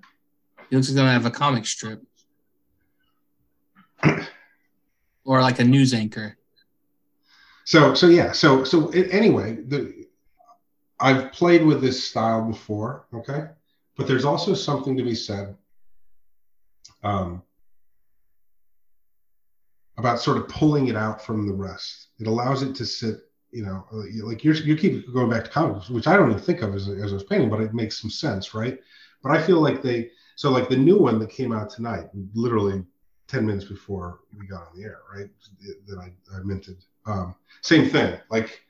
He 0.68 0.76
looks 0.76 0.88
like 0.88 0.92
he's 0.92 0.96
gonna 0.96 1.12
have 1.12 1.26
a 1.26 1.30
comic 1.30 1.66
strip. 1.66 2.02
or 5.24 5.40
like 5.40 5.60
a 5.60 5.64
news 5.64 5.94
anchor. 5.94 6.36
So 7.64 7.94
so 7.94 8.08
yeah 8.08 8.32
so 8.32 8.64
so 8.64 8.88
anyway 8.90 9.56
the 9.56 10.06
I've 10.98 11.32
played 11.32 11.64
with 11.64 11.80
this 11.80 12.08
style 12.08 12.42
before 12.42 13.06
okay 13.12 13.48
but 13.96 14.06
there's 14.06 14.24
also 14.24 14.54
something 14.54 14.96
to 14.96 15.02
be 15.02 15.14
said 15.14 15.56
um, 17.02 17.42
about 19.98 20.20
sort 20.20 20.36
of 20.36 20.48
pulling 20.48 20.88
it 20.88 20.96
out 20.96 21.24
from 21.24 21.46
the 21.46 21.52
rest 21.52 22.08
it 22.18 22.26
allows 22.26 22.62
it 22.62 22.74
to 22.74 22.84
sit 22.84 23.16
you 23.50 23.64
know 23.64 23.86
uh, 23.92 24.26
like 24.26 24.44
you're 24.44 24.54
you 24.54 24.76
keep 24.76 25.12
going 25.12 25.30
back 25.30 25.44
to 25.44 25.50
comics 25.50 25.88
which 25.88 26.06
I 26.06 26.16
don't 26.16 26.30
even 26.30 26.42
think 26.42 26.62
of 26.62 26.74
as, 26.74 26.88
as 26.88 27.12
I 27.12 27.14
was 27.14 27.24
painting 27.24 27.50
but 27.50 27.60
it 27.60 27.74
makes 27.74 28.00
some 28.00 28.10
sense 28.10 28.54
right 28.54 28.78
but 29.22 29.32
I 29.32 29.42
feel 29.42 29.60
like 29.60 29.82
they 29.82 30.10
so 30.34 30.50
like 30.50 30.68
the 30.68 30.76
new 30.76 30.98
one 30.98 31.18
that 31.20 31.30
came 31.30 31.52
out 31.52 31.70
tonight 31.70 32.06
literally 32.34 32.84
10 33.28 33.44
minutes 33.44 33.64
before 33.64 34.20
we 34.38 34.46
got 34.46 34.68
on 34.68 34.76
the 34.76 34.84
air 34.84 35.00
right 35.12 35.28
that 35.86 35.98
I, 35.98 36.12
I 36.36 36.42
minted 36.44 36.78
um, 37.06 37.34
same 37.62 37.88
thing. 37.88 38.18
Like 38.30 38.62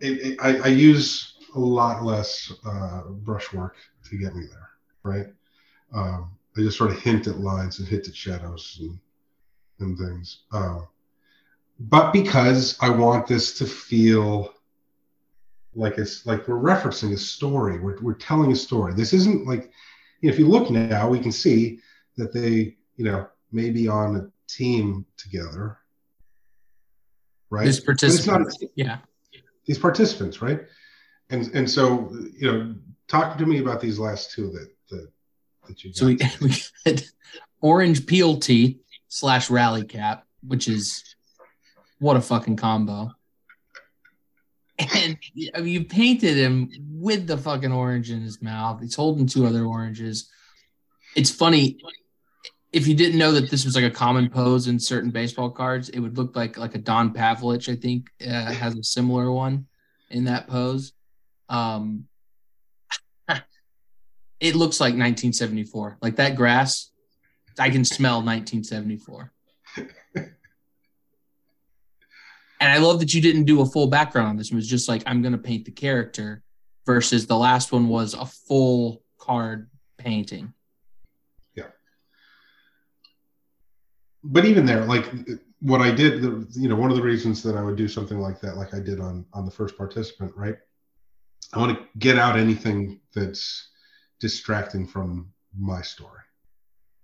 it, 0.00 0.12
it, 0.12 0.38
I, 0.40 0.56
I 0.58 0.68
use 0.68 1.31
a 1.54 1.60
lot 1.60 2.04
less 2.04 2.52
uh, 2.66 3.02
brushwork 3.08 3.76
to 4.08 4.16
get 4.16 4.34
me 4.34 4.46
there, 4.50 4.70
right? 5.02 5.26
Um, 5.94 6.30
I 6.56 6.60
just 6.60 6.78
sort 6.78 6.90
of 6.90 7.00
hint 7.00 7.26
at 7.26 7.38
lines 7.38 7.78
and 7.78 7.88
hint 7.88 8.08
at 8.08 8.14
shadows 8.14 8.78
and 8.80 8.98
and 9.80 9.98
things. 9.98 10.42
Um, 10.52 10.86
but 11.80 12.12
because 12.12 12.78
I 12.80 12.90
want 12.90 13.26
this 13.26 13.58
to 13.58 13.66
feel 13.66 14.54
like 15.74 15.98
it's 15.98 16.26
like 16.26 16.46
we're 16.46 16.56
referencing 16.56 17.12
a 17.12 17.16
story. 17.16 17.78
We're 17.80 18.00
we're 18.00 18.14
telling 18.14 18.52
a 18.52 18.56
story. 18.56 18.94
This 18.94 19.12
isn't 19.12 19.46
like 19.46 19.70
if 20.22 20.38
you 20.38 20.46
look 20.46 20.70
now, 20.70 21.08
we 21.08 21.18
can 21.18 21.32
see 21.32 21.80
that 22.16 22.32
they, 22.32 22.76
you 22.96 23.04
know, 23.04 23.28
may 23.50 23.70
be 23.70 23.88
on 23.88 24.16
a 24.16 24.30
team 24.48 25.04
together. 25.16 25.78
Right. 27.50 27.66
It's 27.66 27.80
not. 28.26 28.42
Yeah. 28.76 28.98
these 29.66 29.78
participants, 29.78 30.40
right? 30.40 30.62
And 31.32 31.50
and 31.54 31.68
so 31.68 32.14
you 32.38 32.52
know, 32.52 32.74
talk 33.08 33.38
to 33.38 33.46
me 33.46 33.58
about 33.58 33.80
these 33.80 33.98
last 33.98 34.32
two 34.32 34.50
that 34.50 34.68
that 34.90 35.08
that 35.66 35.82
you 35.82 35.90
got. 35.90 35.96
So 35.96 36.06
we, 36.06 36.18
we 36.48 36.54
had 36.84 37.02
orange 37.60 38.06
peel 38.06 38.38
tee 38.38 38.80
slash 39.08 39.50
rally 39.50 39.84
cap, 39.84 40.26
which 40.46 40.68
is 40.68 41.02
what 41.98 42.16
a 42.16 42.20
fucking 42.20 42.56
combo. 42.56 43.10
And 44.78 45.16
I 45.54 45.60
mean, 45.60 45.72
you 45.72 45.84
painted 45.84 46.36
him 46.36 46.70
with 46.90 47.26
the 47.26 47.38
fucking 47.38 47.72
orange 47.72 48.10
in 48.10 48.20
his 48.20 48.42
mouth. 48.42 48.80
He's 48.80 48.94
holding 48.94 49.26
two 49.26 49.46
other 49.46 49.64
oranges. 49.64 50.30
It's 51.16 51.30
funny 51.30 51.78
if 52.72 52.86
you 52.86 52.94
didn't 52.94 53.18
know 53.18 53.32
that 53.32 53.50
this 53.50 53.64
was 53.64 53.74
like 53.74 53.84
a 53.84 53.90
common 53.90 54.28
pose 54.28 54.66
in 54.68 54.78
certain 54.78 55.10
baseball 55.10 55.50
cards. 55.50 55.88
It 55.88 56.00
would 56.00 56.18
look 56.18 56.36
like 56.36 56.58
like 56.58 56.74
a 56.74 56.78
Don 56.78 57.14
Pavlich, 57.14 57.72
I 57.72 57.76
think, 57.76 58.10
uh, 58.20 58.52
has 58.52 58.76
a 58.76 58.84
similar 58.84 59.32
one 59.32 59.66
in 60.10 60.24
that 60.24 60.46
pose. 60.46 60.92
Um, 61.52 62.08
it 64.40 64.56
looks 64.56 64.80
like 64.80 64.94
1974. 64.94 65.98
Like 66.02 66.16
that 66.16 66.34
grass, 66.34 66.90
I 67.58 67.70
can 67.70 67.84
smell 67.84 68.22
1974. 68.22 69.32
and 69.76 70.26
I 72.60 72.78
love 72.78 72.98
that 73.00 73.14
you 73.14 73.20
didn't 73.20 73.44
do 73.44 73.60
a 73.60 73.66
full 73.66 73.86
background 73.86 74.28
on 74.28 74.36
this. 74.36 74.50
It 74.50 74.56
was 74.56 74.66
just 74.66 74.88
like 74.88 75.02
I'm 75.06 75.22
going 75.22 75.32
to 75.32 75.38
paint 75.38 75.66
the 75.66 75.70
character, 75.70 76.42
versus 76.86 77.26
the 77.26 77.36
last 77.36 77.72
one 77.72 77.88
was 77.88 78.14
a 78.14 78.26
full 78.26 79.02
card 79.18 79.70
painting. 79.98 80.52
Yeah. 81.54 81.68
But 84.24 84.44
even 84.44 84.66
there, 84.66 84.84
like 84.84 85.06
what 85.60 85.80
I 85.80 85.92
did, 85.92 86.22
you 86.54 86.68
know, 86.68 86.76
one 86.76 86.90
of 86.90 86.96
the 86.96 87.02
reasons 87.02 87.42
that 87.44 87.56
I 87.56 87.62
would 87.62 87.76
do 87.76 87.88
something 87.88 88.18
like 88.18 88.40
that, 88.40 88.56
like 88.56 88.74
I 88.74 88.80
did 88.80 89.00
on 89.00 89.24
on 89.32 89.44
the 89.44 89.50
first 89.50 89.76
participant, 89.76 90.32
right? 90.36 90.56
I 91.52 91.58
want 91.58 91.76
to 91.78 91.84
get 91.98 92.18
out 92.18 92.38
anything 92.38 93.00
that's 93.14 93.68
distracting 94.20 94.86
from 94.86 95.32
my 95.58 95.82
story, 95.82 96.20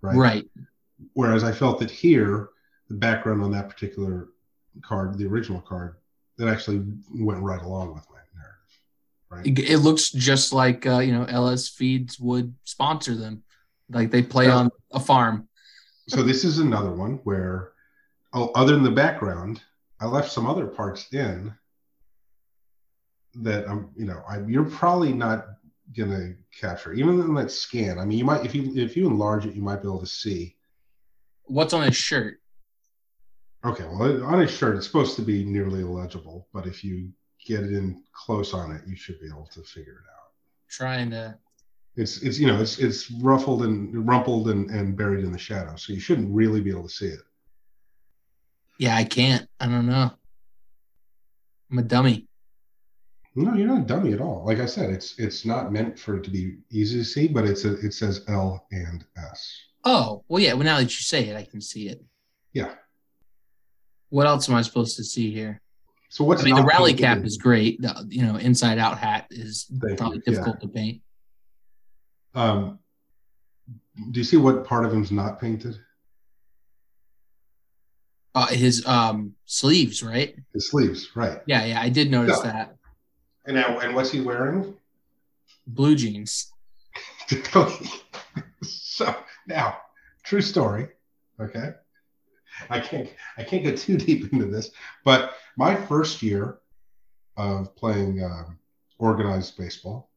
right? 0.00 0.16
Right. 0.16 0.44
Whereas 1.12 1.44
I 1.44 1.52
felt 1.52 1.78
that 1.80 1.90
here, 1.90 2.48
the 2.88 2.94
background 2.94 3.42
on 3.42 3.50
that 3.52 3.68
particular 3.68 4.28
card, 4.82 5.18
the 5.18 5.26
original 5.26 5.60
card, 5.60 5.96
that 6.38 6.48
actually 6.48 6.84
went 7.14 7.42
right 7.42 7.60
along 7.60 7.94
with 7.94 8.04
my 8.10 8.18
narrative, 8.34 8.80
right? 9.30 9.46
It, 9.46 9.70
it 9.70 9.78
looks 9.78 10.10
just 10.10 10.52
like 10.52 10.86
uh, 10.86 10.98
you 11.00 11.12
know 11.12 11.24
LS 11.24 11.68
Feeds 11.68 12.18
would 12.18 12.54
sponsor 12.64 13.14
them, 13.14 13.42
like 13.90 14.10
they 14.10 14.22
play 14.22 14.46
Yeah. 14.46 14.56
on 14.56 14.70
a 14.92 15.00
farm. 15.00 15.48
so 16.08 16.22
this 16.22 16.44
is 16.44 16.58
another 16.58 16.92
one 16.92 17.20
where 17.24 17.72
oh, 18.32 18.50
other 18.54 18.72
than 18.74 18.82
the 18.82 18.90
background 18.90 19.62
i 20.00 20.06
left 20.06 20.30
some 20.32 20.46
other 20.46 20.66
parts 20.66 21.06
in 21.12 21.52
that 23.42 23.68
i'm 23.68 23.90
you 23.96 24.04
know 24.04 24.22
I, 24.28 24.40
you're 24.46 24.64
probably 24.64 25.12
not 25.12 25.46
gonna 25.96 26.34
capture 26.58 26.92
even 26.92 27.20
in 27.20 27.34
that 27.34 27.50
scan 27.50 27.98
i 27.98 28.04
mean 28.04 28.18
you 28.18 28.24
might 28.24 28.44
if 28.44 28.54
you 28.54 28.72
if 28.76 28.96
you 28.96 29.06
enlarge 29.06 29.46
it 29.46 29.54
you 29.54 29.62
might 29.62 29.82
be 29.82 29.88
able 29.88 30.00
to 30.00 30.06
see 30.06 30.54
What's 31.44 31.72
on 31.72 31.82
his 31.84 31.96
shirt? 31.96 32.40
okay 33.64 33.84
well 33.84 34.22
on 34.24 34.40
his 34.40 34.50
shirt 34.50 34.76
it's 34.76 34.86
supposed 34.86 35.16
to 35.16 35.22
be 35.22 35.44
nearly 35.44 35.80
illegible 35.80 36.46
but 36.52 36.66
if 36.66 36.84
you 36.84 37.10
get 37.44 37.60
it 37.64 37.72
in 37.72 38.02
close 38.12 38.52
on 38.54 38.70
it 38.72 38.82
you 38.86 38.96
should 38.96 39.20
be 39.20 39.26
able 39.26 39.46
to 39.52 39.62
figure 39.62 39.92
it 40.04 40.10
out 40.16 40.32
Trying 40.68 41.10
to. 41.10 41.36
it's 41.96 42.22
it's 42.22 42.38
you 42.38 42.46
know 42.46 42.60
it's 42.60 42.78
it's 42.78 43.10
ruffled 43.10 43.62
and 43.64 44.06
rumpled 44.06 44.48
and, 44.50 44.70
and 44.70 44.96
buried 44.96 45.24
in 45.24 45.32
the 45.32 45.38
shadow 45.38 45.74
so 45.76 45.92
you 45.92 46.00
shouldn't 46.00 46.32
really 46.32 46.60
be 46.60 46.70
able 46.70 46.82
to 46.84 46.88
see 46.94 47.06
it 47.06 47.20
Yeah, 48.78 48.94
I 48.94 49.02
can't. 49.04 49.48
I 49.58 49.66
don't 49.66 49.86
know. 49.86 50.12
I'm 51.70 51.78
a 51.78 51.82
dummy. 51.82 52.27
No, 53.44 53.54
you're 53.54 53.68
not 53.68 53.82
a 53.82 53.84
dummy 53.84 54.12
at 54.12 54.20
all. 54.20 54.44
Like 54.44 54.58
I 54.58 54.66
said, 54.66 54.90
it's 54.90 55.16
it's 55.18 55.44
not 55.44 55.72
meant 55.72 55.96
for 55.96 56.16
it 56.16 56.24
to 56.24 56.30
be 56.30 56.56
easy 56.70 56.98
to 56.98 57.04
see, 57.04 57.28
but 57.28 57.44
it's 57.44 57.64
a, 57.64 57.74
it 57.78 57.94
says 57.94 58.24
L 58.26 58.66
and 58.72 59.04
S. 59.16 59.56
Oh, 59.84 60.24
well, 60.28 60.42
yeah. 60.42 60.54
Well, 60.54 60.64
now 60.64 60.78
that 60.78 60.84
you 60.84 60.88
say 60.88 61.28
it, 61.28 61.36
I 61.36 61.44
can 61.44 61.60
see 61.60 61.88
it. 61.88 62.02
Yeah. 62.52 62.74
What 64.08 64.26
else 64.26 64.48
am 64.48 64.56
I 64.56 64.62
supposed 64.62 64.96
to 64.96 65.04
see 65.04 65.30
here? 65.32 65.60
So 66.08 66.24
what's 66.24 66.42
I 66.42 66.46
mean, 66.46 66.56
the 66.56 66.64
rally 66.64 66.94
cap 66.94 67.24
is 67.24 67.36
great. 67.36 67.80
The 67.80 68.06
you 68.08 68.22
know 68.22 68.36
inside 68.36 68.78
out 68.78 68.98
hat 68.98 69.28
is 69.30 69.66
Thank 69.70 69.90
you, 69.92 69.96
probably 69.96 70.22
yeah. 70.26 70.32
difficult 70.32 70.60
to 70.62 70.68
paint. 70.68 71.02
Um, 72.34 72.80
do 74.10 74.18
you 74.18 74.24
see 74.24 74.36
what 74.36 74.64
part 74.64 74.84
of 74.84 74.92
him's 74.92 75.12
not 75.12 75.40
painted? 75.40 75.78
Uh, 78.34 78.46
his 78.46 78.84
um 78.86 79.34
sleeves, 79.44 80.02
right? 80.02 80.34
His 80.54 80.70
sleeves, 80.70 81.14
right? 81.14 81.40
Yeah, 81.46 81.64
yeah. 81.66 81.80
I 81.80 81.88
did 81.88 82.10
notice 82.10 82.40
Yeah. 82.42 82.52
that. 82.52 82.77
And 83.46 83.56
now, 83.56 83.78
and 83.78 83.94
what's 83.94 84.10
he 84.10 84.20
wearing? 84.20 84.74
Blue 85.66 85.94
jeans. 85.94 86.52
so 88.62 89.14
now, 89.46 89.78
true 90.24 90.40
story. 90.40 90.88
Okay, 91.40 91.72
I 92.70 92.80
can't 92.80 93.08
I 93.36 93.44
can't 93.44 93.62
get 93.62 93.78
too 93.78 93.96
deep 93.96 94.32
into 94.32 94.46
this, 94.46 94.70
but 95.04 95.34
my 95.56 95.74
first 95.74 96.22
year 96.22 96.58
of 97.36 97.74
playing 97.76 98.22
um, 98.24 98.58
organized 98.98 99.56
baseball 99.56 100.10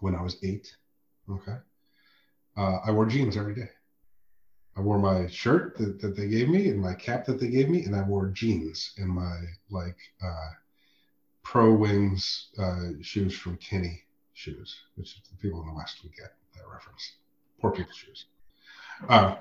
when 0.00 0.14
I 0.14 0.22
was 0.22 0.38
eight. 0.42 0.74
Okay, 1.30 1.56
uh, 2.56 2.78
I 2.84 2.90
wore 2.90 3.06
jeans 3.06 3.36
every 3.36 3.54
day. 3.54 3.68
I 4.76 4.80
wore 4.80 4.98
my 4.98 5.26
shirt 5.28 5.76
that, 5.78 6.00
that 6.00 6.16
they 6.16 6.28
gave 6.28 6.48
me 6.48 6.68
and 6.68 6.80
my 6.80 6.94
cap 6.94 7.26
that 7.26 7.38
they 7.38 7.48
gave 7.48 7.68
me, 7.68 7.84
and 7.84 7.94
I 7.94 8.02
wore 8.02 8.28
jeans 8.28 8.94
and 8.98 9.08
my 9.08 9.36
like 9.70 9.98
uh, 10.24 10.48
pro 11.50 11.72
wings 11.72 12.50
uh, 12.60 12.90
shoes 13.02 13.36
from 13.36 13.56
Kinney 13.56 14.00
Shoes, 14.34 14.82
which 14.94 15.16
the 15.16 15.36
people 15.38 15.60
in 15.60 15.66
the 15.66 15.74
West 15.74 15.98
would 16.04 16.14
get 16.14 16.32
that 16.54 16.62
reference. 16.72 17.14
Poor 17.60 17.72
people's 17.72 17.96
shoes. 17.96 18.26
Uh, 19.08 19.34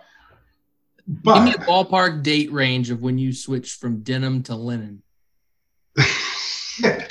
Give 1.07 1.43
me 1.43 1.53
a 1.53 1.57
ballpark 1.59 2.23
date 2.23 2.51
range 2.51 2.89
of 2.89 3.01
when 3.01 3.19
you 3.19 3.31
switched 3.31 3.79
from 3.79 4.01
denim 4.01 4.41
to 4.43 4.55
linen. 4.55 5.03
uh, 5.97 6.03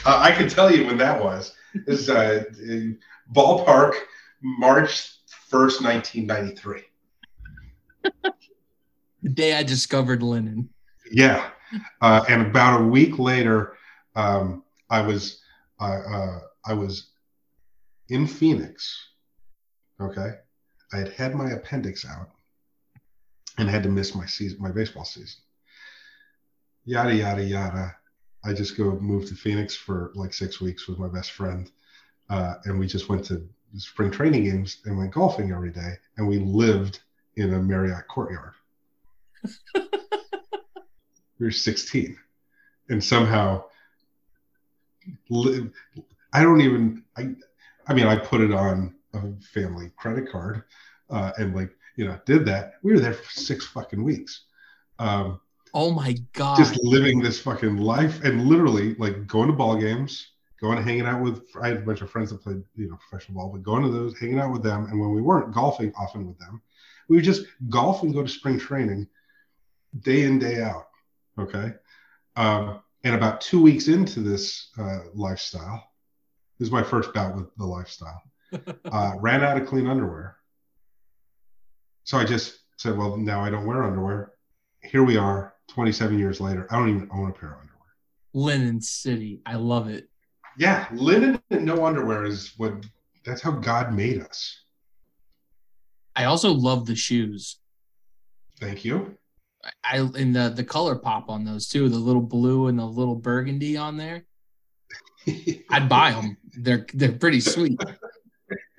I 0.04 0.32
can 0.32 0.48
tell 0.48 0.74
you 0.74 0.84
when 0.84 0.98
that 0.98 1.22
was. 1.22 1.54
This 1.86 2.00
is 2.00 2.10
uh, 2.10 2.42
ballpark 3.32 3.94
March 4.42 5.12
1st, 5.50 5.82
1993. 5.84 6.82
The 9.20 9.30
day 9.30 9.54
I 9.54 9.64
discovered 9.64 10.22
linen. 10.22 10.68
Yeah. 11.10 11.50
Uh, 12.00 12.24
and 12.28 12.46
about 12.46 12.80
a 12.80 12.84
week 12.84 13.18
later, 13.18 13.76
um, 14.14 14.62
I 14.90 15.02
was 15.02 15.40
I 15.78 15.94
uh, 15.96 16.40
I 16.66 16.74
was 16.74 17.10
in 18.08 18.26
Phoenix. 18.26 19.08
Okay, 20.00 20.34
I 20.92 20.96
had 20.96 21.12
had 21.12 21.34
my 21.34 21.50
appendix 21.50 22.06
out 22.06 22.30
and 23.58 23.68
had 23.68 23.82
to 23.82 23.88
miss 23.88 24.14
my 24.14 24.26
season, 24.26 24.60
my 24.60 24.70
baseball 24.70 25.04
season. 25.04 25.40
Yada 26.84 27.14
yada 27.14 27.42
yada. 27.42 27.96
I 28.44 28.52
just 28.52 28.76
go 28.76 28.92
move 29.00 29.26
to 29.28 29.34
Phoenix 29.34 29.74
for 29.74 30.12
like 30.14 30.32
six 30.32 30.60
weeks 30.60 30.86
with 30.86 30.98
my 30.98 31.08
best 31.08 31.32
friend, 31.32 31.70
uh, 32.30 32.54
and 32.64 32.78
we 32.78 32.86
just 32.86 33.08
went 33.08 33.24
to 33.26 33.46
spring 33.76 34.10
training 34.10 34.44
games 34.44 34.78
and 34.84 34.96
went 34.96 35.12
golfing 35.12 35.52
every 35.52 35.70
day, 35.70 35.94
and 36.16 36.26
we 36.26 36.38
lived 36.38 37.00
in 37.36 37.54
a 37.54 37.62
Marriott 37.62 38.08
courtyard 38.08 38.54
we 39.74 41.46
were 41.46 41.50
16 41.50 42.16
and 42.88 43.02
somehow 43.02 43.64
i 46.32 46.42
don't 46.42 46.60
even 46.60 47.02
i 47.16 47.28
i 47.86 47.94
mean 47.94 48.06
i 48.06 48.16
put 48.16 48.40
it 48.40 48.52
on 48.52 48.94
a 49.14 49.20
family 49.40 49.90
credit 49.96 50.30
card 50.30 50.62
uh, 51.10 51.32
and 51.38 51.54
like 51.54 51.70
you 51.96 52.06
know 52.06 52.18
did 52.26 52.46
that. 52.46 52.74
We 52.82 52.92
were 52.92 53.00
there 53.00 53.12
for 53.12 53.30
six 53.30 53.66
fucking 53.66 54.02
weeks. 54.02 54.44
Um, 54.98 55.40
Oh 55.74 55.90
my 55.90 56.16
god! 56.32 56.56
just 56.56 56.82
living 56.82 57.20
this 57.20 57.38
fucking 57.40 57.76
life 57.76 58.24
and 58.24 58.46
literally 58.46 58.94
like 58.94 59.26
going 59.26 59.48
to 59.48 59.52
ball 59.52 59.76
games 59.76 60.28
going 60.60 60.82
hanging 60.82 61.06
out 61.06 61.22
with 61.22 61.44
i 61.62 61.68
had 61.68 61.76
a 61.76 61.80
bunch 61.80 62.00
of 62.00 62.10
friends 62.10 62.30
that 62.30 62.42
played 62.42 62.62
you 62.74 62.88
know 62.88 62.96
professional 62.96 63.36
ball 63.36 63.52
but 63.52 63.62
going 63.62 63.82
to 63.82 63.90
those 63.90 64.18
hanging 64.18 64.40
out 64.40 64.50
with 64.50 64.62
them 64.62 64.86
and 64.86 64.98
when 64.98 65.12
we 65.12 65.20
weren't 65.20 65.52
golfing 65.54 65.92
often 65.96 66.26
with 66.26 66.38
them 66.38 66.60
we 67.08 67.16
would 67.16 67.24
just 67.24 67.44
golf 67.68 68.02
and 68.02 68.14
go 68.14 68.22
to 68.22 68.28
spring 68.28 68.58
training 68.58 69.06
day 70.00 70.22
in 70.22 70.38
day 70.38 70.62
out 70.62 70.88
okay? 71.38 71.74
Um, 72.36 72.80
and 73.04 73.14
about 73.14 73.40
two 73.40 73.62
weeks 73.62 73.88
into 73.88 74.20
this 74.20 74.70
uh, 74.78 75.00
lifestyle 75.14 75.90
this 76.58 76.66
is 76.66 76.72
my 76.72 76.82
first 76.82 77.12
bout 77.14 77.34
with 77.36 77.54
the 77.56 77.66
lifestyle 77.66 78.22
uh, 78.92 79.12
ran 79.20 79.42
out 79.42 79.60
of 79.60 79.66
clean 79.66 79.86
underwear 79.86 80.36
so 82.04 82.18
i 82.18 82.24
just 82.24 82.60
said 82.76 82.96
well 82.96 83.16
now 83.16 83.42
i 83.42 83.50
don't 83.50 83.66
wear 83.66 83.84
underwear 83.84 84.32
here 84.82 85.04
we 85.04 85.16
are 85.16 85.54
27 85.68 86.18
years 86.18 86.40
later 86.40 86.66
i 86.70 86.78
don't 86.78 86.88
even 86.88 87.08
own 87.12 87.30
a 87.30 87.32
pair 87.32 87.50
of 87.50 87.60
underwear 87.60 87.78
Linen 88.34 88.80
City. 88.80 89.40
I 89.46 89.56
love 89.56 89.88
it. 89.88 90.08
Yeah, 90.56 90.88
linen 90.92 91.40
and 91.50 91.64
no 91.64 91.86
underwear 91.86 92.24
is 92.24 92.54
what. 92.56 92.72
That's 93.24 93.42
how 93.42 93.52
God 93.52 93.92
made 93.92 94.22
us. 94.22 94.64
I 96.16 96.24
also 96.24 96.52
love 96.52 96.86
the 96.86 96.96
shoes. 96.96 97.58
Thank 98.58 98.84
you. 98.84 99.16
I 99.84 99.98
and 99.98 100.34
the 100.34 100.52
the 100.54 100.64
color 100.64 100.96
pop 100.96 101.28
on 101.28 101.44
those 101.44 101.68
too. 101.68 101.88
The 101.88 101.96
little 101.96 102.22
blue 102.22 102.68
and 102.68 102.78
the 102.78 102.84
little 102.84 103.16
burgundy 103.16 103.76
on 103.76 103.96
there. 103.96 104.24
I'd 105.70 105.88
buy 105.88 106.12
them. 106.12 106.36
They're 106.52 106.86
they're 106.94 107.12
pretty 107.12 107.40
sweet. 107.40 107.78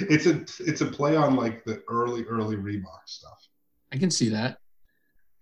it's 0.00 0.26
a 0.26 0.40
it's 0.60 0.80
a 0.80 0.86
play 0.86 1.16
on 1.16 1.36
like 1.36 1.64
the 1.64 1.82
early 1.88 2.24
early 2.24 2.56
Reebok 2.56 3.06
stuff. 3.06 3.38
I 3.92 3.98
can 3.98 4.10
see 4.10 4.30
that. 4.30 4.58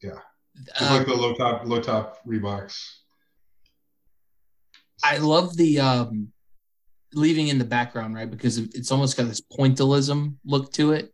Yeah. 0.03 0.19
It's 0.55 0.83
Uh, 0.83 0.97
like 0.97 1.07
the 1.07 1.15
low 1.15 1.35
top 1.35 1.67
low 1.67 1.81
top 1.81 2.19
Reeboks. 2.27 2.83
I 5.05 5.19
love 5.19 5.57
the 5.57 5.81
um 5.81 6.33
leaving 7.15 7.49
in 7.49 7.59
the 7.59 7.65
background, 7.65 8.15
right? 8.15 8.31
Because 8.31 8.59
it's 8.59 8.91
almost 8.91 9.17
got 9.17 9.29
this 9.29 9.41
pointillism 9.41 10.37
look 10.45 10.73
to 10.73 10.93
it, 10.93 11.13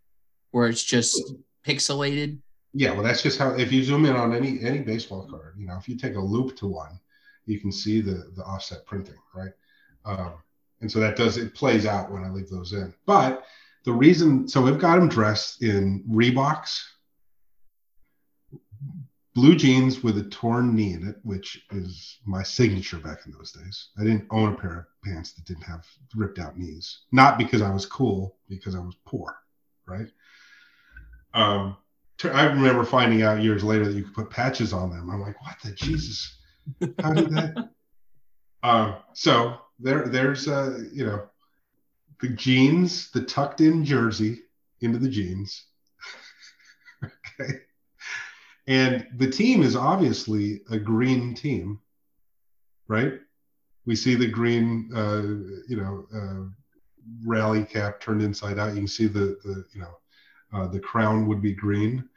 where 0.52 0.68
it's 0.68 0.84
just 0.84 1.20
pixelated. 1.66 2.38
Yeah, 2.74 2.92
well, 2.92 3.02
that's 3.02 3.22
just 3.22 3.38
how. 3.38 3.50
If 3.54 3.72
you 3.72 3.82
zoom 3.82 4.04
in 4.04 4.14
on 4.14 4.34
any 4.34 4.60
any 4.60 4.80
baseball 4.80 5.26
card, 5.28 5.54
you 5.58 5.66
know, 5.66 5.76
if 5.78 5.88
you 5.88 5.96
take 5.96 6.16
a 6.16 6.20
loupe 6.20 6.56
to 6.56 6.66
one, 6.66 7.00
you 7.46 7.60
can 7.60 7.72
see 7.72 8.00
the 8.00 8.30
the 8.36 8.44
offset 8.44 8.84
printing, 8.86 9.18
right? 9.34 9.52
Um, 10.04 10.34
and 10.80 10.90
so 10.90 11.00
that 11.00 11.16
does 11.16 11.38
it 11.38 11.54
plays 11.54 11.86
out 11.86 12.12
when 12.12 12.24
I 12.24 12.30
leave 12.30 12.50
those 12.50 12.72
in. 12.72 12.94
But 13.06 13.44
the 13.84 13.92
reason, 13.92 14.46
so 14.48 14.60
we've 14.60 14.78
got 14.78 14.96
them 14.96 15.08
dressed 15.08 15.62
in 15.62 16.04
Reeboks, 16.08 16.82
blue 19.34 19.56
jeans 19.56 20.02
with 20.02 20.18
a 20.18 20.24
torn 20.24 20.74
knee 20.74 20.92
in 20.92 21.06
it, 21.08 21.16
which 21.22 21.64
is 21.70 22.18
my 22.26 22.42
signature 22.42 22.98
back 22.98 23.20
in 23.26 23.32
those 23.32 23.52
days. 23.52 23.88
I 23.98 24.04
didn't 24.04 24.26
own 24.30 24.52
a 24.52 24.56
pair 24.56 24.78
of 24.78 24.84
pants 25.04 25.32
that 25.32 25.44
didn't 25.46 25.64
have 25.64 25.86
ripped 26.14 26.38
out 26.38 26.58
knees, 26.58 27.00
not 27.12 27.38
because 27.38 27.62
I 27.62 27.70
was 27.70 27.86
cool, 27.86 28.36
because 28.48 28.74
I 28.74 28.80
was 28.80 28.96
poor, 29.04 29.36
right? 29.86 30.08
Um, 31.34 31.76
I 32.24 32.46
remember 32.46 32.84
finding 32.84 33.22
out 33.22 33.42
years 33.42 33.62
later 33.62 33.86
that 33.86 33.94
you 33.94 34.04
could 34.04 34.14
put 34.14 34.30
patches 34.30 34.72
on 34.72 34.90
them. 34.90 35.08
I'm 35.10 35.20
like, 35.20 35.40
what 35.40 35.56
the 35.62 35.70
Jesus? 35.72 36.38
How 37.00 37.12
did 37.12 37.30
that? 37.30 37.70
um, 38.62 38.96
so 39.12 39.58
there, 39.78 40.08
there's 40.08 40.48
uh, 40.48 40.80
you 40.92 41.06
know, 41.06 41.28
the 42.20 42.30
jeans, 42.30 43.10
the 43.12 43.22
tucked 43.22 43.60
in 43.60 43.84
jersey 43.84 44.40
into 44.80 44.98
the 44.98 45.08
jeans. 45.08 45.64
okay. 47.04 47.60
And 48.66 49.06
the 49.16 49.30
team 49.30 49.62
is 49.62 49.76
obviously 49.76 50.62
a 50.70 50.78
green 50.78 51.34
team, 51.34 51.80
right? 52.88 53.14
We 53.86 53.96
see 53.96 54.14
the 54.14 54.26
green, 54.26 54.90
uh, 54.94 55.22
you 55.68 55.76
know, 55.76 56.06
uh, 56.14 56.50
rally 57.24 57.64
cap 57.64 58.00
turned 58.00 58.22
inside 58.22 58.58
out. 58.58 58.74
You 58.74 58.80
can 58.80 58.88
see 58.88 59.06
the, 59.06 59.38
the 59.44 59.64
you 59.72 59.80
know, 59.80 59.88
uh, 59.88 60.07
the 60.52 60.80
crown 60.80 61.26
would 61.26 61.42
be 61.42 61.52
green, 61.52 62.08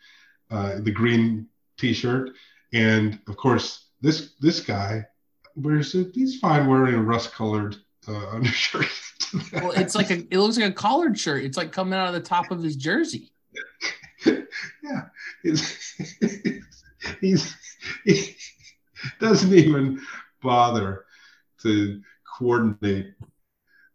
uh, 0.49 0.79
the 0.79 0.91
green 0.91 1.47
T-shirt, 1.77 2.31
and 2.73 3.19
of 3.27 3.37
course 3.37 3.87
this 4.01 4.33
this 4.39 4.59
guy 4.59 5.05
wears 5.55 5.95
it. 5.95 6.11
He's 6.13 6.39
fine 6.39 6.67
wearing 6.67 6.95
a 6.95 7.01
rust-colored 7.01 7.75
uh, 8.07 8.29
undershirt. 8.31 8.87
Well, 9.53 9.71
it's 9.71 9.95
like 9.95 10.11
a 10.11 10.19
it 10.31 10.37
looks 10.37 10.57
like 10.57 10.69
a 10.69 10.73
collared 10.73 11.17
shirt. 11.17 11.43
It's 11.43 11.57
like 11.57 11.71
coming 11.71 11.97
out 11.97 12.07
of 12.07 12.13
the 12.13 12.21
top 12.21 12.51
of 12.51 12.61
his 12.61 12.75
jersey. 12.75 13.31
yeah, 14.25 15.07
it's, 15.43 15.95
he's 17.21 17.55
he 18.03 18.35
doesn't 19.19 19.53
even 19.53 20.01
bother 20.41 21.05
to 21.63 22.01
coordinate 22.37 23.13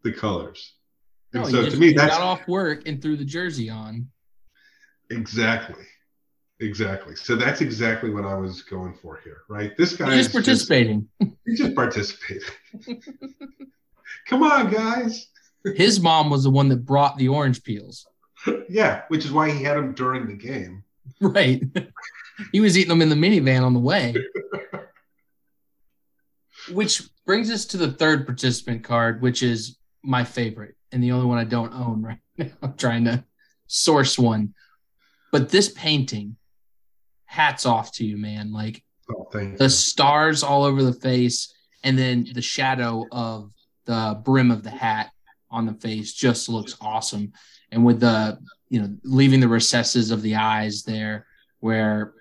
the 0.03 0.13
colors. 0.13 0.75
And 1.33 1.43
No, 1.43 1.49
so 1.49 1.57
he 1.59 1.65
to 1.65 1.71
just 1.71 1.81
me, 1.81 1.93
that's 1.93 2.17
got 2.17 2.23
off 2.23 2.49
work 2.49 2.87
and 2.87 3.01
threw 3.01 3.17
the 3.17 3.25
jersey 3.25 3.69
on. 3.69 4.09
Exactly, 5.11 5.85
exactly. 6.61 7.17
So 7.17 7.37
that's 7.37 7.61
exactly 7.61 8.11
what 8.11 8.25
I 8.25 8.35
was 8.35 8.63
going 8.63 8.95
for 9.03 9.21
here, 9.23 9.43
right? 9.49 9.77
This 9.77 9.97
guy 9.97 10.07
He's 10.17 10.27
is 10.27 10.27
just 10.27 10.33
participating. 10.33 11.09
he's 11.45 11.59
just 11.59 11.75
participating. 11.75 12.49
Come 14.29 14.43
on, 14.43 14.71
guys. 14.71 15.29
His 15.75 16.01
mom 16.01 16.31
was 16.31 16.45
the 16.45 16.51
one 16.51 16.69
that 16.69 16.85
brought 16.85 17.17
the 17.17 17.29
orange 17.29 17.63
peels. 17.63 18.07
Yeah, 18.69 19.03
which 19.09 19.25
is 19.25 19.33
why 19.33 19.51
he 19.51 19.63
had 19.65 19.77
them 19.77 19.93
during 19.93 20.27
the 20.27 20.35
game. 20.35 20.85
Right. 21.21 21.63
he 22.53 22.61
was 22.61 22.77
eating 22.77 22.91
them 22.91 23.03
in 23.03 23.09
the 23.09 23.17
minivan 23.17 23.63
on 23.63 23.75
the 23.75 23.81
way. 23.81 24.15
Which 26.73 27.03
brings 27.25 27.51
us 27.51 27.65
to 27.67 27.77
the 27.77 27.93
third 27.93 28.27
participant 28.27 28.85
card, 28.85 29.23
which 29.23 29.43
is 29.43 29.79
my 30.03 30.25
favorite 30.25 30.77
and 30.93 31.03
the 31.03 31.13
only 31.13 31.27
one 31.27 31.39
I 31.39 31.45
don't 31.45 31.73
own 31.73 32.03
right 32.03 32.19
now. 32.39 32.47
I'm 32.63 32.77
trying 32.77 33.05
to 33.05 33.25
source 33.67 34.19
one. 34.19 34.55
But 35.39 35.51
this 35.51 35.69
painting, 35.69 36.37
hats 37.27 37.67
off 37.67 37.93
to 37.97 38.05
you, 38.07 38.17
man. 38.17 38.53
Like 38.53 38.83
Oh, 39.11 39.29
the 39.33 39.57
you. 39.59 39.69
stars 39.69 40.43
all 40.43 40.65
over 40.65 40.83
the 40.83 40.93
face 40.95 41.53
and 41.85 41.97
then 41.99 42.27
the 42.35 42.43
shadow 42.43 43.05
of 43.13 43.53
the 43.85 44.21
brim 44.25 44.51
of 44.51 44.63
the 44.63 44.71
hat 44.71 45.11
on 45.51 45.67
the 45.67 45.75
face 45.75 46.13
just 46.13 46.49
looks 46.49 46.75
awesome 46.81 47.33
and 47.71 47.85
with 47.85 48.01
the 48.01 48.37
you 48.69 48.81
know 48.81 48.97
leaving 49.05 49.39
the 49.39 49.47
recesses 49.47 50.11
of 50.11 50.23
the 50.23 50.35
eyes 50.35 50.83
there 50.83 51.27
where 51.61 52.15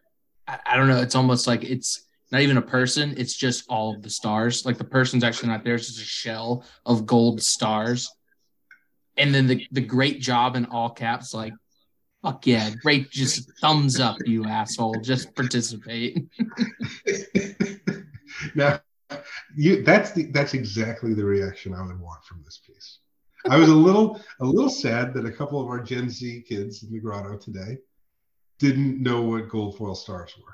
I, 0.47 0.59
I 0.65 0.77
don't 0.77 0.87
know 0.87 1.01
it's 1.01 1.15
almost 1.15 1.47
like 1.47 1.63
it's 1.63 2.05
not 2.31 2.41
even 2.41 2.57
a 2.57 2.61
person 2.61 3.15
it's 3.17 3.33
just 3.33 3.63
all 3.67 3.95
of 3.95 4.03
the 4.03 4.09
stars 4.11 4.63
like 4.63 4.77
the 4.77 4.83
person's 4.83 5.23
actually 5.23 5.49
not 5.49 5.63
there 5.63 5.73
it's 5.73 5.87
just 5.87 5.99
a 5.99 6.03
shell 6.03 6.63
of 6.85 7.07
gold 7.07 7.41
stars 7.41 8.11
and 9.17 9.33
then 9.33 9.47
the 9.47 9.65
the 9.71 9.81
great 9.81 10.21
job 10.21 10.55
in 10.55 10.65
all 10.67 10.91
caps 10.91 11.33
like 11.33 11.53
fuck 12.25 12.47
yeah 12.47 12.69
great 12.81 13.09
just 13.11 13.51
thumbs 13.59 13.99
up 13.99 14.17
you 14.25 14.45
asshole 14.45 14.99
just 15.01 15.33
participate 15.35 16.27
now 18.55 18.79
you 19.55 19.83
that's 19.83 20.11
the 20.11 20.25
that's 20.25 20.53
exactly 20.53 21.13
the 21.13 21.23
reaction 21.23 21.73
I 21.73 21.85
would 21.85 21.99
want 21.99 22.23
from 22.23 22.41
this 22.43 22.59
piece. 22.65 22.99
I 23.49 23.57
was 23.57 23.69
a 23.69 23.75
little 23.75 24.19
a 24.39 24.45
little 24.45 24.69
sad 24.69 25.13
that 25.13 25.25
a 25.25 25.31
couple 25.31 25.61
of 25.61 25.67
our 25.67 25.79
Gen 25.79 26.09
Z 26.09 26.43
kids 26.47 26.83
in 26.83 26.91
the 26.91 26.99
grotto 26.99 27.37
today 27.37 27.77
didn't 28.59 29.01
know 29.01 29.21
what 29.21 29.49
gold 29.49 29.77
foil 29.77 29.95
stars 29.95 30.33
were. 30.37 30.53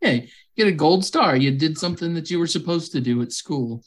Hey, 0.00 0.30
get 0.56 0.68
a 0.68 0.72
gold 0.72 1.04
star. 1.04 1.36
You 1.36 1.50
did 1.50 1.76
something 1.76 2.14
that 2.14 2.30
you 2.30 2.38
were 2.38 2.46
supposed 2.46 2.92
to 2.92 3.00
do 3.00 3.20
at 3.22 3.32
school. 3.32 3.82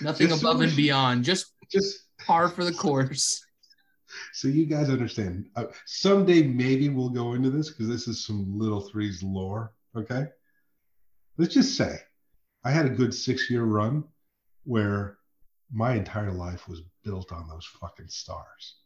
Nothing 0.00 0.28
Just 0.28 0.40
so 0.40 0.48
above 0.48 0.62
and 0.62 0.74
beyond, 0.76 1.24
just 1.24 1.52
Just 1.70 2.06
par 2.24 2.48
for 2.48 2.64
the 2.64 2.72
course. 2.72 3.44
So 4.32 4.48
you 4.48 4.66
guys 4.66 4.90
understand. 4.90 5.46
Uh, 5.56 5.64
someday 5.86 6.42
maybe 6.42 6.88
we'll 6.88 7.10
go 7.10 7.34
into 7.34 7.50
this 7.50 7.70
because 7.70 7.88
this 7.88 8.08
is 8.08 8.24
some 8.24 8.58
little 8.58 8.80
threes 8.80 9.22
lore. 9.22 9.72
Okay, 9.96 10.26
let's 11.36 11.54
just 11.54 11.76
say 11.76 11.98
I 12.64 12.70
had 12.70 12.86
a 12.86 12.90
good 12.90 13.14
six 13.14 13.50
year 13.50 13.64
run 13.64 14.04
where 14.64 15.18
my 15.72 15.94
entire 15.94 16.32
life 16.32 16.68
was 16.68 16.82
built 17.04 17.32
on 17.32 17.48
those 17.48 17.66
fucking 17.80 18.08
stars. 18.08 18.76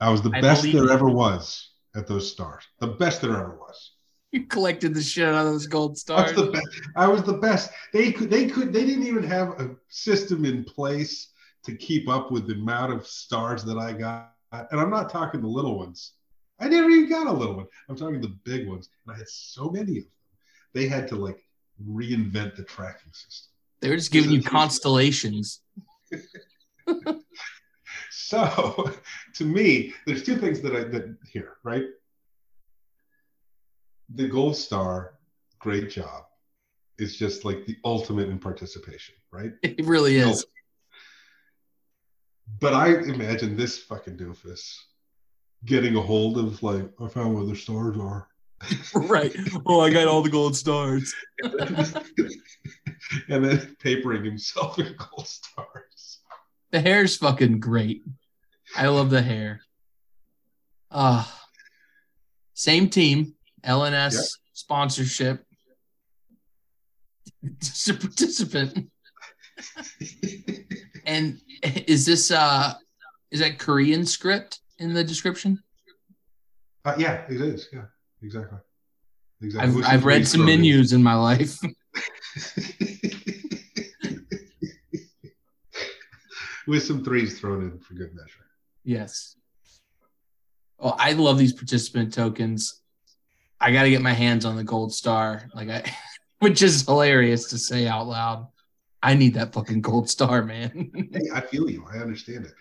I 0.00 0.10
was 0.10 0.22
the 0.22 0.32
I 0.34 0.40
best 0.40 0.64
there 0.64 0.90
ever 0.90 1.08
was 1.08 1.70
at 1.96 2.06
those 2.06 2.30
stars. 2.30 2.64
The 2.80 2.88
best 2.88 3.22
there 3.22 3.36
ever 3.36 3.56
was. 3.56 3.92
You 4.32 4.46
collected 4.46 4.94
the 4.94 5.02
shit 5.02 5.28
out 5.28 5.46
of 5.46 5.52
those 5.52 5.66
gold 5.66 5.96
stars. 5.96 6.32
the 6.32 6.50
best. 6.50 6.66
I 6.96 7.06
was 7.06 7.22
the 7.22 7.34
best. 7.34 7.70
They 7.92 8.10
could. 8.10 8.30
They 8.30 8.46
could. 8.46 8.72
They 8.72 8.84
didn't 8.84 9.06
even 9.06 9.22
have 9.22 9.60
a 9.60 9.76
system 9.88 10.44
in 10.44 10.64
place 10.64 11.32
to 11.64 11.74
keep 11.74 12.08
up 12.08 12.30
with 12.30 12.46
the 12.46 12.54
amount 12.54 12.92
of 12.92 13.06
stars 13.06 13.64
that 13.64 13.78
I 13.78 13.92
got. 13.92 14.33
And 14.70 14.80
I'm 14.80 14.90
not 14.90 15.10
talking 15.10 15.40
the 15.40 15.48
little 15.48 15.78
ones. 15.78 16.12
I 16.60 16.68
never 16.68 16.88
even 16.88 17.08
got 17.08 17.26
a 17.26 17.32
little 17.32 17.56
one. 17.56 17.66
I'm 17.88 17.96
talking 17.96 18.20
the 18.20 18.36
big 18.44 18.68
ones. 18.68 18.88
And 19.06 19.14
I 19.14 19.18
had 19.18 19.28
so 19.28 19.70
many 19.70 19.98
of 19.98 20.04
them. 20.04 20.12
They 20.72 20.86
had 20.88 21.08
to 21.08 21.16
like 21.16 21.38
reinvent 21.84 22.56
the 22.56 22.64
tracking 22.64 23.12
system. 23.12 23.52
They 23.80 23.90
were 23.90 23.96
just 23.96 24.12
giving 24.12 24.30
you 24.30 24.42
constellations. 24.42 25.60
So, 28.16 28.92
to 29.34 29.44
me, 29.44 29.92
there's 30.06 30.22
two 30.22 30.36
things 30.36 30.60
that 30.62 30.74
I 30.74 30.84
that 30.84 31.16
here, 31.30 31.56
right? 31.62 31.84
The 34.14 34.28
gold 34.28 34.56
star, 34.56 35.14
great 35.58 35.90
job, 35.90 36.24
is 36.98 37.16
just 37.16 37.44
like 37.44 37.66
the 37.66 37.76
ultimate 37.84 38.28
in 38.28 38.38
participation, 38.38 39.14
right? 39.30 39.52
It 39.62 39.84
really 39.84 40.16
is. 40.16 40.46
But 42.60 42.74
I 42.74 42.94
imagine 42.94 43.56
this 43.56 43.78
fucking 43.78 44.16
doofus 44.16 44.76
getting 45.64 45.96
a 45.96 46.00
hold 46.00 46.38
of 46.38 46.62
like, 46.62 46.88
I 47.00 47.08
found 47.08 47.34
where 47.34 47.44
the 47.44 47.56
stars 47.56 47.96
are. 47.98 48.28
right. 48.94 49.34
Oh, 49.66 49.80
I 49.80 49.90
got 49.90 50.08
all 50.08 50.22
the 50.22 50.30
gold 50.30 50.56
stars. 50.56 51.14
and 53.28 53.44
then 53.44 53.76
papering 53.80 54.24
himself 54.24 54.78
in 54.78 54.94
gold 54.96 55.26
stars. 55.28 56.20
The 56.70 56.80
hair's 56.80 57.16
fucking 57.16 57.60
great. 57.60 58.02
I 58.76 58.88
love 58.88 59.10
the 59.10 59.22
hair. 59.22 59.60
Uh 60.90 61.24
same 62.54 62.88
team, 62.88 63.34
LNS 63.64 64.14
Yep. 64.14 64.24
sponsorship. 64.52 65.44
Just 67.58 67.88
a 67.88 67.94
participant. 67.94 68.90
And 71.04 71.40
is 71.86 72.06
this 72.06 72.30
uh 72.30 72.74
is 73.30 73.40
that 73.40 73.58
Korean 73.58 74.06
script 74.06 74.60
in 74.78 74.94
the 74.94 75.02
description? 75.02 75.62
Uh, 76.84 76.94
yeah, 76.98 77.24
it 77.28 77.40
is. 77.40 77.68
Yeah, 77.72 77.86
exactly. 78.22 78.58
Exactly. 79.40 79.82
I've 79.82 79.92
I've 79.92 80.04
read 80.04 80.28
some 80.28 80.44
menus 80.44 80.92
in 80.92 81.02
my 81.02 81.14
life. 81.14 81.58
With 86.66 86.82
some 86.82 87.04
threes 87.04 87.38
thrown 87.38 87.62
in 87.62 87.78
for 87.78 87.92
good 87.94 88.14
measure. 88.14 88.46
yes. 88.84 89.36
Oh, 90.80 90.94
I 90.98 91.12
love 91.12 91.38
these 91.38 91.52
participant 91.52 92.12
tokens. 92.12 92.80
I 93.60 93.72
got 93.72 93.84
to 93.84 93.90
get 93.90 94.02
my 94.02 94.12
hands 94.12 94.44
on 94.44 94.56
the 94.56 94.64
gold 94.64 94.92
star, 94.92 95.48
like 95.54 95.68
I, 95.70 95.82
which 96.40 96.62
is 96.62 96.82
hilarious 96.82 97.48
to 97.50 97.58
say 97.58 97.86
out 97.86 98.06
loud. 98.06 98.48
I 99.04 99.14
need 99.14 99.34
that 99.34 99.52
fucking 99.52 99.82
gold 99.82 100.08
star, 100.08 100.42
man. 100.42 100.90
Hey, 101.12 101.28
I 101.32 101.42
feel 101.42 101.68
you. 101.70 101.86
I 101.92 101.98
understand 101.98 102.46
it. 102.46 102.54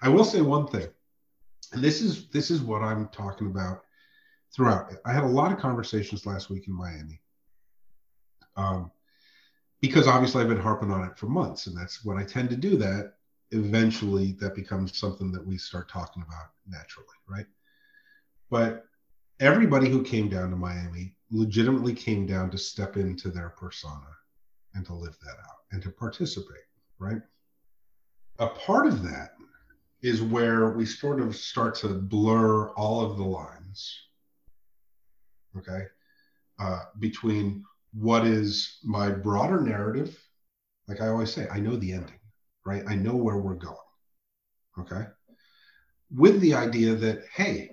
I 0.00 0.08
will 0.08 0.24
say 0.24 0.40
one 0.40 0.68
thing, 0.68 0.86
and 1.72 1.82
this 1.82 2.00
is 2.00 2.28
this 2.28 2.50
is 2.52 2.62
what 2.62 2.82
I'm 2.82 3.08
talking 3.08 3.48
about 3.48 3.82
throughout. 4.54 4.92
I 5.04 5.12
had 5.12 5.24
a 5.24 5.34
lot 5.40 5.52
of 5.52 5.58
conversations 5.58 6.24
last 6.24 6.50
week 6.50 6.68
in 6.68 6.74
Miami, 6.74 7.20
um, 8.56 8.92
because 9.80 10.06
obviously 10.06 10.40
I've 10.40 10.48
been 10.48 10.60
harping 10.60 10.92
on 10.92 11.04
it 11.04 11.18
for 11.18 11.26
months, 11.26 11.66
and 11.66 11.76
that's 11.76 12.04
when 12.04 12.16
I 12.16 12.22
tend 12.22 12.48
to 12.50 12.56
do 12.56 12.76
that. 12.76 13.14
Eventually, 13.50 14.36
that 14.40 14.54
becomes 14.54 14.96
something 14.96 15.32
that 15.32 15.44
we 15.44 15.58
start 15.58 15.88
talking 15.88 16.22
about 16.22 16.50
naturally, 16.68 17.08
right? 17.28 17.46
But 18.50 18.84
everybody 19.40 19.88
who 19.88 20.04
came 20.04 20.28
down 20.28 20.50
to 20.50 20.56
Miami 20.56 21.16
legitimately 21.32 21.94
came 21.94 22.24
down 22.24 22.50
to 22.50 22.58
step 22.58 22.96
into 22.96 23.30
their 23.30 23.48
persona 23.48 24.06
and 24.74 24.84
to 24.86 24.94
live 24.94 25.16
that 25.22 25.36
out 25.48 25.58
and 25.72 25.82
to 25.82 25.90
participate, 25.90 26.64
right? 26.98 27.20
a 28.38 28.46
part 28.46 28.86
of 28.86 29.02
that 29.02 29.34
is 30.02 30.22
where 30.22 30.70
we 30.70 30.86
sort 30.86 31.20
of 31.20 31.34
start 31.34 31.74
to 31.74 31.88
blur 31.88 32.68
all 32.70 33.00
of 33.00 33.16
the 33.16 33.24
lines 33.24 34.00
okay 35.56 35.84
uh, 36.60 36.82
between 36.98 37.64
what 37.92 38.26
is 38.26 38.78
my 38.84 39.10
broader 39.10 39.60
narrative 39.60 40.16
like 40.86 41.00
i 41.00 41.08
always 41.08 41.32
say 41.32 41.48
i 41.50 41.58
know 41.58 41.76
the 41.76 41.92
ending 41.92 42.18
right 42.64 42.84
i 42.86 42.94
know 42.94 43.14
where 43.14 43.38
we're 43.38 43.54
going 43.54 43.76
okay 44.78 45.06
with 46.14 46.40
the 46.40 46.54
idea 46.54 46.94
that 46.94 47.22
hey 47.34 47.70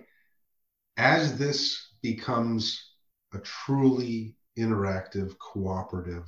as 0.98 1.38
this 1.38 1.93
becomes 2.02 2.93
a 3.34 3.39
truly 3.39 4.36
interactive 4.58 5.38
cooperative 5.38 6.26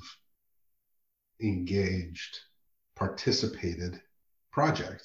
engaged 1.42 2.40
participated 2.96 4.02
project 4.52 5.04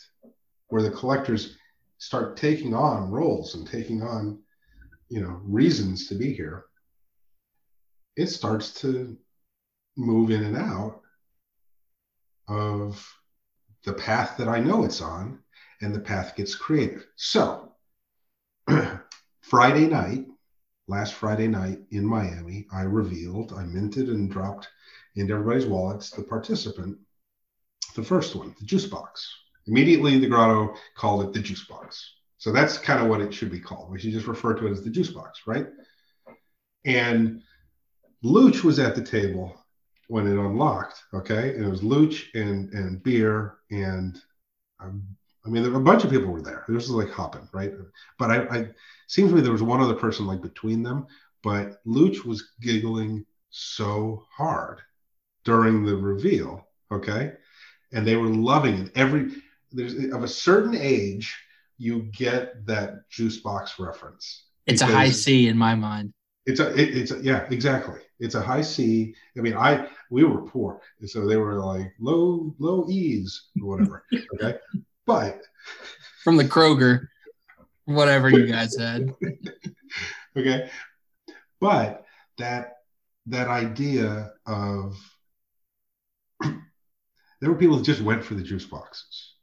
where 0.68 0.82
the 0.82 0.90
collectors 0.90 1.58
start 1.98 2.36
taking 2.36 2.74
on 2.74 3.10
roles 3.10 3.54
and 3.54 3.66
taking 3.66 4.02
on 4.02 4.38
you 5.08 5.20
know 5.20 5.40
reasons 5.44 6.08
to 6.08 6.14
be 6.14 6.32
here 6.32 6.64
it 8.16 8.28
starts 8.28 8.72
to 8.72 9.16
move 9.96 10.30
in 10.30 10.42
and 10.44 10.56
out 10.56 11.00
of 12.48 13.06
the 13.84 13.92
path 13.92 14.36
that 14.38 14.48
i 14.48 14.58
know 14.58 14.84
it's 14.84 15.00
on 15.00 15.38
and 15.82 15.92
the 15.94 16.00
path 16.00 16.36
gets 16.36 16.54
created. 16.54 17.02
So 17.16 17.72
friday 19.42 19.86
night 19.88 20.26
last 20.88 21.14
friday 21.14 21.48
night 21.48 21.80
in 21.90 22.04
miami 22.04 22.66
i 22.72 22.82
revealed 22.82 23.52
i 23.52 23.64
minted 23.64 24.08
and 24.08 24.30
dropped 24.30 24.68
into 25.16 25.32
everybody's 25.32 25.66
wallets 25.66 26.10
the 26.10 26.22
participant 26.22 26.96
the 27.94 28.02
first 28.02 28.34
one 28.34 28.54
the 28.58 28.66
juice 28.66 28.86
box 28.86 29.42
Immediately, 29.66 30.18
the 30.18 30.26
grotto 30.26 30.74
called 30.96 31.24
it 31.24 31.32
the 31.32 31.40
juice 31.40 31.64
box. 31.64 32.14
So 32.38 32.50
that's 32.50 32.78
kind 32.78 33.00
of 33.00 33.08
what 33.08 33.20
it 33.20 33.32
should 33.32 33.50
be 33.50 33.60
called. 33.60 33.90
We 33.90 34.00
should 34.00 34.12
just 34.12 34.26
refer 34.26 34.54
to 34.54 34.66
it 34.66 34.72
as 34.72 34.82
the 34.82 34.90
juice 34.90 35.10
box, 35.10 35.42
right? 35.46 35.66
And 36.84 37.42
Luch 38.24 38.64
was 38.64 38.78
at 38.80 38.96
the 38.96 39.04
table 39.04 39.56
when 40.08 40.26
it 40.26 40.36
unlocked, 40.36 41.00
okay? 41.14 41.54
And 41.54 41.64
it 41.64 41.68
was 41.68 41.82
Luch 41.82 42.24
and 42.34 42.72
and 42.72 43.02
beer 43.02 43.58
and 43.70 44.20
um, 44.80 45.04
I 45.44 45.48
mean, 45.48 45.62
there 45.62 45.74
a 45.74 45.80
bunch 45.80 46.04
of 46.04 46.10
people 46.10 46.32
were 46.32 46.42
there. 46.42 46.64
This 46.68 46.88
was 46.88 46.90
like 46.90 47.10
hopping, 47.10 47.48
right? 47.52 47.72
But 48.18 48.30
I, 48.30 48.36
I 48.42 48.68
seems 49.06 49.30
to 49.30 49.36
me 49.36 49.42
there 49.42 49.52
was 49.52 49.62
one 49.62 49.80
other 49.80 49.94
person 49.94 50.26
like 50.26 50.42
between 50.42 50.82
them. 50.82 51.06
But 51.42 51.84
Luch 51.84 52.24
was 52.24 52.50
giggling 52.60 53.24
so 53.50 54.24
hard 54.30 54.80
during 55.45 55.84
the 55.84 55.97
reveal, 55.97 56.66
okay? 56.90 57.32
And 57.93 58.07
they 58.07 58.16
were 58.16 58.28
loving 58.28 58.78
it. 58.78 58.93
Every 58.95 59.32
there's 59.70 59.95
of 60.12 60.22
a 60.22 60.28
certain 60.28 60.74
age, 60.74 61.36
you 61.78 62.03
get 62.12 62.66
that 62.66 63.09
juice 63.11 63.38
box 63.38 63.78
reference. 63.78 64.45
It's 64.66 64.82
a 64.82 64.86
high 64.86 65.11
C 65.11 65.49
in 65.49 65.59
my 65.59 65.74
mind. 65.74 66.12
It's 66.47 66.61
a 66.61 66.72
it, 66.74 66.97
it's 66.97 67.11
a, 67.11 67.22
yeah 67.22 67.47
exactly. 67.51 68.01
It's 68.22 68.36
a 68.36 68.40
Hi-C. 68.40 69.12
I 69.36 69.40
mean, 69.40 69.57
I 69.57 69.88
we 70.09 70.22
were 70.22 70.43
poor, 70.43 70.80
so 71.05 71.26
they 71.26 71.36
were 71.36 71.59
like 71.59 71.93
low 71.99 72.55
low 72.61 72.86
E's 72.88 73.49
or 73.61 73.66
whatever. 73.70 74.05
okay, 74.34 74.59
but 75.05 75.40
From 76.22 76.36
the 76.36 76.45
Kroger, 76.45 77.09
whatever 77.84 78.30
you 78.30 78.47
guys 78.47 78.76
had. 78.76 79.12
okay, 80.36 80.70
but 81.61 82.05
that 82.38 82.74
that 83.26 83.49
idea 83.49 84.30
of 84.47 84.97
there 87.43 87.51
were 87.51 87.59
people 87.59 87.76
that 87.76 87.84
just 87.84 88.01
went 88.01 88.24
for 88.24 88.34
the 88.34 88.43
juice 88.43 88.64
boxes. 88.64 89.34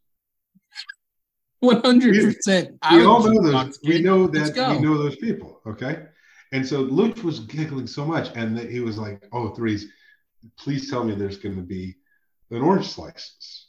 One 1.60 1.82
hundred 1.82 2.16
percent. 2.16 2.78
we 2.90 3.04
all 3.04 3.22
know 3.22 3.42
those. 3.44 3.78
We 3.84 4.02
know 4.02 4.26
that 4.28 4.56
we 4.56 4.80
know 4.80 4.98
those 4.98 5.18
people. 5.18 5.60
Okay, 5.68 6.06
and 6.54 6.66
so 6.66 6.80
Luke 6.80 7.22
was 7.24 7.42
giggling 7.42 7.88
so 7.88 8.06
much, 8.06 8.30
and 8.36 8.58
that 8.58 8.72
he 8.72 8.80
was 8.80 8.98
like, 8.98 9.28
"Oh, 9.34 9.50
threes, 9.50 9.92
please 10.58 10.90
tell 10.90 11.04
me 11.04 11.14
there's 11.14 11.38
going 11.38 11.58
to 11.58 11.62
be 11.62 11.98
an 12.52 12.62
orange 12.62 12.88
slices." 12.88 13.68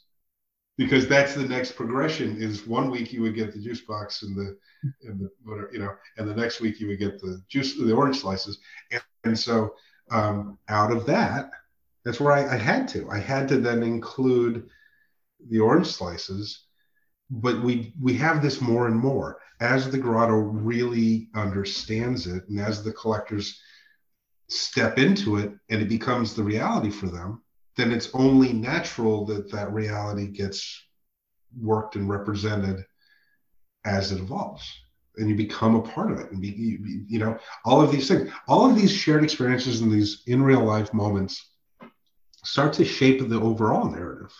Because 0.77 1.09
that's 1.09 1.35
the 1.35 1.43
next 1.43 1.73
progression. 1.73 2.41
Is 2.41 2.65
one 2.65 2.89
week 2.89 3.11
you 3.11 3.21
would 3.23 3.35
get 3.35 3.51
the 3.51 3.59
juice 3.59 3.81
box 3.81 4.23
and 4.23 4.33
the 4.33 4.57
and 5.03 5.19
the 5.19 5.29
whatever 5.43 5.69
you 5.73 5.79
know, 5.79 5.93
and 6.17 6.25
the 6.25 6.33
next 6.33 6.61
week 6.61 6.79
you 6.79 6.87
would 6.87 6.99
get 6.99 7.19
the 7.19 7.43
juice, 7.49 7.77
the 7.77 7.93
orange 7.93 8.21
slices, 8.21 8.59
and, 8.91 9.01
and 9.25 9.37
so 9.37 9.75
um, 10.09 10.57
out 10.69 10.93
of 10.93 11.05
that, 11.07 11.51
that's 12.03 12.19
where 12.19 12.33
I, 12.33 12.55
I 12.55 12.57
had 12.57 12.87
to. 12.89 13.09
I 13.09 13.19
had 13.19 13.47
to 13.49 13.57
then 13.57 13.83
include 13.83 14.69
the 15.49 15.59
orange 15.59 15.87
slices 15.87 16.65
but 17.31 17.63
we 17.63 17.93
we 17.99 18.13
have 18.13 18.41
this 18.41 18.59
more 18.59 18.87
and 18.87 18.95
more 18.95 19.39
as 19.61 19.89
the 19.89 19.97
grotto 19.97 20.35
really 20.35 21.29
understands 21.33 22.27
it 22.27 22.47
and 22.49 22.59
as 22.59 22.83
the 22.83 22.91
collectors 22.91 23.59
step 24.49 24.97
into 24.97 25.37
it 25.37 25.53
and 25.69 25.81
it 25.81 25.87
becomes 25.87 26.33
the 26.33 26.43
reality 26.43 26.91
for 26.91 27.07
them 27.07 27.41
then 27.77 27.91
it's 27.91 28.09
only 28.13 28.51
natural 28.51 29.25
that 29.25 29.49
that 29.49 29.71
reality 29.71 30.27
gets 30.27 30.83
worked 31.57 31.95
and 31.95 32.09
represented 32.09 32.83
as 33.85 34.11
it 34.11 34.19
evolves 34.19 34.69
and 35.15 35.29
you 35.29 35.35
become 35.35 35.75
a 35.75 35.81
part 35.81 36.11
of 36.11 36.19
it 36.19 36.31
and 36.31 36.41
be, 36.41 36.49
you, 36.49 37.05
you 37.07 37.19
know 37.19 37.37
all 37.63 37.81
of 37.81 37.91
these 37.91 38.09
things 38.09 38.29
all 38.49 38.69
of 38.69 38.75
these 38.75 38.91
shared 38.91 39.23
experiences 39.23 39.79
and 39.79 39.91
these 39.91 40.23
in 40.27 40.43
real 40.43 40.65
life 40.65 40.93
moments 40.93 41.50
start 42.43 42.73
to 42.73 42.85
shape 42.85 43.27
the 43.27 43.39
overall 43.39 43.89
narrative. 43.89 44.33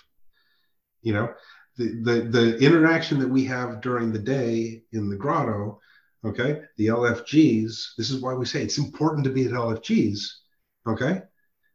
You 1.01 1.13
know 1.13 1.33
the, 1.77 2.01
the 2.03 2.21
the 2.29 2.57
interaction 2.59 3.19
that 3.19 3.29
we 3.29 3.45
have 3.45 3.81
during 3.81 4.11
the 4.11 4.19
day 4.19 4.83
in 4.91 5.09
the 5.09 5.15
grotto 5.15 5.79
okay 6.23 6.61
the 6.77 6.87
lfgs 6.87 7.95
this 7.97 8.11
is 8.11 8.21
why 8.21 8.33
we 8.33 8.45
say 8.45 8.61
it's 8.61 8.77
important 8.77 9.23
to 9.23 9.31
be 9.31 9.45
at 9.45 9.51
lfgs 9.51 10.19
okay? 10.87 11.21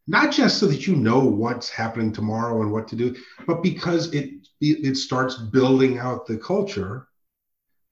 Not 0.08 0.32
just 0.32 0.58
so 0.58 0.66
that 0.66 0.86
you 0.86 0.94
know 0.94 1.20
what's 1.20 1.68
happening 1.68 2.12
tomorrow 2.12 2.62
and 2.62 2.70
what 2.70 2.86
to 2.88 2.96
do 2.96 3.16
but 3.46 3.62
because 3.62 4.12
it 4.12 4.30
it 4.60 4.96
starts 4.96 5.36
building 5.36 5.98
out 5.98 6.26
the 6.26 6.36
culture 6.36 7.08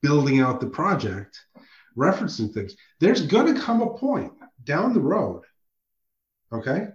building 0.01 0.41
out 0.41 0.61
the 0.61 0.67
project 0.67 1.41
referencing 1.97 2.53
things. 2.53 2.77
There's 3.01 3.23
going 3.23 3.53
to 3.55 3.61
come 3.61 3.81
a 3.81 3.95
point 3.95 4.33
down 4.65 4.95
the 4.95 5.01
road 5.01 5.43
okay 6.53 6.89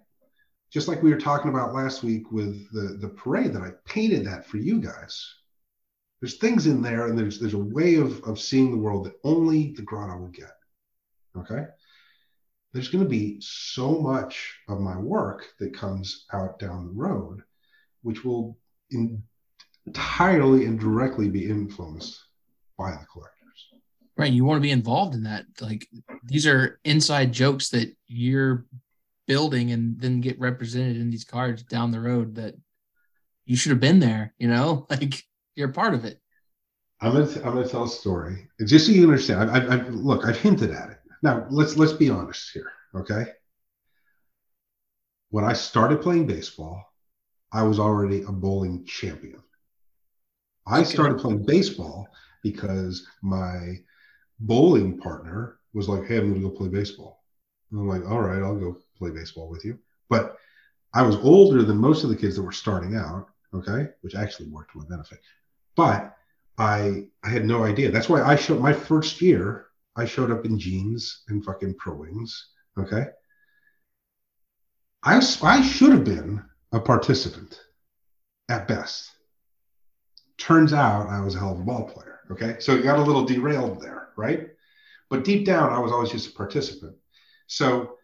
just 0.71 0.87
like 0.87 1.01
we 1.01 1.11
were 1.11 1.19
talking 1.19 1.49
about 1.49 1.73
last 1.73 2.03
week 2.03 2.31
with 2.31 2.71
the 2.71 2.97
the 2.97 3.09
parade 3.09 3.53
that 3.53 3.63
I 3.63 3.71
painted 3.85 4.25
that 4.25 4.45
for 4.45 4.57
you 4.57 4.79
guys. 4.79 5.35
There's 6.21 6.37
things 6.37 6.67
in 6.67 6.81
there, 6.81 7.07
and 7.07 7.17
there's 7.17 7.39
there's 7.39 7.53
a 7.53 7.57
way 7.57 7.95
of 7.95 8.21
of 8.23 8.39
seeing 8.39 8.71
the 8.71 8.77
world 8.77 9.05
that 9.05 9.19
only 9.23 9.71
the 9.71 9.81
grotto 9.81 10.17
will 10.17 10.27
get. 10.27 10.51
Okay, 11.37 11.65
there's 12.73 12.89
going 12.89 13.03
to 13.03 13.09
be 13.09 13.37
so 13.39 13.99
much 13.99 14.55
of 14.67 14.79
my 14.79 14.97
work 14.97 15.47
that 15.59 15.73
comes 15.73 16.25
out 16.33 16.59
down 16.59 16.85
the 16.85 16.91
road, 16.91 17.41
which 18.01 18.23
will 18.23 18.57
in, 18.91 19.23
entirely 19.85 20.65
and 20.65 20.79
directly 20.79 21.29
be 21.29 21.49
influenced 21.49 22.19
by 22.77 22.91
the 22.91 23.05
collectors. 23.11 23.35
Right. 24.17 24.31
You 24.31 24.43
want 24.43 24.57
to 24.57 24.61
be 24.61 24.71
involved 24.71 25.15
in 25.15 25.23
that. 25.23 25.45
Like 25.61 25.87
these 26.25 26.45
are 26.45 26.79
inside 26.83 27.31
jokes 27.31 27.69
that 27.69 27.95
you're 28.05 28.65
building 29.29 29.71
and 29.71 30.01
then 30.01 30.21
get 30.21 30.39
represented 30.41 30.97
in 30.97 31.11
these 31.11 31.23
cards 31.23 31.63
down 31.63 31.91
the 31.91 32.01
road 32.01 32.35
that 32.35 32.55
you 33.45 33.55
should 33.55 33.71
have 33.71 33.79
been 33.79 33.99
there. 33.99 34.33
You 34.39 34.49
know, 34.49 34.87
like 34.91 35.23
you're 35.55 35.69
part 35.69 35.93
of 35.93 36.05
it. 36.05 36.19
I'm 37.01 37.13
gonna 37.13 37.31
I'm 37.45 37.53
gonna 37.53 37.67
tell 37.67 37.83
a 37.83 37.89
story 37.89 38.49
just 38.65 38.85
so 38.87 38.91
you 38.91 39.03
understand. 39.03 39.49
I, 39.51 39.59
I, 39.59 39.75
I 39.77 39.89
look, 39.89 40.25
I've 40.25 40.37
hinted 40.37 40.71
at 40.71 40.89
it. 40.89 40.97
Now 41.23 41.45
let's 41.49 41.77
let's 41.77 41.93
be 41.93 42.09
honest 42.09 42.51
here, 42.53 42.71
okay? 42.95 43.25
When 45.31 45.43
I 45.43 45.53
started 45.53 46.01
playing 46.01 46.27
baseball, 46.27 46.83
I 47.51 47.63
was 47.63 47.79
already 47.79 48.23
a 48.23 48.31
bowling 48.31 48.85
champion. 48.85 49.41
I 50.67 50.81
Okay. 50.81 50.85
started 50.93 51.19
playing 51.19 51.45
baseball 51.45 52.07
because 52.43 53.05
my 53.21 53.77
bowling 54.39 54.99
partner 54.99 55.59
was 55.73 55.89
like, 55.89 56.05
"Hey, 56.05 56.17
I'm 56.17 56.29
gonna 56.33 56.41
go 56.41 56.51
play 56.55 56.69
baseball." 56.69 57.18
And 57.71 57.79
I'm 57.79 57.87
like, 57.87 58.09
"All 58.09 58.21
right, 58.21 58.41
I'll 58.41 58.55
go 58.55 58.77
play 58.97 59.11
baseball 59.11 59.49
with 59.49 59.65
you." 59.65 59.79
But 60.09 60.37
I 60.93 61.03
was 61.03 61.15
older 61.17 61.63
than 61.63 61.77
most 61.77 62.03
of 62.03 62.09
the 62.09 62.15
kids 62.15 62.35
that 62.35 62.41
were 62.43 62.51
starting 62.51 62.95
out, 62.95 63.27
okay, 63.53 63.89
which 64.01 64.15
actually 64.15 64.49
worked 64.49 64.71
to 64.71 64.79
my 64.79 64.85
benefit. 64.85 65.19
But 65.75 66.15
I 66.57 67.07
I 67.23 67.29
had 67.29 67.45
no 67.45 67.63
idea. 67.63 67.91
That's 67.91 68.09
why 68.09 68.21
I 68.21 68.35
showed 68.35 68.61
my 68.61 68.73
first 68.73 69.21
year. 69.21 69.67
I 69.95 70.05
showed 70.05 70.31
up 70.31 70.45
in 70.45 70.59
jeans 70.59 71.23
and 71.29 71.43
fucking 71.43 71.75
pro 71.75 71.95
wings. 71.95 72.49
Okay. 72.77 73.07
I, 75.03 75.21
I 75.41 75.61
should 75.61 75.91
have 75.91 76.03
been 76.03 76.43
a 76.71 76.79
participant 76.79 77.61
at 78.49 78.67
best. 78.67 79.11
Turns 80.37 80.73
out 80.73 81.07
I 81.07 81.21
was 81.21 81.35
a 81.35 81.39
hell 81.39 81.53
of 81.53 81.59
a 81.59 81.63
ball 81.63 81.85
player. 81.85 82.19
Okay. 82.31 82.57
So 82.59 82.75
it 82.75 82.83
got 82.83 82.99
a 82.99 83.03
little 83.03 83.25
derailed 83.25 83.81
there, 83.81 84.09
right? 84.17 84.49
But 85.09 85.23
deep 85.23 85.45
down, 85.45 85.73
I 85.73 85.79
was 85.79 85.91
always 85.91 86.11
just 86.11 86.29
a 86.29 86.33
participant. 86.33 86.95
So 87.49 87.95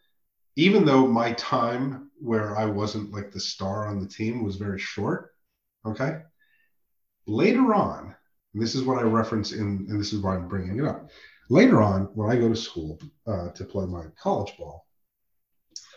even 0.56 0.86
though 0.86 1.08
my 1.08 1.34
time 1.34 2.10
where 2.20 2.58
I 2.58 2.66
wasn't 2.66 3.12
like 3.12 3.32
the 3.32 3.40
star 3.40 3.88
on 3.88 4.00
the 4.00 4.08
team 4.08 4.44
was 4.44 4.56
very 4.56 4.80
short, 4.80 5.36
okay, 5.86 6.22
later 7.28 7.74
on, 7.74 8.16
and 8.54 8.64
this 8.64 8.74
is 8.74 8.84
what 8.84 8.98
I 8.98 9.04
reference 9.04 9.52
in, 9.52 9.86
and 9.88 10.00
this 10.00 10.14
is 10.14 10.22
why 10.22 10.36
I'm 10.36 10.48
bringing 10.48 10.80
it 10.80 10.86
up. 10.86 11.10
Later 11.50 11.82
on, 11.82 12.06
when 12.16 12.32
I 12.32 12.40
go 12.40 12.50
to 12.50 12.56
school 12.56 13.00
uh, 13.28 13.50
to 13.52 13.64
play 13.64 13.86
my 13.86 14.06
college 14.20 14.58
ball, 14.58 14.88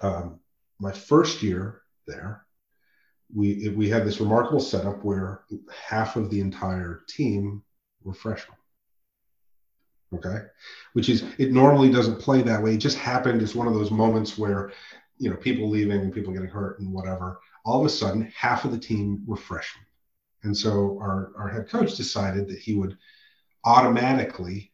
um, 0.03 0.41
my 0.79 0.93
first 0.93 1.43
year 1.43 1.83
there, 2.07 2.45
we 3.35 3.71
we 3.71 3.89
had 3.89 4.05
this 4.05 4.21
remarkable 4.21 4.61
setup 4.61 5.05
where 5.05 5.45
half 5.73 6.17
of 6.17 6.29
the 6.29 6.41
entire 6.41 7.01
team 7.09 7.63
were 8.03 8.15
freshmen. 8.15 8.59
Okay, 10.15 10.39
which 10.95 11.09
is 11.09 11.23
it 11.39 11.53
normally 11.53 11.91
doesn't 11.91 12.21
play 12.21 12.41
that 12.43 12.63
way. 12.63 12.75
It 12.75 12.79
just 12.79 12.97
happened. 12.97 13.43
It's 13.43 13.55
one 13.55 13.67
of 13.67 13.75
those 13.75 13.91
moments 13.91 14.39
where 14.39 14.73
you 15.19 15.29
know 15.29 15.37
people 15.37 15.69
leaving 15.69 16.01
and 16.01 16.13
people 16.13 16.33
getting 16.33 16.49
hurt 16.49 16.81
and 16.81 16.93
whatever. 16.93 17.41
All 17.65 17.81
of 17.81 17.87
a 17.87 17.91
sudden, 17.91 18.33
half 18.35 18.65
of 18.65 18.71
the 18.71 18.79
team 18.79 19.23
were 19.27 19.37
freshmen. 19.37 19.85
And 20.45 20.57
so 20.57 20.99
our, 21.01 21.33
our 21.37 21.49
head 21.49 21.69
coach 21.69 21.97
decided 21.97 22.49
that 22.49 22.59
he 22.59 22.75
would 22.75 22.97
automatically 23.65 24.73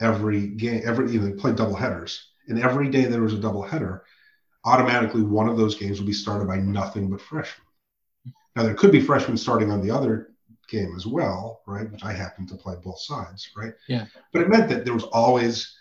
every 0.00 0.48
game, 0.48 0.82
every 0.84 1.10
even 1.12 1.36
play 1.36 1.52
double 1.52 1.74
headers. 1.74 2.32
And 2.48 2.60
every 2.60 2.88
day 2.88 3.06
there 3.06 3.22
was 3.22 3.32
a 3.32 3.38
double 3.38 3.62
header, 3.62 4.04
automatically 4.64 5.22
one 5.22 5.48
of 5.48 5.56
those 5.56 5.74
games 5.74 5.98
would 5.98 6.06
be 6.06 6.12
started 6.12 6.46
by 6.46 6.58
nothing 6.58 7.10
but 7.10 7.20
freshmen. 7.20 7.66
Now 8.54 8.62
there 8.62 8.74
could 8.74 8.92
be 8.92 9.00
freshmen 9.00 9.36
starting 9.36 9.70
on 9.70 9.80
the 9.80 9.90
other 9.90 10.32
game 10.68 10.94
as 10.96 11.06
well, 11.06 11.60
right? 11.66 11.90
Which 11.90 12.04
I 12.04 12.12
happen 12.12 12.46
to 12.48 12.56
play 12.56 12.74
both 12.82 13.00
sides, 13.00 13.50
right? 13.56 13.72
Yeah. 13.88 14.06
But 14.32 14.42
it 14.42 14.48
meant 14.48 14.68
that 14.68 14.84
there 14.84 14.94
was 14.94 15.04
always 15.04 15.76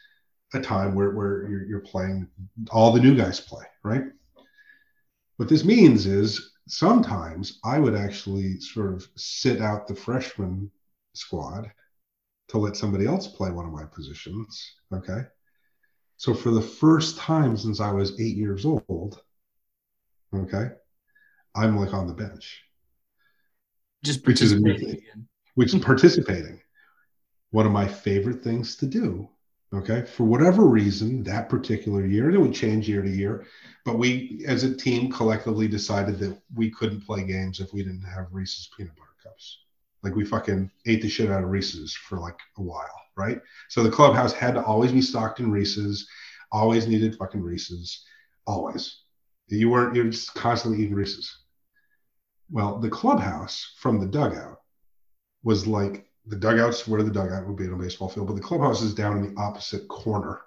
a 0.54 0.62
time 0.62 0.96
where, 0.96 1.12
where 1.12 1.48
you're, 1.48 1.66
you're 1.66 1.80
playing 1.80 2.28
all 2.72 2.92
the 2.92 3.00
new 3.00 3.16
guys 3.16 3.40
play, 3.40 3.64
right? 3.84 4.04
What 5.38 5.50
this 5.50 5.66
means 5.66 6.06
is 6.06 6.54
sometimes 6.68 7.60
I 7.64 7.80
would 7.80 7.96
actually 7.96 8.60
sort 8.60 8.94
of 8.94 9.08
sit 9.16 9.62
out 9.62 9.88
the 9.88 9.96
freshman 9.96 10.72
squad 11.14 11.72
to 12.50 12.58
let 12.58 12.78
somebody 12.78 13.06
else 13.06 13.28
play 13.28 13.52
one 13.52 13.66
of 13.66 13.74
my 13.74 13.86
positions. 13.86 14.76
Okay. 14.94 15.24
So 16.18 16.34
for 16.34 16.52
the 16.52 16.62
first 16.62 17.18
time 17.18 17.58
since 17.58 17.82
I 17.82 17.92
was 17.92 18.20
eight 18.20 18.38
years 18.38 18.66
old, 18.66 19.22
okay, 20.34 20.70
I'm 21.56 21.78
like 21.78 21.94
on 21.94 22.08
the 22.08 22.14
bench, 22.14 22.62
Just 24.06 24.26
Which 24.28 24.42
is 24.42 24.54
amazing. 24.54 25.02
which 25.56 25.74
is 25.74 25.84
participating. 25.84 26.62
One 27.52 27.66
of 27.66 27.72
my 27.72 27.88
favorite 27.88 28.44
things 28.44 28.76
to 28.78 28.86
do. 28.86 29.28
Okay. 29.74 30.04
For 30.06 30.24
whatever 30.24 30.66
reason, 30.66 31.24
that 31.24 31.50
particular 31.50 32.06
year, 32.06 32.28
and 32.28 32.36
it 32.36 32.40
would 32.40 32.54
change 32.54 32.88
year 32.88 33.02
to 33.02 33.10
year, 33.10 33.46
but 33.84 33.98
we 33.98 34.44
as 34.48 34.64
a 34.64 34.76
team 34.76 35.12
collectively 35.12 35.68
decided 35.68 36.20
that 36.20 36.40
we 36.54 36.70
couldn't 36.70 37.06
play 37.06 37.24
games 37.24 37.60
if 37.60 37.74
we 37.74 37.82
didn't 37.84 38.04
have 38.04 38.28
Reese's 38.32 38.70
peanut 38.78 38.96
butter 38.96 39.10
cups. 39.24 39.60
Like 40.04 40.16
we 40.16 40.24
fucking 40.24 40.70
ate 40.86 41.02
the 41.02 41.10
shit 41.10 41.32
out 41.32 41.44
of 41.44 41.50
Reese's 41.50 41.94
for 41.96 42.20
like 42.20 42.40
a 42.58 42.62
while, 42.62 43.02
right? 43.18 43.42
So 43.70 43.82
the 43.82 43.90
clubhouse 43.90 44.34
had 44.34 44.54
to 44.54 44.64
always 44.64 44.92
be 44.92 45.02
stocked 45.02 45.40
in 45.40 45.52
Reese's, 45.52 46.08
always 46.52 46.88
needed 46.88 47.16
fucking 47.18 47.42
Reese's, 47.42 48.06
always. 48.46 49.02
You 49.48 49.70
weren't, 49.70 49.96
you're 49.96 50.06
just 50.06 50.34
constantly 50.36 50.84
eating 50.84 50.96
Reese's. 50.96 51.45
Well, 52.50 52.80
the 52.80 52.90
clubhouse 52.90 53.74
from 53.78 54.00
the 54.00 54.08
dugout 54.08 54.62
was 55.44 55.68
like 55.68 56.06
the 56.26 56.36
dugouts 56.36 56.88
where 56.88 57.04
the 57.04 57.12
dugout 57.12 57.48
would 57.48 57.56
be 57.56 57.66
in 57.66 57.74
a 57.74 57.78
baseball 57.78 58.10
field, 58.10 58.28
but 58.28 58.36
the 58.36 58.42
clubhouse 58.42 58.82
is 58.82 58.94
down 58.94 59.18
in 59.18 59.34
the 59.34 59.42
opposite 59.42 59.88
corner. 59.88 60.42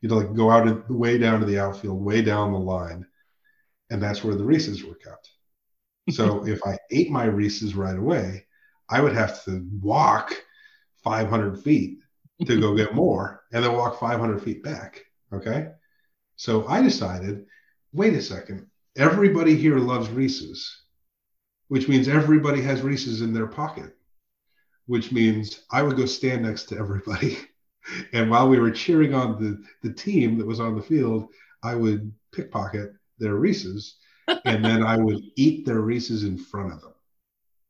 You'd 0.00 0.12
like 0.12 0.34
go 0.34 0.50
out 0.50 0.66
and 0.66 0.82
way 0.88 1.18
down 1.18 1.40
to 1.40 1.46
the 1.46 1.58
outfield, 1.58 2.02
way 2.02 2.22
down 2.22 2.52
the 2.52 2.58
line, 2.58 3.06
and 3.90 4.02
that's 4.02 4.22
where 4.22 4.34
the 4.34 4.44
Reese's 4.44 4.84
were 4.84 4.94
kept. 4.94 5.30
So 6.10 6.46
if 6.46 6.60
I 6.64 6.78
ate 6.90 7.10
my 7.10 7.24
Reese's 7.24 7.74
right 7.74 7.96
away, 7.96 8.46
I 8.88 9.00
would 9.00 9.14
have 9.14 9.42
to 9.44 9.66
walk 9.80 10.34
500 11.02 11.62
feet 11.62 11.98
to 12.46 12.60
go 12.60 12.76
get 12.76 12.94
more 12.94 13.44
and 13.52 13.64
then 13.64 13.72
walk 13.72 13.98
500 13.98 14.42
feet 14.42 14.62
back. 14.62 15.04
Okay. 15.32 15.68
So 16.36 16.66
I 16.68 16.82
decided 16.82 17.46
wait 17.96 18.14
a 18.14 18.20
second, 18.20 18.66
everybody 18.96 19.56
here 19.56 19.78
loves 19.78 20.10
Reese's, 20.10 20.82
which 21.68 21.88
means 21.88 22.08
everybody 22.08 22.60
has 22.62 22.82
Reese's 22.82 23.22
in 23.22 23.32
their 23.32 23.46
pocket, 23.46 23.96
which 24.86 25.12
means 25.12 25.62
I 25.70 25.82
would 25.82 25.96
go 25.96 26.06
stand 26.06 26.42
next 26.42 26.64
to 26.64 26.78
everybody. 26.78 27.38
And 28.12 28.28
while 28.28 28.48
we 28.48 28.58
were 28.58 28.72
cheering 28.72 29.14
on 29.14 29.40
the, 29.40 29.62
the 29.88 29.94
team 29.94 30.38
that 30.38 30.44
was 30.44 30.58
on 30.58 30.74
the 30.74 30.82
field, 30.82 31.28
I 31.62 31.76
would 31.76 32.12
pickpocket 32.32 32.94
their 33.20 33.36
Reese's 33.36 33.98
and 34.44 34.64
then 34.64 34.82
I 34.82 34.96
would 34.96 35.22
eat 35.36 35.64
their 35.64 35.80
Reese's 35.80 36.24
in 36.24 36.36
front 36.36 36.72
of 36.72 36.80
them. 36.80 36.94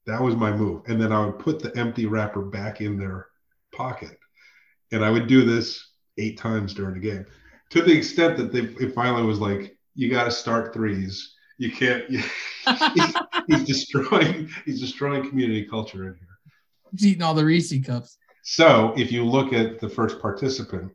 That 0.07 0.23
was 0.23 0.35
my 0.35 0.51
move. 0.51 0.85
And 0.87 0.99
then 0.99 1.13
I 1.13 1.27
would 1.27 1.39
put 1.39 1.59
the 1.59 1.77
empty 1.77 2.07
wrapper 2.07 2.41
back 2.41 2.81
in 2.81 2.99
their 2.99 3.27
pocket. 3.75 4.19
And 4.91 5.05
I 5.05 5.11
would 5.11 5.27
do 5.27 5.45
this 5.45 5.87
eight 6.17 6.39
times 6.39 6.73
during 6.73 6.95
the 6.95 7.01
game 7.01 7.27
to 7.71 7.83
the 7.83 7.97
extent 7.97 8.37
that 8.37 8.53
they, 8.53 8.61
it 8.85 8.95
finally 8.95 9.25
was 9.25 9.41
like, 9.41 9.77
you 9.95 10.11
got 10.11 10.25
to 10.25 10.31
start 10.31 10.73
threes. 10.73 11.35
You 11.59 11.73
can't, 11.73 12.09
you, 12.11 12.23
he's 13.49 13.65
destroying, 13.65 14.49
he's 14.65 14.81
destroying 14.81 15.29
community 15.29 15.65
culture 15.65 16.09
in 16.09 16.15
here. 16.15 16.39
He's 16.93 17.07
eating 17.07 17.23
all 17.23 17.35
the 17.35 17.45
Reese 17.45 17.73
cups. 17.85 18.19
So 18.43 18.95
if 18.97 19.11
you 19.11 19.25
look 19.25 19.53
at 19.53 19.81
the 19.81 19.89
first 19.89 20.21
participant 20.21 20.93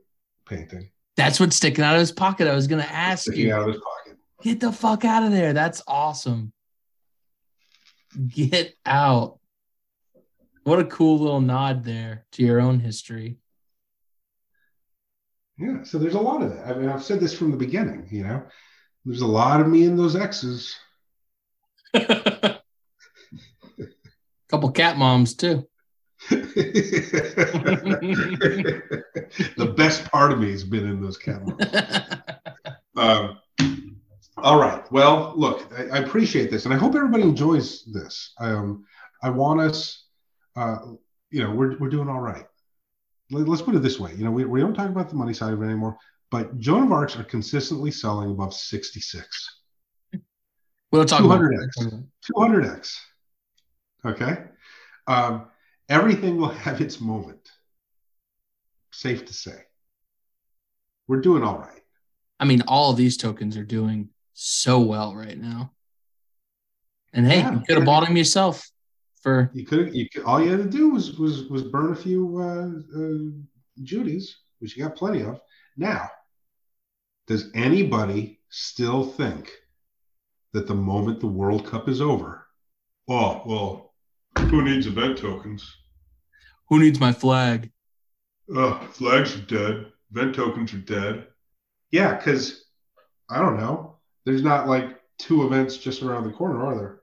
painting, 0.47 0.89
That's 1.17 1.39
what's 1.39 1.57
sticking 1.57 1.83
out 1.83 1.95
of 1.95 1.99
his 1.99 2.11
pocket. 2.11 2.47
I 2.47 2.55
was 2.55 2.67
gonna 2.67 2.83
ask 2.83 3.23
sticking 3.23 3.47
you. 3.47 3.53
out 3.53 3.63
of 3.63 3.67
his 3.73 3.81
pocket. 3.81 4.19
Get 4.41 4.59
the 4.59 4.71
fuck 4.71 5.05
out 5.05 5.23
of 5.23 5.31
there. 5.31 5.53
That's 5.53 5.83
awesome. 5.87 6.53
Get 8.27 8.73
out. 8.85 9.39
What 10.63 10.79
a 10.79 10.85
cool 10.85 11.19
little 11.19 11.41
nod 11.41 11.83
there 11.83 12.25
to 12.33 12.43
your 12.43 12.61
own 12.61 12.79
history. 12.79 13.37
Yeah. 15.57 15.83
So 15.83 15.97
there's 15.97 16.15
a 16.15 16.19
lot 16.19 16.41
of 16.41 16.53
that. 16.55 16.67
I 16.67 16.73
mean, 16.79 16.89
I've 16.89 17.03
said 17.03 17.19
this 17.19 17.37
from 17.37 17.51
the 17.51 17.57
beginning, 17.57 18.07
you 18.09 18.23
know, 18.23 18.43
there's 19.05 19.21
a 19.21 19.27
lot 19.27 19.61
of 19.61 19.67
me 19.67 19.83
in 19.83 19.95
those 19.95 20.15
X's. 20.15 20.75
Couple 24.49 24.71
cat 24.71 24.97
moms 24.97 25.35
too. 25.35 25.67
the 26.29 26.93
best 29.75 30.05
part 30.05 30.31
of 30.31 30.39
me 30.39 30.51
has 30.51 30.63
been 30.63 30.87
in 30.87 31.01
those 31.01 31.17
cameras. 31.17 31.57
Um, 32.95 33.39
all 34.37 34.59
right. 34.59 34.89
Well, 34.91 35.33
look, 35.35 35.71
I, 35.77 35.97
I 35.97 35.99
appreciate 35.99 36.51
this, 36.51 36.65
and 36.65 36.73
I 36.73 36.77
hope 36.77 36.95
everybody 36.95 37.23
enjoys 37.23 37.85
this. 37.85 38.33
Um, 38.39 38.85
I 39.23 39.29
want 39.29 39.61
us, 39.61 40.05
uh, 40.55 40.77
you 41.29 41.43
know, 41.43 41.51
we're 41.51 41.77
we're 41.77 41.89
doing 41.89 42.09
all 42.09 42.19
right. 42.19 42.45
Let, 43.29 43.47
us 43.47 43.61
put 43.61 43.75
it 43.75 43.79
this 43.79 43.99
way. 43.99 44.13
You 44.15 44.25
know, 44.25 44.31
we, 44.31 44.43
we 44.43 44.59
don't 44.59 44.73
talk 44.73 44.89
about 44.89 45.09
the 45.09 45.15
money 45.15 45.33
side 45.33 45.53
of 45.53 45.61
it 45.61 45.65
anymore, 45.65 45.97
but 46.31 46.57
Joan 46.59 46.83
of 46.83 46.91
Arcs 46.91 47.15
are 47.17 47.23
consistently 47.23 47.91
selling 47.91 48.31
above 48.31 48.53
66. 48.53 49.60
We'll 50.91 51.05
talk 51.05 51.23
about 51.23 51.39
200x. 51.41 52.03
200x. 52.35 52.97
Okay. 54.05 54.37
Um, 55.07 55.47
everything 55.89 56.37
will 56.37 56.49
have 56.49 56.81
its 56.81 56.99
moment. 56.99 57.51
Safe 58.91 59.25
to 59.25 59.33
say. 59.33 59.57
We're 61.07 61.21
doing 61.21 61.43
all 61.43 61.57
right. 61.57 61.81
I 62.39 62.45
mean, 62.45 62.61
all 62.67 62.91
of 62.91 62.97
these 62.97 63.17
tokens 63.17 63.57
are 63.57 63.63
doing 63.63 64.09
so 64.33 64.79
well 64.79 65.15
right 65.15 65.37
now. 65.37 65.71
And 67.13 67.27
hey, 67.27 67.39
Yeah. 67.39 67.53
you 67.53 67.61
could 67.67 67.77
have 67.77 67.85
bought 67.85 68.07
him 68.07 68.15
yourself 68.17 68.69
for 69.21 69.51
You 69.53 69.65
could, 69.65 69.93
you 69.93 70.09
could, 70.09 70.23
all 70.23 70.41
you 70.41 70.49
had 70.49 70.63
to 70.63 70.69
do 70.69 70.89
was 70.89 71.17
was 71.19 71.43
was 71.49 71.63
burn 71.63 71.91
a 71.91 71.95
few 71.95 72.37
uh, 72.39 72.99
uh, 72.99 73.83
Judies, 73.83 74.37
which 74.59 74.75
you 74.75 74.83
got 74.83 74.95
plenty 74.95 75.21
of. 75.21 75.39
Now, 75.77 76.09
does 77.27 77.51
anybody 77.53 78.39
still 78.49 79.03
think 79.03 79.51
that 80.53 80.67
the 80.67 80.75
moment 80.75 81.19
the 81.19 81.27
World 81.27 81.65
Cup 81.65 81.87
is 81.87 82.01
over, 82.01 82.47
oh 83.07 83.41
well, 83.45 83.93
who 84.49 84.61
needs 84.63 84.87
event 84.87 85.17
tokens? 85.17 85.77
who 86.71 86.79
needs 86.79 87.01
my 87.01 87.11
flag? 87.11 87.69
Flags 88.47 89.35
are 89.35 89.41
dead. 89.41 89.91
Event 90.09 90.33
tokens 90.33 90.73
are 90.73 90.77
dead. 90.77 91.27
Yeah, 91.91 92.15
because 92.15 92.63
I 93.29 93.39
don't 93.39 93.59
know. 93.59 93.97
There's 94.25 94.41
not 94.41 94.69
like 94.69 94.97
two 95.19 95.45
events 95.45 95.75
just 95.75 96.01
around 96.01 96.23
the 96.23 96.31
corner, 96.31 96.65
are 96.65 96.75
there? 96.75 97.01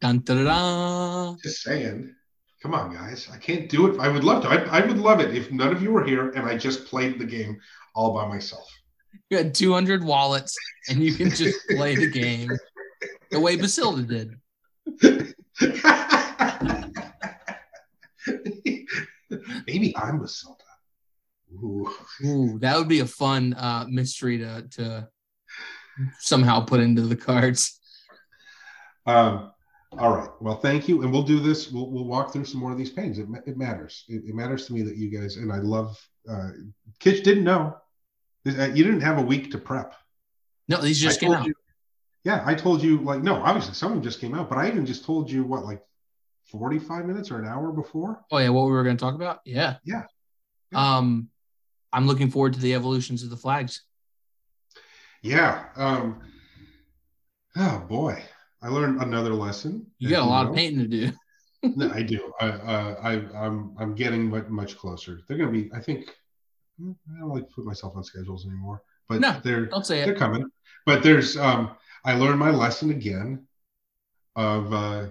Dun, 0.00 0.20
da, 0.20 0.34
da, 0.34 0.44
da. 0.44 1.36
Just 1.42 1.62
saying. 1.62 2.14
Come 2.62 2.72
on, 2.72 2.94
guys. 2.94 3.28
I 3.30 3.36
can't 3.36 3.68
do 3.68 3.86
it. 3.86 4.00
I 4.00 4.08
would 4.08 4.24
love 4.24 4.42
to. 4.44 4.48
I, 4.48 4.78
I 4.78 4.86
would 4.86 4.98
love 4.98 5.20
it 5.20 5.36
if 5.36 5.52
none 5.52 5.70
of 5.70 5.82
you 5.82 5.92
were 5.92 6.04
here 6.04 6.30
and 6.30 6.46
I 6.46 6.56
just 6.56 6.86
played 6.86 7.18
the 7.18 7.26
game 7.26 7.60
all 7.94 8.14
by 8.14 8.26
myself. 8.26 8.66
You 9.30 9.36
had 9.36 9.54
200 9.54 10.02
wallets 10.04 10.56
and 10.88 11.02
you 11.02 11.12
can 11.14 11.30
just 11.30 11.58
play 11.68 11.94
the 11.94 12.10
game 12.10 12.50
the 13.30 13.38
way 13.38 13.56
Basilda 13.56 14.06
did. 14.06 14.34
Maybe 19.66 19.94
I'm 19.96 20.20
Basilda. 20.20 20.62
Ooh. 21.52 21.90
Ooh, 22.24 22.58
that 22.60 22.78
would 22.78 22.88
be 22.88 23.00
a 23.00 23.06
fun 23.06 23.54
uh, 23.54 23.84
mystery 23.88 24.38
to 24.38 24.66
to 24.72 25.08
somehow 26.20 26.60
put 26.60 26.80
into 26.80 27.02
the 27.02 27.16
cards. 27.16 27.80
Um, 29.06 29.52
all 29.98 30.14
right. 30.14 30.28
Well, 30.40 30.56
thank 30.56 30.88
you, 30.88 31.02
and 31.02 31.12
we'll 31.12 31.22
do 31.22 31.40
this. 31.40 31.70
We'll, 31.70 31.90
we'll 31.90 32.04
walk 32.04 32.32
through 32.32 32.44
some 32.44 32.60
more 32.60 32.72
of 32.72 32.78
these 32.78 32.90
pains. 32.90 33.18
It, 33.18 33.26
it 33.46 33.56
matters. 33.56 34.04
It, 34.08 34.22
it 34.26 34.34
matters 34.34 34.66
to 34.66 34.74
me 34.74 34.82
that 34.82 34.96
you 34.96 35.10
guys 35.10 35.36
and 35.36 35.52
I 35.52 35.58
love. 35.58 35.98
Uh, 36.30 36.50
Kitch 36.98 37.24
didn't 37.24 37.44
know. 37.44 37.76
Uh, 38.48 38.66
You 38.66 38.84
didn't 38.84 39.00
have 39.02 39.18
a 39.18 39.22
week 39.22 39.50
to 39.52 39.58
prep. 39.58 39.94
No, 40.68 40.80
these 40.80 40.98
just 41.00 41.18
I 41.18 41.20
came 41.20 41.32
out. 41.32 41.46
you- 41.46 41.54
yeah, 42.24 42.42
I 42.44 42.54
told 42.54 42.82
you 42.82 42.98
like 42.98 43.22
no, 43.22 43.36
obviously 43.36 43.74
some 43.74 43.92
of 43.92 43.96
them 43.96 44.02
just 44.02 44.20
came 44.20 44.34
out, 44.34 44.48
but 44.48 44.58
I 44.58 44.68
even 44.68 44.84
just 44.84 45.04
told 45.04 45.30
you 45.30 45.44
what 45.44 45.64
like 45.64 45.82
forty-five 46.50 47.06
minutes 47.06 47.30
or 47.30 47.38
an 47.38 47.46
hour 47.46 47.72
before. 47.72 48.22
Oh 48.30 48.38
yeah, 48.38 48.48
what 48.50 48.66
we 48.66 48.72
were 48.72 48.82
going 48.82 48.96
to 48.96 49.00
talk 49.00 49.14
about? 49.14 49.40
Yeah. 49.44 49.76
Yeah. 49.84 50.02
Yeah. 50.72 50.96
Um, 50.98 51.30
I'm 51.92 52.06
looking 52.06 52.30
forward 52.30 52.52
to 52.54 52.60
the 52.60 52.74
evolutions 52.74 53.22
of 53.22 53.30
the 53.30 53.36
flags. 53.36 53.82
Yeah. 55.22 55.64
Um, 55.76 56.20
oh 57.56 57.78
boy, 57.88 58.22
I 58.62 58.68
learned 58.68 59.00
another 59.00 59.32
lesson. 59.32 59.86
You 59.98 60.10
got 60.10 60.22
a 60.22 60.28
lot 60.28 60.46
of 60.46 60.54
painting 60.54 60.80
to 60.80 60.88
do. 60.88 61.12
No, 61.60 61.90
I 61.90 62.02
do. 62.02 62.32
I, 62.40 62.46
uh, 62.50 62.94
I, 63.02 63.12
I'm, 63.44 63.74
I'm 63.80 63.96
getting 63.96 64.30
much, 64.30 64.46
much 64.46 64.76
closer. 64.78 65.22
They're 65.26 65.36
going 65.36 65.52
to 65.52 65.60
be. 65.62 65.68
I 65.74 65.80
think. 65.80 66.16
I 66.80 67.18
don't 67.18 67.30
like 67.30 67.46
to 67.48 67.52
put 67.54 67.64
myself 67.64 67.96
on 67.96 68.04
schedules 68.04 68.46
anymore, 68.46 68.82
but 69.08 69.20
No, 69.20 69.40
they're 69.42 69.66
Don't 69.66 69.86
say 69.86 70.04
they're 70.04 70.14
it. 70.14 70.18
coming. 70.18 70.44
But 70.86 71.02
there's. 71.02 71.36
Um, 71.36 71.76
I 72.04 72.14
learned 72.14 72.38
my 72.38 72.50
lesson 72.50 72.90
again. 72.90 73.46
Of. 74.36 74.72
Uh, 74.72 75.06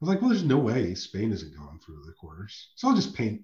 I 0.00 0.04
was 0.04 0.08
like, 0.10 0.20
well, 0.20 0.30
there's 0.30 0.44
no 0.44 0.58
way 0.58 0.94
Spain 0.94 1.32
isn't 1.32 1.56
going 1.56 1.80
through 1.84 2.02
the 2.06 2.12
quarters, 2.12 2.70
so 2.76 2.88
I'll 2.88 2.94
just 2.94 3.14
paint. 3.14 3.42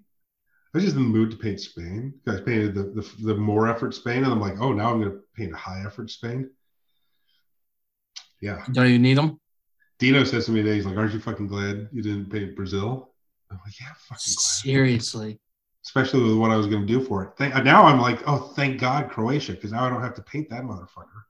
I 0.72 0.78
was 0.78 0.84
just 0.84 0.96
in 0.96 1.02
the 1.02 1.08
mood 1.08 1.30
to 1.32 1.36
paint 1.36 1.60
Spain. 1.60 2.14
I 2.28 2.36
painted 2.36 2.74
the, 2.74 2.82
the 2.82 3.10
the 3.24 3.34
more 3.34 3.68
effort 3.68 3.94
Spain, 3.94 4.24
and 4.24 4.32
I'm 4.32 4.40
like, 4.40 4.60
oh, 4.60 4.72
now 4.72 4.90
I'm 4.92 5.00
going 5.00 5.12
to 5.12 5.20
paint 5.36 5.52
a 5.52 5.56
high 5.56 5.84
effort 5.86 6.10
Spain. 6.10 6.50
Yeah. 8.40 8.64
Don't 8.72 8.86
even 8.86 9.02
need 9.02 9.16
them. 9.16 9.40
Dino 9.98 10.24
says 10.24 10.46
to 10.46 10.52
me 10.52 10.62
today, 10.62 10.74
he's 10.74 10.86
like, 10.86 10.96
"Aren't 10.96 11.14
you 11.14 11.20
fucking 11.20 11.46
glad 11.46 11.88
you 11.92 12.02
didn't 12.02 12.30
paint 12.30 12.56
Brazil?" 12.56 13.14
I'm 13.50 13.58
like, 13.64 13.78
"Yeah, 13.80 13.92
fucking 14.08 14.34
glad." 14.36 14.44
Seriously. 14.44 15.40
Especially 15.84 16.22
with 16.22 16.38
what 16.38 16.50
I 16.50 16.56
was 16.56 16.66
going 16.66 16.86
to 16.86 16.92
do 16.92 17.04
for 17.04 17.24
it. 17.24 17.30
Thank, 17.36 17.54
now 17.62 17.84
I'm 17.84 18.00
like, 18.00 18.22
"Oh, 18.26 18.52
thank 18.56 18.80
God, 18.80 19.10
Croatia," 19.10 19.52
because 19.52 19.72
now 19.72 19.84
I 19.84 19.90
don't 19.90 20.02
have 20.02 20.14
to 20.14 20.22
paint 20.22 20.48
that 20.50 20.62
motherfucker. 20.62 21.24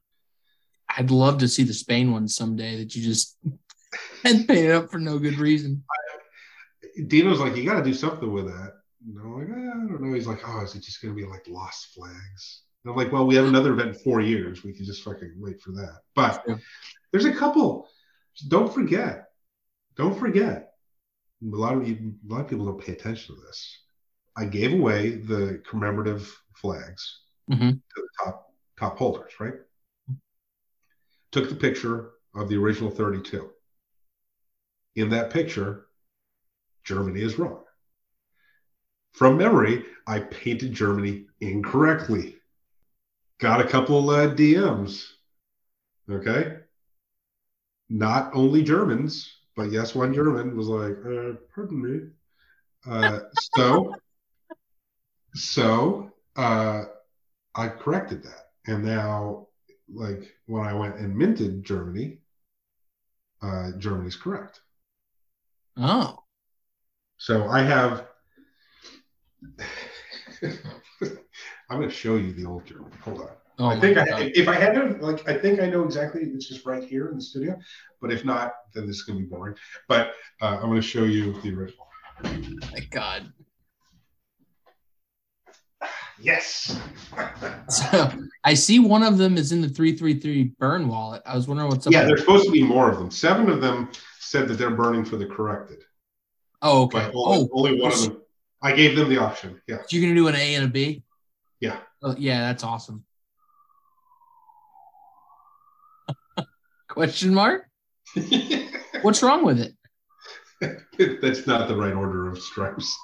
I'd 0.96 1.10
love 1.10 1.38
to 1.38 1.48
see 1.48 1.64
the 1.64 1.74
Spain 1.74 2.12
one 2.12 2.28
someday 2.28 2.76
that 2.78 2.94
you 2.94 3.02
just 3.02 3.36
and 4.24 4.46
paint 4.46 4.66
it 4.66 4.70
up 4.70 4.90
for 4.90 4.98
no 4.98 5.18
good 5.18 5.38
reason. 5.38 5.82
Dino's 7.08 7.40
like, 7.40 7.56
"You 7.56 7.64
got 7.64 7.78
to 7.78 7.84
do 7.84 7.94
something 7.94 8.32
with 8.32 8.46
that." 8.46 8.74
And 9.06 9.18
I'm 9.18 9.38
like, 9.38 9.48
eh, 9.48 9.70
"I 9.70 9.86
don't 9.88 10.00
know." 10.00 10.14
He's 10.14 10.26
like, 10.26 10.40
"Oh, 10.46 10.62
is 10.62 10.74
it 10.74 10.82
just 10.82 11.02
going 11.02 11.14
to 11.14 11.20
be 11.20 11.28
like 11.28 11.48
lost 11.48 11.88
flags?" 11.94 12.62
And 12.84 12.92
I'm 12.92 12.96
like, 12.96 13.10
"Well, 13.10 13.26
we 13.26 13.34
have 13.34 13.46
another 13.46 13.72
event 13.72 13.88
in 13.88 13.94
four 13.94 14.20
years. 14.20 14.62
We 14.62 14.72
can 14.72 14.84
just 14.84 15.02
fucking 15.02 15.34
wait 15.36 15.60
for 15.60 15.72
that." 15.72 15.98
But 16.14 16.44
True. 16.44 16.58
there's 17.10 17.24
a 17.24 17.32
couple. 17.32 17.88
Don't 18.48 18.72
forget. 18.72 19.26
Don't 19.96 20.18
forget. 20.18 20.70
A 21.42 21.56
lot 21.56 21.76
of 21.76 21.88
you, 21.88 22.14
a 22.28 22.32
lot 22.32 22.40
of 22.42 22.48
people 22.48 22.66
don't 22.66 22.80
pay 22.80 22.92
attention 22.92 23.34
to 23.34 23.40
this. 23.42 23.83
I 24.36 24.44
gave 24.46 24.72
away 24.72 25.16
the 25.16 25.62
commemorative 25.68 26.42
flags 26.54 27.20
Mhm. 27.50 27.80
to 27.94 28.02
the 28.02 28.08
top 28.24 28.54
top 28.76 28.98
holders, 28.98 29.32
right? 29.38 29.54
Took 31.30 31.48
the 31.48 31.54
picture 31.56 32.12
of 32.34 32.48
the 32.48 32.56
original 32.56 32.90
32. 32.90 33.52
In 34.96 35.10
that 35.10 35.30
picture, 35.30 35.86
Germany 36.84 37.20
is 37.22 37.38
wrong. 37.38 37.64
From 39.12 39.36
memory, 39.36 39.86
I 40.06 40.20
painted 40.20 40.72
Germany 40.72 41.28
incorrectly. 41.40 42.40
Got 43.38 43.60
a 43.60 43.68
couple 43.68 44.10
uh, 44.10 44.34
DMs. 44.34 45.12
Okay. 46.10 46.58
Not 47.88 48.34
only 48.34 48.62
Germans, 48.62 49.32
but 49.54 49.70
yes, 49.70 49.94
one 49.94 50.12
German 50.12 50.56
was 50.56 50.66
like, 50.66 50.96
uh, 51.04 51.38
pardon 51.54 51.82
me. 51.82 52.10
Uh, 52.86 53.20
so, 53.56 53.94
so 55.34 56.12
uh, 56.36 56.84
I 57.54 57.68
corrected 57.68 58.22
that. 58.24 58.50
And 58.66 58.84
now, 58.84 59.48
like, 59.92 60.32
when 60.46 60.64
I 60.64 60.72
went 60.72 60.96
and 60.96 61.16
minted 61.16 61.64
Germany, 61.64 62.18
uh, 63.42 63.72
Germany's 63.78 64.16
correct. 64.16 64.60
Oh, 65.76 66.18
So 67.18 67.46
I 67.48 67.62
have. 67.62 68.06
I'm 71.70 71.78
going 71.78 71.88
to 71.88 71.94
show 71.94 72.16
you 72.16 72.32
the 72.32 72.46
old 72.46 72.64
German. 72.66 72.92
Hold 73.02 73.22
on. 73.22 73.28
oh 73.58 73.66
I 73.66 73.80
think 73.80 73.98
I, 73.98 74.30
if 74.34 74.48
I 74.48 74.54
had 74.54 74.74
to, 74.74 74.96
like, 75.04 75.28
I 75.28 75.36
think 75.36 75.60
I 75.60 75.66
know 75.66 75.84
exactly. 75.84 76.22
It's 76.22 76.48
just 76.48 76.64
right 76.64 76.84
here 76.84 77.08
in 77.08 77.16
the 77.16 77.22
studio. 77.22 77.58
But 78.00 78.12
if 78.12 78.24
not, 78.24 78.52
then 78.72 78.86
this 78.86 78.96
is 78.96 79.02
going 79.02 79.18
to 79.18 79.24
be 79.24 79.28
boring. 79.28 79.56
But 79.88 80.12
uh, 80.40 80.56
I'm 80.56 80.68
going 80.68 80.80
to 80.80 80.82
show 80.82 81.04
you 81.04 81.32
the 81.42 81.54
original. 81.54 81.86
my 82.22 82.80
God. 82.90 83.32
Yes. 86.20 86.78
So 87.68 88.10
I 88.44 88.54
see 88.54 88.78
one 88.78 89.02
of 89.02 89.16
them 89.18 89.36
is 89.38 89.50
in 89.50 89.60
the 89.62 89.68
333 89.68 90.52
burn 90.58 90.86
wallet. 90.88 91.22
I 91.24 91.34
was 91.34 91.48
wondering 91.48 91.70
what's 91.70 91.86
up. 91.86 91.92
yeah, 91.92 92.04
there's 92.04 92.20
supposed 92.20 92.44
to 92.44 92.50
be 92.50 92.62
more 92.62 92.90
of 92.90 92.98
them. 92.98 93.10
Seven 93.10 93.48
of 93.48 93.60
them 93.62 93.90
said 94.20 94.48
that 94.48 94.54
they're 94.54 94.70
burning 94.70 95.04
for 95.04 95.16
the 95.16 95.24
corrected, 95.26 95.82
oh, 96.62 96.82
okay. 96.84 96.98
but 96.98 97.12
only, 97.14 97.38
Oh, 97.40 97.48
only 97.52 97.80
one 97.80 97.92
of 97.92 98.02
them. 98.02 98.20
I 98.62 98.72
gave 98.72 98.96
them 98.96 99.08
the 99.08 99.16
option. 99.18 99.60
Yeah. 99.66 99.78
you're 99.90 100.02
going 100.02 100.14
to 100.14 100.20
do 100.20 100.28
an 100.28 100.34
A 100.36 100.54
and 100.56 100.64
a 100.66 100.68
B? 100.68 101.02
Yeah. 101.60 101.78
Oh, 102.02 102.14
yeah, 102.18 102.40
that's 102.40 102.64
awesome. 102.64 103.04
Question 106.88 107.32
mark? 107.34 107.68
What's 109.02 109.22
wrong 109.22 109.44
with 109.44 109.58
it? 109.60 109.74
That's 111.22 111.46
not 111.46 111.68
the 111.68 111.76
right 111.76 111.94
order 111.94 112.28
of 112.28 112.38
stripes. 112.38 112.94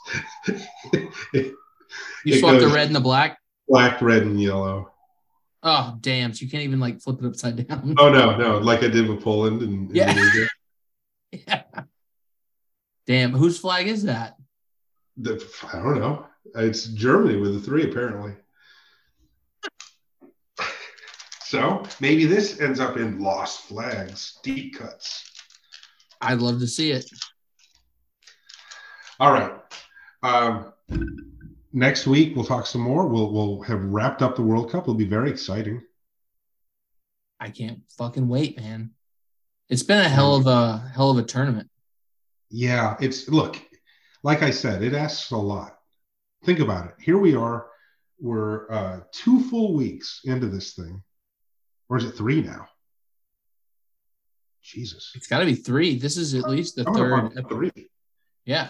You 2.24 2.38
swapped 2.38 2.60
the 2.60 2.68
red 2.68 2.86
and 2.86 2.96
the 2.96 3.00
black? 3.00 3.38
Black, 3.68 4.00
red, 4.02 4.22
and 4.22 4.40
yellow. 4.40 4.90
Oh, 5.62 5.96
damn. 6.00 6.32
So 6.32 6.44
you 6.44 6.50
can't 6.50 6.64
even 6.64 6.80
like 6.80 7.00
flip 7.00 7.22
it 7.22 7.26
upside 7.26 7.66
down. 7.68 7.94
Oh 7.98 8.08
no, 8.10 8.36
no, 8.36 8.58
like 8.58 8.82
I 8.82 8.88
did 8.88 9.08
with 9.08 9.22
Poland 9.22 9.62
and, 9.62 9.88
and 9.88 9.96
Yeah. 9.96 10.10
Indonesia. 10.10 10.48
yeah. 11.32 11.62
Damn. 13.06 13.32
Whose 13.32 13.58
flag 13.58 13.86
is 13.88 14.04
that? 14.04 14.36
The, 15.16 15.44
I 15.72 15.76
don't 15.76 16.00
know. 16.00 16.26
It's 16.54 16.86
Germany 16.86 17.36
with 17.36 17.54
the 17.54 17.60
three 17.60 17.90
apparently. 17.90 18.32
So 21.44 21.82
maybe 21.98 22.26
this 22.26 22.60
ends 22.60 22.78
up 22.78 22.96
in 22.96 23.18
lost 23.18 23.62
flags, 23.62 24.38
deep 24.44 24.78
cuts. 24.78 25.28
I'd 26.20 26.38
love 26.40 26.60
to 26.60 26.66
see 26.66 26.92
it. 26.92 27.10
All 29.18 29.32
right. 29.32 29.52
Um, 30.22 30.72
next 31.72 32.06
week 32.06 32.34
we'll 32.34 32.44
talk 32.44 32.66
some 32.66 32.80
more. 32.80 33.06
We'll 33.06 33.32
we'll 33.32 33.62
have 33.62 33.82
wrapped 33.84 34.22
up 34.22 34.36
the 34.36 34.42
World 34.42 34.70
Cup. 34.70 34.84
It'll 34.84 34.94
be 34.94 35.04
very 35.04 35.30
exciting. 35.30 35.82
I 37.38 37.50
can't 37.50 37.80
fucking 37.96 38.28
wait, 38.28 38.58
man. 38.58 38.90
It's 39.68 39.82
been 39.82 39.98
a 39.98 40.08
hell 40.08 40.34
of 40.34 40.46
a 40.46 40.90
hell 40.94 41.10
of 41.10 41.18
a 41.18 41.22
tournament. 41.22 41.70
Yeah, 42.50 42.96
it's 43.00 43.28
look, 43.28 43.60
like 44.22 44.42
I 44.42 44.50
said, 44.50 44.82
it 44.82 44.94
asks 44.94 45.30
a 45.30 45.36
lot. 45.36 45.78
Think 46.44 46.58
about 46.58 46.86
it. 46.86 46.94
Here 47.00 47.18
we 47.18 47.34
are. 47.34 47.66
We're 48.18 48.70
uh, 48.70 49.00
two 49.12 49.40
full 49.44 49.74
weeks 49.74 50.20
into 50.24 50.48
this 50.48 50.74
thing, 50.74 51.02
or 51.88 51.96
is 51.96 52.04
it 52.04 52.12
three 52.12 52.42
now? 52.42 52.68
Jesus. 54.62 55.12
It's 55.14 55.26
got 55.26 55.38
to 55.38 55.46
be 55.46 55.54
three. 55.54 55.98
This 55.98 56.16
is 56.16 56.34
at 56.34 56.48
least 56.48 56.76
the 56.76 56.84
third. 56.84 57.48
three. 57.48 57.90
Yeah. 58.44 58.68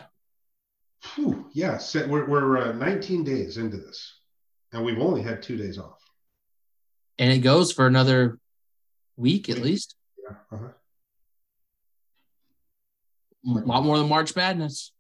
Whew, 1.15 1.40
yeah, 1.53 1.81
we're, 2.07 2.27
we're 2.27 2.59
uh, 2.59 2.73
19 2.73 3.25
days 3.25 3.57
into 3.57 3.77
this, 3.77 4.21
and 4.73 4.85
we've 4.85 4.99
only 4.99 5.23
had 5.23 5.43
two 5.43 5.57
days 5.57 5.79
off. 5.79 5.99
And 7.19 7.33
it 7.33 7.39
goes 7.39 7.73
for 7.73 7.87
another 7.87 8.39
week 9.17 9.49
at 9.49 9.59
least. 9.59 9.97
Yeah, 10.23 10.37
uh-huh. 10.53 10.69
A 13.47 13.67
lot 13.67 13.85
more 13.85 13.99
than 13.99 14.09
March 14.09 14.37
Madness. 14.37 14.93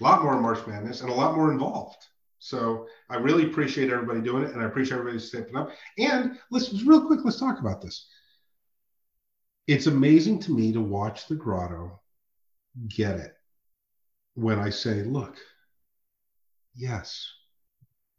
a 0.00 0.04
lot 0.04 0.22
more 0.22 0.40
March 0.40 0.66
Madness 0.66 1.00
and 1.00 1.10
a 1.10 1.14
lot 1.14 1.36
more 1.36 1.52
involved. 1.52 2.06
So 2.38 2.86
I 3.10 3.16
really 3.16 3.44
appreciate 3.44 3.90
everybody 3.90 4.20
doing 4.20 4.44
it, 4.44 4.52
and 4.52 4.62
I 4.62 4.66
appreciate 4.66 4.98
everybody 4.98 5.18
stepping 5.18 5.56
up. 5.56 5.70
And 5.98 6.38
let's 6.50 6.72
real 6.82 7.06
quick, 7.06 7.20
let's 7.24 7.40
talk 7.40 7.60
about 7.60 7.82
this. 7.82 8.06
It's 9.66 9.86
amazing 9.86 10.40
to 10.40 10.52
me 10.52 10.72
to 10.72 10.80
watch 10.80 11.26
the 11.26 11.34
grotto 11.34 12.00
get 12.88 13.16
it 13.16 13.34
when 14.34 14.58
I 14.58 14.70
say, 14.70 15.02
look, 15.02 15.36
yes, 16.78 17.26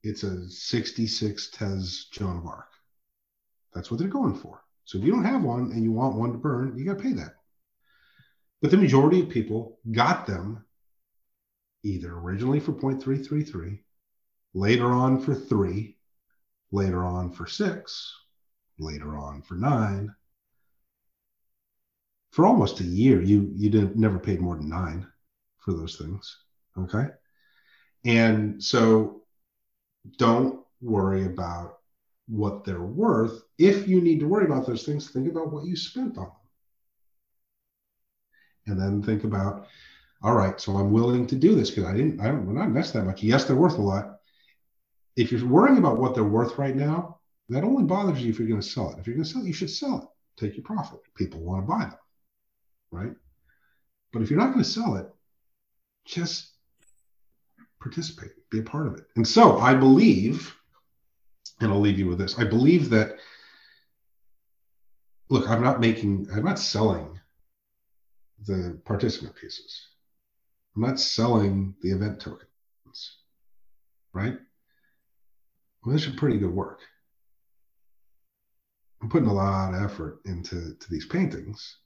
it's 0.03 0.23
a 0.23 0.49
66 0.49 1.49
Tez 1.51 2.07
Joan 2.11 2.37
of 2.37 2.45
Arc. 2.45 2.67
That's 3.73 3.89
what 3.89 3.99
they're 3.99 4.09
going 4.09 4.35
for. 4.35 4.61
So 4.85 4.97
if 4.97 5.03
you 5.03 5.11
don't 5.11 5.25
have 5.25 5.43
one 5.43 5.71
and 5.71 5.83
you 5.83 5.91
want 5.91 6.15
one 6.15 6.31
to 6.31 6.37
burn, 6.37 6.77
you 6.77 6.85
got 6.85 6.97
to 6.97 7.03
pay 7.03 7.13
that. 7.13 7.35
But 8.61 8.71
the 8.71 8.77
majority 8.77 9.21
of 9.21 9.29
people 9.29 9.79
got 9.91 10.25
them 10.25 10.65
either 11.83 12.13
originally 12.13 12.59
for 12.59 12.73
0.333, 12.73 13.79
later 14.53 14.91
on 14.91 15.21
for 15.21 15.33
three, 15.33 15.97
later 16.71 17.05
on 17.05 17.31
for 17.31 17.47
six, 17.47 18.13
later 18.77 19.17
on 19.17 19.41
for 19.41 19.55
nine. 19.55 20.13
For 22.31 22.45
almost 22.45 22.81
a 22.81 22.83
year, 22.83 23.21
you 23.21 23.51
you 23.55 23.69
didn't 23.69 23.95
never 23.95 24.19
paid 24.19 24.41
more 24.41 24.55
than 24.55 24.69
nine 24.69 25.07
for 25.59 25.73
those 25.73 25.95
things. 25.95 26.37
Okay. 26.77 27.07
And 28.05 28.63
so 28.63 29.23
don't 30.17 30.63
worry 30.81 31.25
about 31.25 31.79
what 32.27 32.63
they're 32.63 32.81
worth. 32.81 33.41
If 33.57 33.87
you 33.87 34.01
need 34.01 34.19
to 34.21 34.27
worry 34.27 34.45
about 34.45 34.65
those 34.65 34.83
things, 34.83 35.09
think 35.09 35.29
about 35.29 35.51
what 35.51 35.65
you 35.65 35.75
spent 35.75 36.17
on 36.17 36.25
them. 36.25 36.33
And 38.67 38.79
then 38.79 39.01
think 39.03 39.23
about 39.23 39.67
all 40.21 40.35
right, 40.35 40.59
so 40.59 40.75
I'm 40.75 40.91
willing 40.91 41.27
to 41.27 41.35
do 41.35 41.55
this 41.55 41.69
because 41.69 41.85
I 41.85 41.93
didn't, 41.93 42.19
I 42.19 42.25
don't, 42.25 42.45
we're 42.45 42.53
not 42.53 42.67
invest 42.67 42.93
that 42.93 43.05
much. 43.05 43.23
Yes, 43.23 43.45
they're 43.45 43.55
worth 43.55 43.77
a 43.77 43.81
lot. 43.81 44.17
If 45.15 45.31
you're 45.31 45.47
worrying 45.47 45.77
about 45.77 45.97
what 45.97 46.13
they're 46.13 46.23
worth 46.23 46.57
right 46.57 46.75
now, 46.75 47.19
that 47.47 47.63
only 47.63 47.83
bothers 47.83 48.21
you 48.21 48.29
if 48.29 48.37
you're 48.37 48.47
going 48.47 48.61
to 48.61 48.67
sell 48.67 48.91
it. 48.91 48.99
If 48.99 49.07
you're 49.07 49.15
going 49.15 49.23
to 49.23 49.29
sell 49.29 49.41
it, 49.41 49.47
you 49.47 49.53
should 49.53 49.69
sell 49.69 49.97
it. 49.97 50.41
Take 50.41 50.57
your 50.57 50.63
profit. 50.63 50.99
People 51.15 51.39
want 51.39 51.63
to 51.63 51.67
buy 51.67 51.79
them, 51.85 51.97
right? 52.91 53.13
But 54.11 54.21
if 54.21 54.29
you're 54.29 54.39
not 54.39 54.51
going 54.53 54.63
to 54.63 54.69
sell 54.69 54.95
it, 54.95 55.07
just 56.05 56.51
participate, 57.79 58.31
be 58.49 58.59
a 58.59 58.63
part 58.63 58.87
of 58.87 58.95
it. 58.95 59.05
And 59.15 59.27
so 59.27 59.59
I 59.59 59.73
believe, 59.73 60.55
and 61.59 61.71
I'll 61.71 61.79
leave 61.79 61.99
you 61.99 62.07
with 62.07 62.19
this 62.19 62.37
I 62.37 62.43
believe 62.43 62.89
that, 62.89 63.15
look, 65.29 65.49
I'm 65.49 65.63
not 65.63 65.79
making, 65.79 66.27
I'm 66.33 66.43
not 66.43 66.59
selling 66.59 67.19
the 68.45 68.79
participant 68.85 69.35
pieces. 69.35 69.87
I'm 70.75 70.81
not 70.81 70.99
selling 70.99 71.75
the 71.81 71.91
event 71.91 72.19
tokens, 72.19 73.17
right? 74.13 74.37
Well, 75.83 75.93
this 75.93 76.05
is 76.05 76.15
pretty 76.15 76.37
good 76.37 76.53
work. 76.53 76.81
I'm 79.01 79.09
putting 79.09 79.29
a 79.29 79.33
lot 79.33 79.73
of 79.73 79.81
effort 79.81 80.19
into 80.25 80.75
to 80.75 80.89
these 80.89 81.05
paintings 81.05 81.77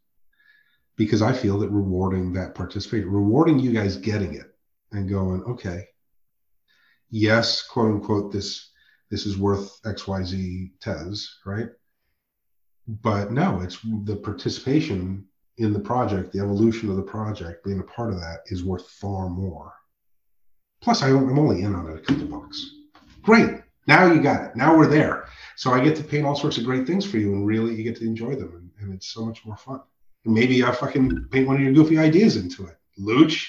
because 0.96 1.22
I 1.22 1.34
feel 1.34 1.60
that 1.60 1.70
rewarding 1.70 2.34
that 2.34 2.56
participation, 2.56 3.10
rewarding 3.10 3.60
you 3.60 3.72
guys 3.72 3.98
getting 3.98 4.34
it 4.34 4.53
and 4.94 5.10
going, 5.10 5.44
okay, 5.44 5.86
yes, 7.10 7.62
quote 7.62 7.92
unquote, 7.92 8.32
this 8.32 8.70
this 9.12 9.26
is 9.26 9.38
worth 9.38 9.80
XYZ 9.84 10.72
Tez, 10.80 11.38
right? 11.46 11.70
But 12.88 13.32
no, 13.32 13.62
it's 13.62 13.80
the 14.06 14.16
participation 14.16 15.28
in 15.58 15.72
the 15.72 15.80
project, 15.80 16.34
the 16.34 16.40
evolution 16.40 16.90
of 16.90 16.96
the 16.96 17.04
project, 17.04 17.64
being 17.64 17.80
a 17.80 17.84
part 17.84 18.12
of 18.12 18.20
that 18.20 18.40
is 18.48 18.64
worth 18.64 18.90
far 18.90 19.30
more. 19.30 19.74
Plus, 20.82 21.04
I, 21.04 21.10
I'm 21.10 21.38
only 21.38 21.62
in 21.62 21.76
on 21.76 21.90
it 21.92 21.98
a 21.98 22.02
couple 22.02 22.26
bucks. 22.26 22.78
Great. 23.22 23.62
Now 23.86 24.12
you 24.12 24.22
got 24.22 24.44
it. 24.44 24.56
Now 24.56 24.76
we're 24.76 24.88
there. 24.88 25.28
So 25.56 25.72
I 25.72 25.84
get 25.84 25.96
to 25.98 26.04
paint 26.04 26.26
all 26.26 26.36
sorts 26.36 26.58
of 26.58 26.66
great 26.66 26.88
things 26.88 27.06
for 27.06 27.18
you, 27.18 27.34
and 27.34 27.46
really 27.46 27.76
you 27.76 27.84
get 27.84 27.98
to 27.98 28.06
enjoy 28.06 28.36
them, 28.36 28.54
and, 28.56 28.72
and 28.80 28.94
it's 28.94 29.08
so 29.08 29.26
much 29.26 29.46
more 29.46 29.58
fun. 29.58 29.82
And 30.26 30.34
maybe 30.34 30.64
I 30.64 30.72
fucking 30.72 31.28
paint 31.32 31.48
one 31.48 31.58
of 31.58 31.62
your 31.62 31.74
goofy 31.74 31.98
ideas 31.98 32.36
into 32.38 32.66
it. 32.66 32.78
Luch, 33.00 33.48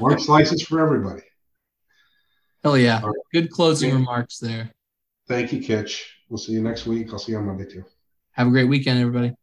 orange 0.00 0.22
slices 0.22 0.62
for 0.62 0.80
everybody. 0.80 1.22
Hell 2.62 2.78
yeah. 2.78 3.00
Right. 3.04 3.14
Good 3.32 3.50
closing 3.50 3.90
Yeah. 3.90 3.96
remarks 3.96 4.38
there. 4.38 4.70
Thank 5.28 5.52
you, 5.52 5.60
Kitch. 5.60 6.04
We'll 6.28 6.38
see 6.38 6.52
you 6.52 6.62
next 6.62 6.86
week. 6.86 7.08
I'll 7.12 7.18
see 7.18 7.32
you 7.32 7.38
on 7.38 7.46
Monday 7.46 7.66
too. 7.66 7.84
Have 8.32 8.48
a 8.48 8.50
great 8.50 8.64
weekend, 8.68 8.98
everybody. 9.00 9.34